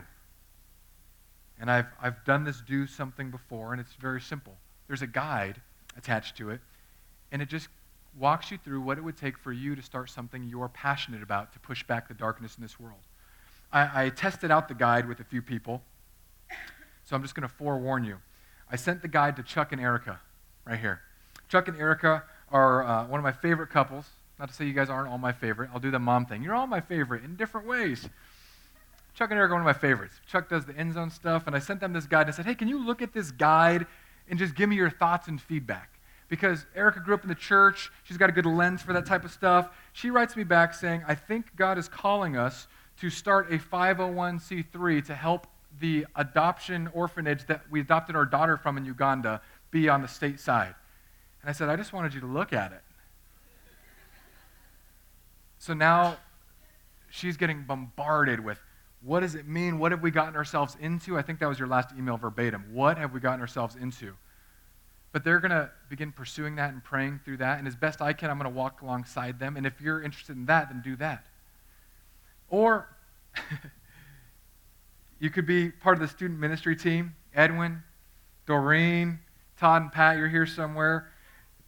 And 1.60 1.70
I've, 1.70 1.88
I've 2.02 2.24
done 2.24 2.46
this 2.46 2.62
do 2.62 2.88
something 2.88 3.32
before, 3.32 3.74
and 3.74 3.82
it's 3.82 3.96
very 3.96 4.22
simple. 4.22 4.54
There's 4.88 5.02
a 5.02 5.08
guide 5.08 5.60
attached 5.98 6.38
to 6.38 6.52
it, 6.52 6.62
and 7.34 7.42
it 7.42 7.50
just 7.50 7.68
walks 8.18 8.52
you 8.52 8.58
through 8.58 8.82
what 8.82 8.98
it 8.98 9.02
would 9.02 9.18
take 9.18 9.38
for 9.38 9.52
you 9.52 9.76
to 9.76 9.82
start 9.82 10.10
something 10.10 10.44
you're 10.44 10.70
passionate 10.70 11.24
about 11.24 11.54
to 11.54 11.60
push 11.60 11.84
back 11.84 12.08
the 12.08 12.14
darkness 12.14 12.56
in 12.58 12.62
this 12.62 12.80
world. 12.80 13.00
I, 13.72 14.06
I 14.06 14.10
tested 14.10 14.52
out 14.52 14.68
the 14.68 14.76
guide 14.76 15.08
with 15.08 15.20
a 15.20 15.24
few 15.24 15.42
people, 15.42 15.82
so 17.04 17.16
I'm 17.16 17.22
just 17.22 17.34
going 17.34 17.48
to 17.48 17.54
forewarn 17.54 18.04
you. 18.04 18.18
I 18.70 18.76
sent 18.76 19.02
the 19.02 19.08
guide 19.08 19.36
to 19.38 19.44
Chuck 19.44 19.72
and 19.72 19.82
Erica 19.82 20.20
right 20.66 20.80
here. 20.80 21.02
Chuck 21.50 21.68
and 21.68 21.78
Erica 21.78 22.24
are 22.52 22.84
uh, 22.84 23.08
one 23.08 23.20
of 23.20 23.24
my 23.24 23.32
favorite 23.32 23.70
couples. 23.70 24.08
Not 24.40 24.50
to 24.50 24.54
say 24.56 24.66
you 24.66 24.74
guys 24.74 24.90
aren't 24.90 25.10
all 25.10 25.18
my 25.18 25.32
favorite. 25.32 25.70
I'll 25.74 25.80
do 25.80 25.92
the 25.92 26.00
mom 26.00 26.26
thing. 26.26 26.44
You're 26.44 26.56
all 26.56 26.68
my 26.68 26.82
favorite 26.82 27.24
in 27.24 27.36
different 27.36 27.68
ways. 27.68 28.08
Chuck 29.14 29.30
and 29.30 29.38
Erica 29.38 29.54
are 29.54 29.56
one 29.58 29.62
of 29.62 29.76
my 29.76 29.80
favorites. 29.80 30.16
Chuck 30.26 30.50
does 30.50 30.66
the 30.66 30.76
end 30.76 30.94
zone 30.94 31.12
stuff, 31.12 31.46
and 31.46 31.56
I 31.56 31.60
sent 31.60 31.80
them 31.80 31.94
this 31.94 32.08
guide 32.08 32.22
and 32.22 32.30
I 32.30 32.36
said, 32.36 32.46
hey, 32.46 32.56
can 32.56 32.68
you 32.68 32.84
look 32.84 33.02
at 33.02 33.14
this 33.14 33.32
guide 33.32 33.86
and 34.28 34.40
just 34.40 34.56
give 34.56 34.70
me 34.70 34.76
your 34.76 34.90
thoughts 34.90 35.28
and 35.28 35.40
feedback? 35.40 35.93
Because 36.34 36.66
Erica 36.76 37.00
grew 37.00 37.14
up 37.14 37.22
in 37.22 37.30
the 37.30 37.36
church. 37.36 37.92
She's 38.06 38.18
got 38.18 38.28
a 38.28 38.32
good 38.32 38.48
lens 38.48 38.82
for 38.82 38.92
that 38.94 39.06
type 39.06 39.24
of 39.24 39.30
stuff. 39.30 39.70
She 39.92 40.10
writes 40.10 40.36
me 40.36 40.44
back 40.44 40.74
saying, 40.74 41.04
I 41.08 41.14
think 41.14 41.56
God 41.56 41.78
is 41.78 41.88
calling 41.88 42.36
us 42.36 42.66
to 43.02 43.12
start 43.12 43.54
a 43.54 43.60
501c3 43.60 45.06
to 45.06 45.14
help 45.14 45.46
the 45.80 46.08
adoption 46.16 46.90
orphanage 46.92 47.46
that 47.46 47.62
we 47.70 47.82
adopted 47.82 48.16
our 48.16 48.26
daughter 48.26 48.58
from 48.58 48.78
in 48.78 48.86
Uganda 48.86 49.44
be 49.70 49.88
on 49.88 50.02
the 50.02 50.08
state 50.08 50.40
side. 50.40 50.74
And 51.44 51.52
I 51.52 51.54
said, 51.54 51.70
I 51.70 51.76
just 51.76 51.94
wanted 51.94 52.16
you 52.16 52.22
to 52.22 52.26
look 52.26 52.52
at 52.52 52.72
it. 52.72 52.82
So 55.60 55.76
now 55.76 56.18
she's 57.12 57.38
getting 57.38 57.62
bombarded 57.62 58.44
with 58.44 58.60
what 59.04 59.20
does 59.20 59.36
it 59.36 59.48
mean? 59.48 59.78
What 59.78 59.92
have 59.92 60.02
we 60.02 60.10
gotten 60.10 60.36
ourselves 60.36 60.78
into? 60.80 61.16
I 61.16 61.22
think 61.22 61.38
that 61.42 61.48
was 61.48 61.60
your 61.60 61.68
last 61.68 61.90
email 61.96 62.18
verbatim. 62.18 62.66
What 62.72 62.98
have 62.98 63.14
we 63.14 63.20
gotten 63.20 63.40
ourselves 63.40 63.76
into? 63.76 64.16
But 65.14 65.24
they're 65.24 65.40
going 65.40 65.52
to 65.52 65.70
begin 65.90 66.12
pursuing 66.12 66.56
that 66.56 66.74
and 66.74 66.84
praying 66.84 67.22
through 67.24 67.38
that. 67.38 67.60
And 67.60 67.68
as 67.68 67.76
best 67.76 68.02
I 68.02 68.12
can, 68.12 68.30
I'm 68.30 68.38
going 68.38 68.52
to 68.52 68.58
walk 68.58 68.82
alongside 68.82 69.40
them. 69.40 69.56
And 69.56 69.66
if 69.66 69.80
you're 69.80 70.02
interested 70.02 70.36
in 70.36 70.48
that, 70.48 70.70
then 70.70 70.82
do 70.84 70.96
that. 70.98 71.28
Or 72.50 72.90
you 75.20 75.30
could 75.30 75.46
be 75.46 75.70
part 75.70 75.96
of 75.96 76.02
the 76.02 76.08
student 76.08 76.40
ministry 76.40 76.76
team. 76.76 77.16
Edwin, 77.34 77.84
Doreen, 78.48 79.20
Todd 79.60 79.84
and 79.84 79.92
Pat, 79.92 80.18
you're 80.18 80.28
here 80.28 80.48
somewhere. 80.48 81.10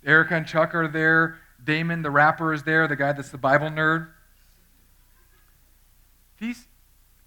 Erica 0.03 0.35
and 0.35 0.47
Chuck 0.47 0.73
are 0.73 0.87
there. 0.87 1.37
Damon, 1.63 2.01
the 2.01 2.11
rapper, 2.11 2.51
is 2.51 2.63
there, 2.63 2.87
the 2.87 2.95
guy 2.95 3.11
that's 3.11 3.29
the 3.29 3.37
Bible 3.37 3.69
nerd. 3.69 4.09
These, 6.39 6.67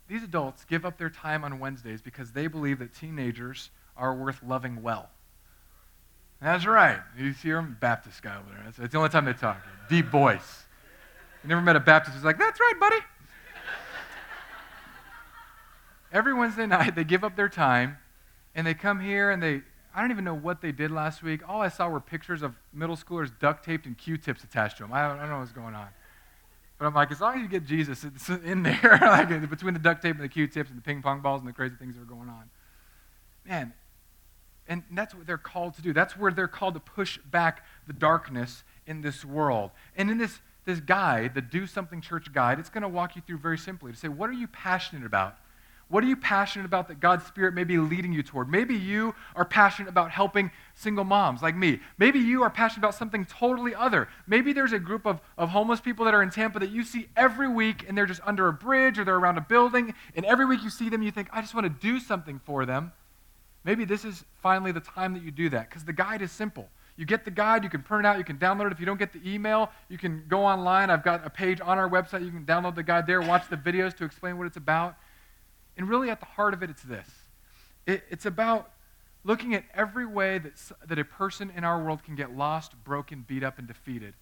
these 0.08 0.22
adults 0.22 0.64
give 0.64 0.84
up 0.84 0.98
their 0.98 1.10
time 1.10 1.44
on 1.44 1.60
Wednesdays 1.60 2.02
because 2.02 2.32
they 2.32 2.48
believe 2.48 2.80
that 2.80 2.92
teenagers 2.92 3.70
are 3.96 4.14
worth 4.14 4.42
loving 4.42 4.82
well. 4.82 5.10
That's 6.40 6.66
right. 6.66 7.00
You 7.18 7.32
see 7.32 7.48
him? 7.48 7.76
Baptist 7.80 8.22
guy 8.22 8.36
over 8.36 8.48
there. 8.50 8.62
That's, 8.64 8.76
that's 8.76 8.92
the 8.92 8.98
only 8.98 9.10
time 9.10 9.24
they 9.24 9.32
talk. 9.32 9.60
Deep 9.88 10.06
voice. 10.06 10.64
You 11.42 11.48
never 11.48 11.60
met 11.60 11.76
a 11.76 11.80
Baptist 11.80 12.16
who's 12.16 12.24
like, 12.24 12.38
that's 12.38 12.60
right, 12.60 12.74
buddy. 12.78 12.98
Every 16.12 16.32
Wednesday 16.32 16.66
night, 16.66 16.94
they 16.94 17.04
give 17.04 17.22
up 17.22 17.36
their 17.36 17.48
time 17.48 17.98
and 18.54 18.66
they 18.66 18.74
come 18.74 19.00
here 19.00 19.30
and 19.30 19.42
they, 19.42 19.62
I 19.94 20.00
don't 20.00 20.10
even 20.10 20.24
know 20.24 20.34
what 20.34 20.62
they 20.62 20.72
did 20.72 20.90
last 20.90 21.22
week. 21.22 21.46
All 21.46 21.60
I 21.60 21.68
saw 21.68 21.88
were 21.88 22.00
pictures 22.00 22.42
of 22.42 22.54
middle 22.72 22.96
schoolers 22.96 23.30
duct 23.38 23.64
taped 23.64 23.84
and 23.86 23.96
Q 23.98 24.16
tips 24.16 24.42
attached 24.42 24.78
to 24.78 24.84
them. 24.84 24.92
I 24.92 25.06
don't, 25.06 25.18
I 25.18 25.22
don't 25.22 25.30
know 25.30 25.38
what's 25.40 25.52
going 25.52 25.74
on. 25.74 25.88
But 26.78 26.86
I'm 26.86 26.94
like, 26.94 27.10
as 27.10 27.20
long 27.20 27.34
as 27.34 27.42
you 27.42 27.48
get 27.48 27.66
Jesus 27.66 28.04
in 28.44 28.62
there, 28.62 28.98
like 29.02 29.50
between 29.50 29.74
the 29.74 29.80
duct 29.80 30.00
tape 30.00 30.14
and 30.14 30.24
the 30.24 30.28
Q 30.28 30.46
tips 30.46 30.70
and 30.70 30.78
the 30.78 30.82
ping 30.82 31.02
pong 31.02 31.20
balls 31.20 31.40
and 31.40 31.48
the 31.48 31.52
crazy 31.52 31.74
things 31.74 31.96
that 31.96 32.02
are 32.02 32.04
going 32.04 32.28
on. 32.28 32.48
Man, 33.46 33.72
and 34.68 34.82
that's 34.92 35.14
what 35.14 35.26
they're 35.26 35.38
called 35.38 35.74
to 35.74 35.82
do. 35.82 35.92
That's 35.92 36.16
where 36.16 36.30
they're 36.30 36.46
called 36.46 36.74
to 36.74 36.80
push 36.80 37.18
back 37.18 37.64
the 37.86 37.92
darkness 37.92 38.62
in 38.86 39.00
this 39.00 39.24
world. 39.24 39.70
And 39.96 40.10
in 40.10 40.18
this, 40.18 40.40
this 40.66 40.80
guide, 40.80 41.34
the 41.34 41.40
Do 41.40 41.66
Something 41.66 42.00
Church 42.00 42.32
guide, 42.32 42.58
it's 42.58 42.68
going 42.68 42.82
to 42.82 42.88
walk 42.88 43.16
you 43.16 43.22
through 43.26 43.38
very 43.38 43.58
simply 43.58 43.92
to 43.92 43.98
say, 43.98 44.08
what 44.08 44.28
are 44.28 44.34
you 44.34 44.46
passionate 44.46 45.06
about? 45.06 45.36
What 45.90 46.04
are 46.04 46.06
you 46.06 46.16
passionate 46.16 46.66
about 46.66 46.88
that 46.88 47.00
God's 47.00 47.24
Spirit 47.24 47.54
may 47.54 47.64
be 47.64 47.78
leading 47.78 48.12
you 48.12 48.22
toward? 48.22 48.50
Maybe 48.50 48.74
you 48.74 49.14
are 49.34 49.46
passionate 49.46 49.88
about 49.88 50.10
helping 50.10 50.50
single 50.74 51.04
moms 51.04 51.40
like 51.40 51.56
me. 51.56 51.80
Maybe 51.96 52.18
you 52.18 52.42
are 52.42 52.50
passionate 52.50 52.84
about 52.84 52.94
something 52.94 53.24
totally 53.24 53.74
other. 53.74 54.06
Maybe 54.26 54.52
there's 54.52 54.74
a 54.74 54.78
group 54.78 55.06
of, 55.06 55.22
of 55.38 55.48
homeless 55.48 55.80
people 55.80 56.04
that 56.04 56.12
are 56.12 56.22
in 56.22 56.28
Tampa 56.28 56.58
that 56.58 56.70
you 56.70 56.84
see 56.84 57.08
every 57.16 57.48
week 57.48 57.86
and 57.88 57.96
they're 57.96 58.04
just 58.04 58.20
under 58.26 58.48
a 58.48 58.52
bridge 58.52 58.98
or 58.98 59.04
they're 59.04 59.16
around 59.16 59.38
a 59.38 59.42
building, 59.42 59.94
and 60.14 60.26
every 60.26 60.44
week 60.44 60.62
you 60.62 60.68
see 60.68 60.90
them, 60.90 61.02
you 61.02 61.10
think, 61.10 61.28
I 61.32 61.40
just 61.40 61.54
want 61.54 61.64
to 61.64 61.70
do 61.70 61.98
something 61.98 62.38
for 62.44 62.66
them. 62.66 62.92
Maybe 63.68 63.84
this 63.84 64.06
is 64.06 64.24
finally 64.40 64.72
the 64.72 64.80
time 64.80 65.12
that 65.12 65.22
you 65.22 65.30
do 65.30 65.50
that 65.50 65.68
because 65.68 65.84
the 65.84 65.92
guide 65.92 66.22
is 66.22 66.32
simple. 66.32 66.70
You 66.96 67.04
get 67.04 67.26
the 67.26 67.30
guide, 67.30 67.64
you 67.64 67.68
can 67.68 67.82
print 67.82 68.06
it 68.06 68.08
out, 68.08 68.16
you 68.16 68.24
can 68.24 68.38
download 68.38 68.68
it. 68.68 68.72
If 68.72 68.80
you 68.80 68.86
don't 68.86 68.98
get 68.98 69.12
the 69.12 69.20
email, 69.30 69.70
you 69.90 69.98
can 69.98 70.24
go 70.26 70.42
online. 70.42 70.88
I've 70.88 71.04
got 71.04 71.26
a 71.26 71.28
page 71.28 71.60
on 71.60 71.76
our 71.76 71.86
website. 71.86 72.24
You 72.24 72.30
can 72.30 72.46
download 72.46 72.76
the 72.76 72.82
guide 72.82 73.06
there, 73.06 73.20
watch 73.20 73.46
the 73.50 73.58
videos 73.58 73.94
to 73.98 74.06
explain 74.06 74.38
what 74.38 74.46
it's 74.46 74.56
about. 74.56 74.96
And 75.76 75.86
really, 75.86 76.08
at 76.08 76.18
the 76.18 76.24
heart 76.24 76.54
of 76.54 76.62
it, 76.62 76.70
it's 76.70 76.82
this 76.82 77.10
it, 77.86 78.04
it's 78.08 78.24
about 78.24 78.70
looking 79.22 79.54
at 79.54 79.64
every 79.74 80.06
way 80.06 80.38
that, 80.38 80.54
that 80.86 80.98
a 80.98 81.04
person 81.04 81.52
in 81.54 81.62
our 81.62 81.84
world 81.84 82.02
can 82.02 82.14
get 82.14 82.34
lost, 82.34 82.72
broken, 82.84 83.22
beat 83.28 83.42
up, 83.42 83.58
and 83.58 83.68
defeated, 83.68 84.14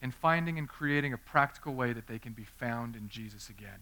and 0.00 0.14
finding 0.14 0.56
and 0.56 0.70
creating 0.70 1.12
a 1.12 1.18
practical 1.18 1.74
way 1.74 1.92
that 1.92 2.06
they 2.06 2.18
can 2.18 2.32
be 2.32 2.44
found 2.44 2.96
in 2.96 3.10
Jesus 3.10 3.50
again. 3.50 3.80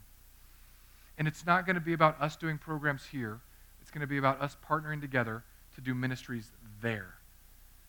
And 1.17 1.29
it's 1.29 1.47
not 1.47 1.67
going 1.67 1.77
to 1.77 1.81
be 1.81 1.93
about 1.93 2.21
us 2.21 2.35
doing 2.35 2.59
programs 2.59 3.07
here 3.07 3.39
It's 3.89 3.95
going 3.95 4.03
to 4.03 4.07
be 4.07 4.19
about 4.19 4.43
us 4.43 4.55
partnering 4.69 5.01
together 5.01 5.43
to 5.75 5.81
do 5.81 5.95
ministries 5.95 6.51
there. 6.83 7.15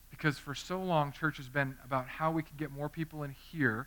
Because 0.08 0.38
for 0.38 0.54
so 0.54 0.82
long, 0.82 1.12
church 1.12 1.36
has 1.36 1.50
been 1.50 1.76
about 1.84 2.08
how 2.08 2.30
we 2.30 2.42
can 2.42 2.56
get 2.56 2.70
more 2.70 2.88
people 2.88 3.22
in 3.22 3.32
here. 3.52 3.86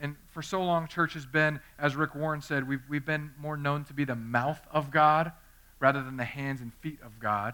And 0.00 0.16
for 0.30 0.40
so 0.40 0.64
long, 0.64 0.88
church 0.88 1.12
has 1.12 1.26
been, 1.26 1.60
as 1.78 1.94
Rick 1.94 2.14
Warren 2.14 2.40
said, 2.40 2.66
we've, 2.66 2.80
we've 2.88 3.04
been 3.04 3.32
more 3.38 3.58
known 3.58 3.84
to 3.84 3.92
be 3.92 4.06
the 4.06 4.16
mouth 4.16 4.66
of 4.72 4.90
God 4.90 5.30
rather 5.78 6.02
than 6.02 6.16
the 6.16 6.24
hands 6.24 6.62
and 6.62 6.72
feet 6.72 7.00
of 7.04 7.20
God. 7.20 7.52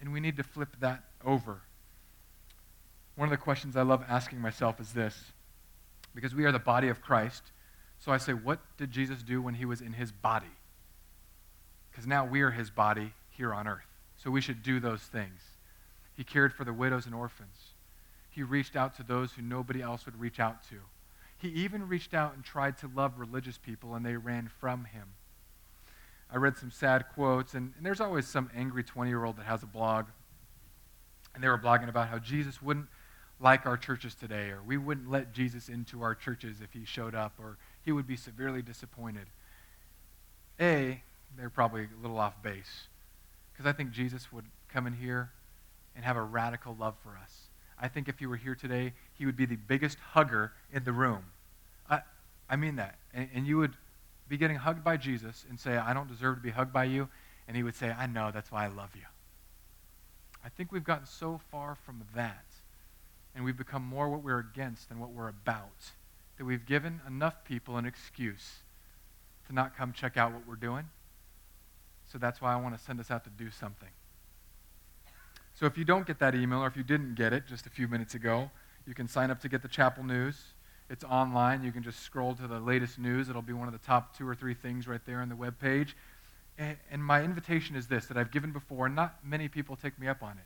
And 0.00 0.12
we 0.12 0.18
need 0.18 0.36
to 0.38 0.42
flip 0.42 0.74
that 0.80 1.04
over. 1.24 1.60
One 3.14 3.28
of 3.28 3.30
the 3.30 3.36
questions 3.36 3.76
I 3.76 3.82
love 3.82 4.04
asking 4.08 4.40
myself 4.40 4.80
is 4.80 4.94
this 4.94 5.30
because 6.12 6.34
we 6.34 6.44
are 6.44 6.50
the 6.50 6.58
body 6.58 6.88
of 6.88 7.00
Christ. 7.00 7.52
So 8.00 8.10
I 8.10 8.16
say, 8.16 8.32
what 8.32 8.58
did 8.78 8.90
Jesus 8.90 9.22
do 9.22 9.40
when 9.40 9.54
he 9.54 9.64
was 9.64 9.80
in 9.80 9.92
his 9.92 10.10
body? 10.10 10.50
Because 11.92 12.06
now 12.06 12.24
we 12.24 12.40
are 12.40 12.50
his 12.50 12.70
body 12.70 13.12
here 13.30 13.54
on 13.54 13.68
earth. 13.68 13.86
So 14.16 14.30
we 14.30 14.40
should 14.40 14.62
do 14.62 14.80
those 14.80 15.02
things. 15.02 15.42
He 16.16 16.24
cared 16.24 16.52
for 16.52 16.64
the 16.64 16.72
widows 16.72 17.06
and 17.06 17.14
orphans. 17.14 17.74
He 18.30 18.42
reached 18.42 18.76
out 18.76 18.96
to 18.96 19.02
those 19.02 19.32
who 19.32 19.42
nobody 19.42 19.82
else 19.82 20.06
would 20.06 20.18
reach 20.18 20.40
out 20.40 20.62
to. 20.70 20.76
He 21.36 21.48
even 21.48 21.88
reached 21.88 22.14
out 22.14 22.34
and 22.34 22.44
tried 22.44 22.78
to 22.78 22.90
love 22.94 23.18
religious 23.18 23.58
people, 23.58 23.94
and 23.94 24.06
they 24.06 24.16
ran 24.16 24.48
from 24.60 24.84
him. 24.84 25.08
I 26.30 26.36
read 26.36 26.56
some 26.56 26.70
sad 26.70 27.06
quotes, 27.14 27.54
and, 27.54 27.74
and 27.76 27.84
there's 27.84 28.00
always 28.00 28.26
some 28.26 28.48
angry 28.54 28.84
20 28.84 29.10
year 29.10 29.24
old 29.24 29.36
that 29.36 29.44
has 29.44 29.62
a 29.62 29.66
blog. 29.66 30.06
And 31.34 31.44
they 31.44 31.48
were 31.48 31.58
blogging 31.58 31.88
about 31.88 32.08
how 32.08 32.18
Jesus 32.18 32.62
wouldn't 32.62 32.86
like 33.40 33.66
our 33.66 33.76
churches 33.76 34.14
today, 34.14 34.50
or 34.50 34.60
we 34.64 34.76
wouldn't 34.76 35.10
let 35.10 35.32
Jesus 35.32 35.68
into 35.68 36.02
our 36.02 36.14
churches 36.14 36.60
if 36.62 36.72
he 36.72 36.84
showed 36.84 37.14
up, 37.14 37.32
or 37.38 37.58
he 37.84 37.92
would 37.92 38.06
be 38.06 38.16
severely 38.16 38.62
disappointed. 38.62 39.26
A, 40.60 41.02
they're 41.36 41.50
probably 41.50 41.82
a 41.82 42.02
little 42.02 42.18
off 42.18 42.42
base, 42.42 42.88
because 43.52 43.66
I 43.66 43.72
think 43.72 43.90
Jesus 43.90 44.32
would 44.32 44.44
come 44.68 44.86
in 44.86 44.92
here 44.94 45.30
and 45.94 46.04
have 46.04 46.16
a 46.16 46.22
radical 46.22 46.76
love 46.78 46.94
for 47.02 47.18
us. 47.22 47.48
I 47.78 47.88
think 47.88 48.08
if 48.08 48.18
he 48.18 48.26
were 48.26 48.36
here 48.36 48.54
today, 48.54 48.92
he 49.18 49.26
would 49.26 49.36
be 49.36 49.46
the 49.46 49.56
biggest 49.56 49.98
hugger 49.98 50.52
in 50.72 50.84
the 50.84 50.92
room. 50.92 51.24
I, 51.90 52.00
I 52.48 52.56
mean 52.56 52.76
that. 52.76 52.96
And, 53.12 53.28
and 53.34 53.46
you 53.46 53.58
would 53.58 53.74
be 54.28 54.36
getting 54.36 54.56
hugged 54.56 54.84
by 54.84 54.96
Jesus 54.96 55.44
and 55.48 55.58
say, 55.58 55.76
I 55.76 55.92
don't 55.92 56.08
deserve 56.08 56.36
to 56.36 56.42
be 56.42 56.50
hugged 56.50 56.72
by 56.72 56.84
you. 56.84 57.08
And 57.48 57.56
he 57.56 57.62
would 57.62 57.74
say, 57.74 57.90
I 57.90 58.06
know, 58.06 58.30
that's 58.32 58.52
why 58.52 58.64
I 58.64 58.68
love 58.68 58.90
you. 58.94 59.02
I 60.44 60.48
think 60.48 60.72
we've 60.72 60.84
gotten 60.84 61.06
so 61.06 61.40
far 61.50 61.74
from 61.74 62.02
that, 62.14 62.44
and 63.34 63.44
we've 63.44 63.56
become 63.56 63.82
more 63.82 64.08
what 64.08 64.22
we're 64.22 64.38
against 64.38 64.88
than 64.88 64.98
what 64.98 65.10
we're 65.10 65.28
about, 65.28 65.90
that 66.38 66.44
we've 66.44 66.64
given 66.64 67.00
enough 67.06 67.44
people 67.44 67.76
an 67.76 67.84
excuse 67.84 68.58
to 69.46 69.52
not 69.52 69.76
come 69.76 69.92
check 69.92 70.16
out 70.16 70.32
what 70.32 70.46
we're 70.46 70.56
doing. 70.56 70.86
So 72.12 72.18
that's 72.18 72.42
why 72.42 72.52
I 72.52 72.56
want 72.56 72.76
to 72.76 72.84
send 72.84 73.00
us 73.00 73.10
out 73.10 73.24
to 73.24 73.30
do 73.30 73.50
something. 73.50 73.88
So 75.54 75.64
if 75.64 75.78
you 75.78 75.84
don't 75.84 76.06
get 76.06 76.18
that 76.18 76.34
email, 76.34 76.62
or 76.62 76.66
if 76.66 76.76
you 76.76 76.82
didn't 76.82 77.14
get 77.14 77.32
it 77.32 77.44
just 77.48 77.64
a 77.64 77.70
few 77.70 77.88
minutes 77.88 78.14
ago, 78.14 78.50
you 78.86 78.92
can 78.92 79.08
sign 79.08 79.30
up 79.30 79.40
to 79.40 79.48
get 79.48 79.62
the 79.62 79.68
chapel 79.68 80.04
news. 80.04 80.38
It's 80.90 81.04
online. 81.04 81.62
You 81.62 81.72
can 81.72 81.82
just 81.82 82.00
scroll 82.00 82.34
to 82.34 82.46
the 82.46 82.60
latest 82.60 82.98
news. 82.98 83.30
It'll 83.30 83.40
be 83.40 83.54
one 83.54 83.66
of 83.66 83.72
the 83.72 83.86
top 83.86 84.14
two 84.16 84.28
or 84.28 84.34
three 84.34 84.52
things 84.52 84.86
right 84.86 85.00
there 85.06 85.20
on 85.22 85.30
the 85.30 85.36
web 85.36 85.58
page. 85.58 85.96
And, 86.58 86.76
and 86.90 87.02
my 87.02 87.22
invitation 87.22 87.76
is 87.76 87.86
this 87.86 88.04
that 88.06 88.18
I've 88.18 88.30
given 88.30 88.52
before, 88.52 88.86
and 88.86 88.94
not 88.94 89.16
many 89.24 89.48
people 89.48 89.74
take 89.74 89.98
me 89.98 90.06
up 90.06 90.22
on 90.22 90.32
it. 90.32 90.44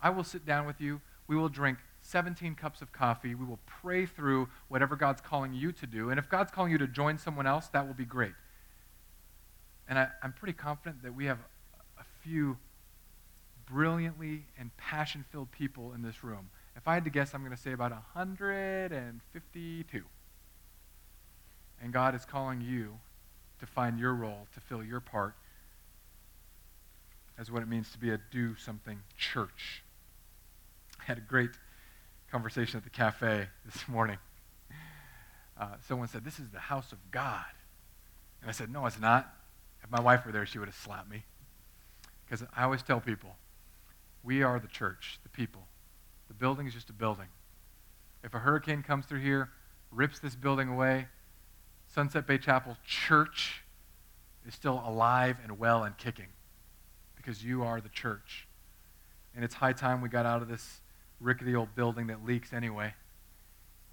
I 0.00 0.10
will 0.10 0.24
sit 0.24 0.46
down 0.46 0.66
with 0.66 0.80
you. 0.80 1.00
We 1.26 1.34
will 1.34 1.48
drink 1.48 1.78
17 2.02 2.54
cups 2.54 2.80
of 2.80 2.92
coffee. 2.92 3.34
We 3.34 3.44
will 3.44 3.58
pray 3.66 4.06
through 4.06 4.48
whatever 4.68 4.94
God's 4.94 5.20
calling 5.20 5.52
you 5.52 5.72
to 5.72 5.86
do. 5.86 6.10
And 6.10 6.18
if 6.18 6.28
God's 6.28 6.52
calling 6.52 6.70
you 6.70 6.78
to 6.78 6.86
join 6.86 7.18
someone 7.18 7.48
else, 7.48 7.66
that 7.68 7.84
will 7.88 7.94
be 7.94 8.04
great. 8.04 8.34
And 9.88 9.98
I, 9.98 10.08
am 10.22 10.32
pretty 10.32 10.52
confident 10.52 11.02
that 11.02 11.12
we 11.14 11.24
have 11.26 11.38
a 11.98 12.04
few 12.22 12.56
brilliantly 13.66 14.44
and 14.58 14.70
passion 14.76 15.24
filled 15.30 15.50
people 15.50 15.94
in 15.94 16.02
this 16.02 16.22
room. 16.22 16.50
If 16.76 16.86
I 16.86 16.94
had 16.94 17.02
to 17.04 17.10
guess, 17.10 17.34
I'm 17.34 17.42
going 17.42 17.56
to 17.56 17.60
say 17.60 17.72
about 17.72 17.90
152. 17.90 20.04
And 21.80 21.92
God 21.92 22.14
is 22.14 22.24
calling 22.24 22.60
you 22.60 22.98
to 23.60 23.66
find 23.66 23.98
your 23.98 24.14
role, 24.14 24.46
to 24.54 24.60
fill 24.60 24.84
your 24.84 25.00
part 25.00 25.34
as 27.38 27.50
what 27.50 27.62
it 27.62 27.68
means 27.68 27.90
to 27.92 27.98
be 27.98 28.10
a 28.10 28.18
do 28.30 28.56
something 28.56 29.00
church. 29.16 29.82
I 31.00 31.04
had 31.04 31.18
a 31.18 31.22
great 31.22 31.50
conversation 32.30 32.76
at 32.76 32.84
the 32.84 32.90
cafe 32.90 33.48
this 33.64 33.88
morning. 33.88 34.18
Uh, 35.58 35.68
someone 35.86 36.08
said, 36.08 36.24
This 36.24 36.38
is 36.38 36.50
the 36.50 36.58
house 36.58 36.92
of 36.92 36.98
God. 37.10 37.44
And 38.40 38.48
I 38.48 38.52
said, 38.52 38.70
No, 38.70 38.86
it's 38.86 39.00
not. 39.00 39.32
If 39.82 39.90
my 39.90 40.00
wife 40.00 40.24
were 40.26 40.32
there, 40.32 40.46
she 40.46 40.58
would 40.58 40.68
have 40.68 40.76
slapped 40.76 41.10
me. 41.10 41.24
Because 42.24 42.46
I 42.56 42.64
always 42.64 42.82
tell 42.82 43.00
people, 43.00 43.36
we 44.22 44.42
are 44.42 44.58
the 44.58 44.68
church, 44.68 45.18
the 45.22 45.28
people. 45.28 45.62
The 46.28 46.34
building 46.34 46.66
is 46.66 46.74
just 46.74 46.90
a 46.90 46.92
building. 46.92 47.28
If 48.22 48.34
a 48.34 48.38
hurricane 48.38 48.82
comes 48.82 49.06
through 49.06 49.20
here, 49.20 49.50
rips 49.90 50.18
this 50.18 50.34
building 50.34 50.68
away, 50.68 51.06
Sunset 51.94 52.26
Bay 52.26 52.38
Chapel 52.38 52.76
Church 52.84 53.62
is 54.46 54.54
still 54.54 54.82
alive 54.84 55.38
and 55.42 55.58
well 55.58 55.84
and 55.84 55.96
kicking 55.96 56.28
because 57.16 57.42
you 57.42 57.62
are 57.62 57.80
the 57.80 57.88
church. 57.88 58.46
And 59.34 59.44
it's 59.44 59.54
high 59.54 59.72
time 59.72 60.00
we 60.00 60.08
got 60.08 60.26
out 60.26 60.42
of 60.42 60.48
this 60.48 60.80
rickety 61.20 61.54
old 61.54 61.74
building 61.74 62.08
that 62.08 62.24
leaks 62.24 62.52
anyway 62.52 62.94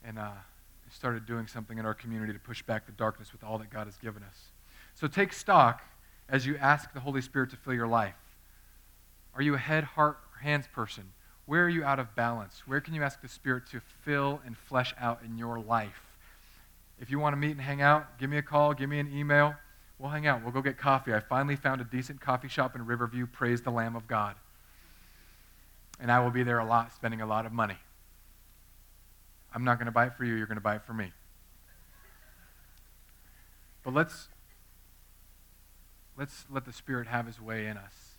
and 0.03 0.19
uh, 0.19 0.31
started 0.89 1.25
doing 1.25 1.47
something 1.47 1.77
in 1.77 1.85
our 1.85 1.93
community 1.93 2.33
to 2.33 2.39
push 2.39 2.61
back 2.61 2.85
the 2.85 2.91
darkness 2.91 3.31
with 3.31 3.43
all 3.43 3.57
that 3.57 3.69
God 3.69 3.87
has 3.87 3.97
given 3.97 4.23
us. 4.23 4.37
So 4.95 5.07
take 5.07 5.33
stock 5.33 5.83
as 6.29 6.45
you 6.45 6.57
ask 6.57 6.93
the 6.93 7.01
Holy 7.01 7.21
Spirit 7.21 7.51
to 7.51 7.57
fill 7.57 7.73
your 7.73 7.87
life. 7.87 8.15
Are 9.35 9.41
you 9.41 9.53
a 9.53 9.59
head, 9.59 9.83
heart, 9.83 10.17
or 10.33 10.39
hands 10.39 10.67
person? 10.73 11.11
Where 11.45 11.65
are 11.65 11.69
you 11.69 11.83
out 11.83 11.99
of 11.99 12.15
balance? 12.15 12.63
Where 12.65 12.81
can 12.81 12.93
you 12.93 13.03
ask 13.03 13.21
the 13.21 13.27
Spirit 13.27 13.67
to 13.71 13.81
fill 14.03 14.41
and 14.45 14.57
flesh 14.57 14.95
out 14.99 15.19
in 15.23 15.37
your 15.37 15.59
life? 15.59 16.01
If 16.99 17.11
you 17.11 17.19
want 17.19 17.33
to 17.33 17.37
meet 17.37 17.51
and 17.51 17.61
hang 17.61 17.81
out, 17.81 18.17
give 18.17 18.29
me 18.29 18.37
a 18.37 18.41
call, 18.41 18.73
give 18.73 18.89
me 18.89 18.99
an 18.99 19.11
email. 19.13 19.53
We'll 19.99 20.09
hang 20.09 20.27
out. 20.27 20.41
We'll 20.43 20.53
go 20.53 20.61
get 20.61 20.77
coffee. 20.77 21.13
I 21.13 21.19
finally 21.19 21.55
found 21.55 21.81
a 21.81 21.83
decent 21.83 22.21
coffee 22.21 22.47
shop 22.47 22.75
in 22.75 22.85
Riverview. 22.85 23.27
Praise 23.27 23.61
the 23.61 23.71
Lamb 23.71 23.95
of 23.95 24.07
God. 24.07 24.35
And 25.99 26.11
I 26.11 26.21
will 26.21 26.31
be 26.31 26.43
there 26.43 26.59
a 26.59 26.65
lot, 26.65 26.93
spending 26.93 27.21
a 27.21 27.25
lot 27.25 27.45
of 27.45 27.51
money. 27.51 27.77
I'm 29.53 29.63
not 29.63 29.77
going 29.77 29.85
to 29.85 29.91
buy 29.91 30.07
it 30.07 30.13
for 30.17 30.25
you, 30.25 30.35
you're 30.35 30.47
going 30.47 30.57
to 30.57 30.61
buy 30.61 30.75
it 30.75 30.83
for 30.85 30.93
me. 30.93 31.11
But 33.83 33.93
let's 33.93 34.27
let's 36.17 36.45
let 36.49 36.65
the 36.65 36.73
Spirit 36.73 37.07
have 37.07 37.25
his 37.25 37.39
way 37.41 37.67
in 37.67 37.77
us 37.77 38.15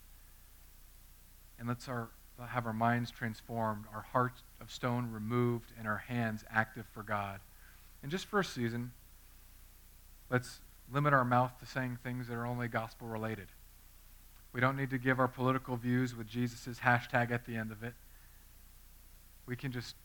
and 1.59 1.67
let's 1.67 1.87
our, 1.87 2.09
have 2.47 2.65
our 2.65 2.73
minds 2.73 3.11
transformed, 3.11 3.85
our 3.93 4.01
hearts 4.01 4.43
of 4.61 4.71
stone 4.71 5.11
removed, 5.11 5.71
and 5.77 5.87
our 5.87 5.97
hands 5.97 6.43
active 6.51 6.85
for 6.93 7.03
God. 7.03 7.39
And 8.03 8.11
just 8.11 8.25
for 8.25 8.39
a 8.39 8.45
season, 8.45 8.91
let's 10.29 10.59
limit 10.91 11.13
our 11.13 11.25
mouth 11.25 11.59
to 11.59 11.65
saying 11.65 11.97
things 12.03 12.27
that 12.27 12.35
are 12.35 12.45
only 12.45 12.67
gospel 12.67 13.07
related. 13.07 13.47
We 14.53 14.61
don't 14.61 14.77
need 14.77 14.91
to 14.91 14.97
give 14.97 15.19
our 15.19 15.27
political 15.27 15.75
views 15.77 16.15
with 16.15 16.27
Jesus' 16.27 16.79
hashtag 16.79 17.31
at 17.31 17.45
the 17.45 17.55
end 17.55 17.71
of 17.71 17.83
it. 17.83 17.93
We 19.45 19.55
can 19.55 19.71
just 19.71 19.95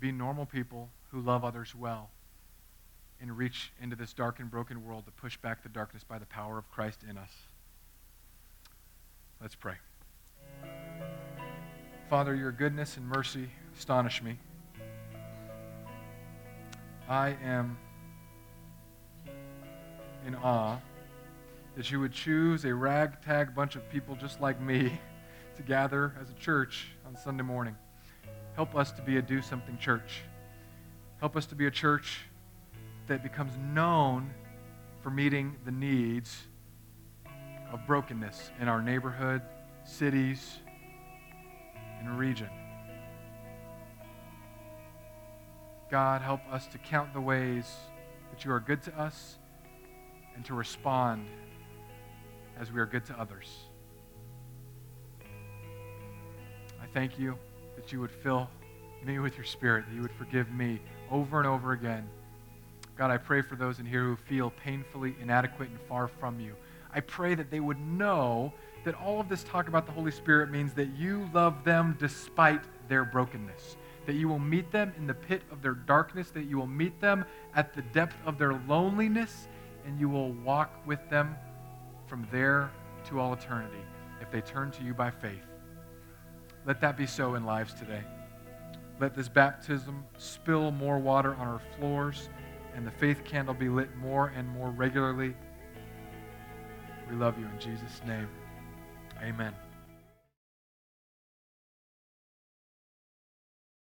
be 0.00 0.12
normal 0.12 0.46
people 0.46 0.90
who 1.10 1.20
love 1.20 1.44
others 1.44 1.74
well 1.74 2.10
and 3.20 3.36
reach 3.36 3.72
into 3.80 3.96
this 3.96 4.12
dark 4.12 4.40
and 4.40 4.50
broken 4.50 4.84
world 4.84 5.06
to 5.06 5.12
push 5.12 5.36
back 5.36 5.62
the 5.62 5.68
darkness 5.68 6.04
by 6.04 6.18
the 6.18 6.26
power 6.26 6.58
of 6.58 6.70
Christ 6.70 7.00
in 7.08 7.16
us. 7.16 7.30
Let's 9.40 9.54
pray. 9.54 9.74
Father, 12.08 12.34
your 12.34 12.52
goodness 12.52 12.96
and 12.96 13.06
mercy 13.06 13.48
astonish 13.76 14.22
me. 14.22 14.38
I 17.08 17.36
am 17.44 17.78
in 20.26 20.34
awe 20.36 20.78
that 21.76 21.90
you 21.90 22.00
would 22.00 22.12
choose 22.12 22.64
a 22.64 22.74
ragtag 22.74 23.54
bunch 23.54 23.76
of 23.76 23.88
people 23.90 24.16
just 24.16 24.40
like 24.40 24.60
me 24.60 24.98
to 25.56 25.62
gather 25.62 26.14
as 26.20 26.30
a 26.30 26.34
church 26.34 26.88
on 27.06 27.16
Sunday 27.16 27.42
morning. 27.42 27.76
Help 28.54 28.74
us 28.74 28.90
to 28.92 29.02
be 29.02 29.18
a 29.18 29.22
do 29.22 29.42
something 29.42 29.76
church. 29.78 30.22
Help 31.20 31.36
us 31.36 31.46
to 31.46 31.54
be 31.54 31.66
a 31.66 31.70
church 31.70 32.20
that 33.06 33.22
becomes 33.22 33.52
known 33.72 34.30
for 35.02 35.10
meeting 35.10 35.56
the 35.64 35.70
needs 35.70 36.42
of 37.72 37.86
brokenness 37.86 38.50
in 38.60 38.68
our 38.68 38.82
neighborhood, 38.82 39.42
cities, 39.84 40.58
and 42.00 42.18
region. 42.18 42.50
God, 45.90 46.20
help 46.20 46.40
us 46.50 46.66
to 46.68 46.78
count 46.78 47.12
the 47.12 47.20
ways 47.20 47.72
that 48.32 48.44
you 48.44 48.52
are 48.52 48.60
good 48.60 48.82
to 48.82 49.00
us 49.00 49.38
and 50.34 50.44
to 50.44 50.54
respond 50.54 51.26
as 52.58 52.72
we 52.72 52.80
are 52.80 52.86
good 52.86 53.04
to 53.06 53.18
others. 53.18 53.48
I 56.82 56.86
thank 56.92 57.18
you 57.18 57.38
that 57.76 57.92
you 57.92 58.00
would 58.00 58.10
fill 58.10 58.48
me 59.04 59.18
with 59.18 59.36
your 59.36 59.44
spirit, 59.44 59.84
that 59.88 59.94
you 59.94 60.02
would 60.02 60.12
forgive 60.12 60.50
me 60.50 60.80
over 61.10 61.38
and 61.38 61.46
over 61.46 61.72
again. 61.72 62.08
God, 62.96 63.10
I 63.10 63.18
pray 63.18 63.42
for 63.42 63.56
those 63.56 63.78
in 63.78 63.84
here 63.84 64.04
who 64.04 64.16
feel 64.16 64.50
painfully 64.50 65.14
inadequate 65.20 65.68
and 65.68 65.78
far 65.82 66.08
from 66.08 66.40
you. 66.40 66.54
I 66.94 67.00
pray 67.00 67.34
that 67.34 67.50
they 67.50 67.60
would 67.60 67.78
know 67.78 68.54
that 68.84 68.94
all 68.94 69.20
of 69.20 69.28
this 69.28 69.44
talk 69.44 69.68
about 69.68 69.84
the 69.84 69.92
Holy 69.92 70.10
Spirit 70.10 70.50
means 70.50 70.72
that 70.74 70.88
you 70.96 71.28
love 71.34 71.62
them 71.62 71.96
despite 71.98 72.62
their 72.88 73.04
brokenness, 73.04 73.76
that 74.06 74.14
you 74.14 74.28
will 74.28 74.38
meet 74.38 74.72
them 74.72 74.94
in 74.96 75.06
the 75.06 75.12
pit 75.12 75.42
of 75.50 75.60
their 75.60 75.74
darkness, 75.74 76.30
that 76.30 76.44
you 76.44 76.56
will 76.56 76.66
meet 76.66 76.98
them 77.00 77.24
at 77.54 77.74
the 77.74 77.82
depth 77.82 78.16
of 78.24 78.38
their 78.38 78.54
loneliness, 78.66 79.48
and 79.84 80.00
you 80.00 80.08
will 80.08 80.32
walk 80.32 80.86
with 80.86 81.00
them 81.10 81.36
from 82.06 82.26
there 82.32 82.70
to 83.08 83.20
all 83.20 83.34
eternity 83.34 83.82
if 84.22 84.30
they 84.30 84.40
turn 84.40 84.70
to 84.70 84.82
you 84.82 84.94
by 84.94 85.10
faith. 85.10 85.44
Let 86.64 86.80
that 86.80 86.96
be 86.96 87.06
so 87.06 87.34
in 87.34 87.44
lives 87.44 87.74
today. 87.74 88.02
Let 88.98 89.14
this 89.14 89.28
baptism 89.28 90.04
spill 90.16 90.70
more 90.70 90.98
water 90.98 91.34
on 91.34 91.46
our 91.46 91.60
floors 91.76 92.30
and 92.76 92.86
the 92.86 92.90
faith 92.90 93.24
candle 93.24 93.54
be 93.54 93.68
lit 93.68 93.96
more 93.96 94.32
and 94.36 94.46
more 94.48 94.70
regularly. 94.70 95.34
We 97.10 97.16
love 97.16 97.38
you 97.38 97.46
in 97.46 97.58
Jesus' 97.58 98.00
name. 98.06 98.28
Amen. 99.22 99.54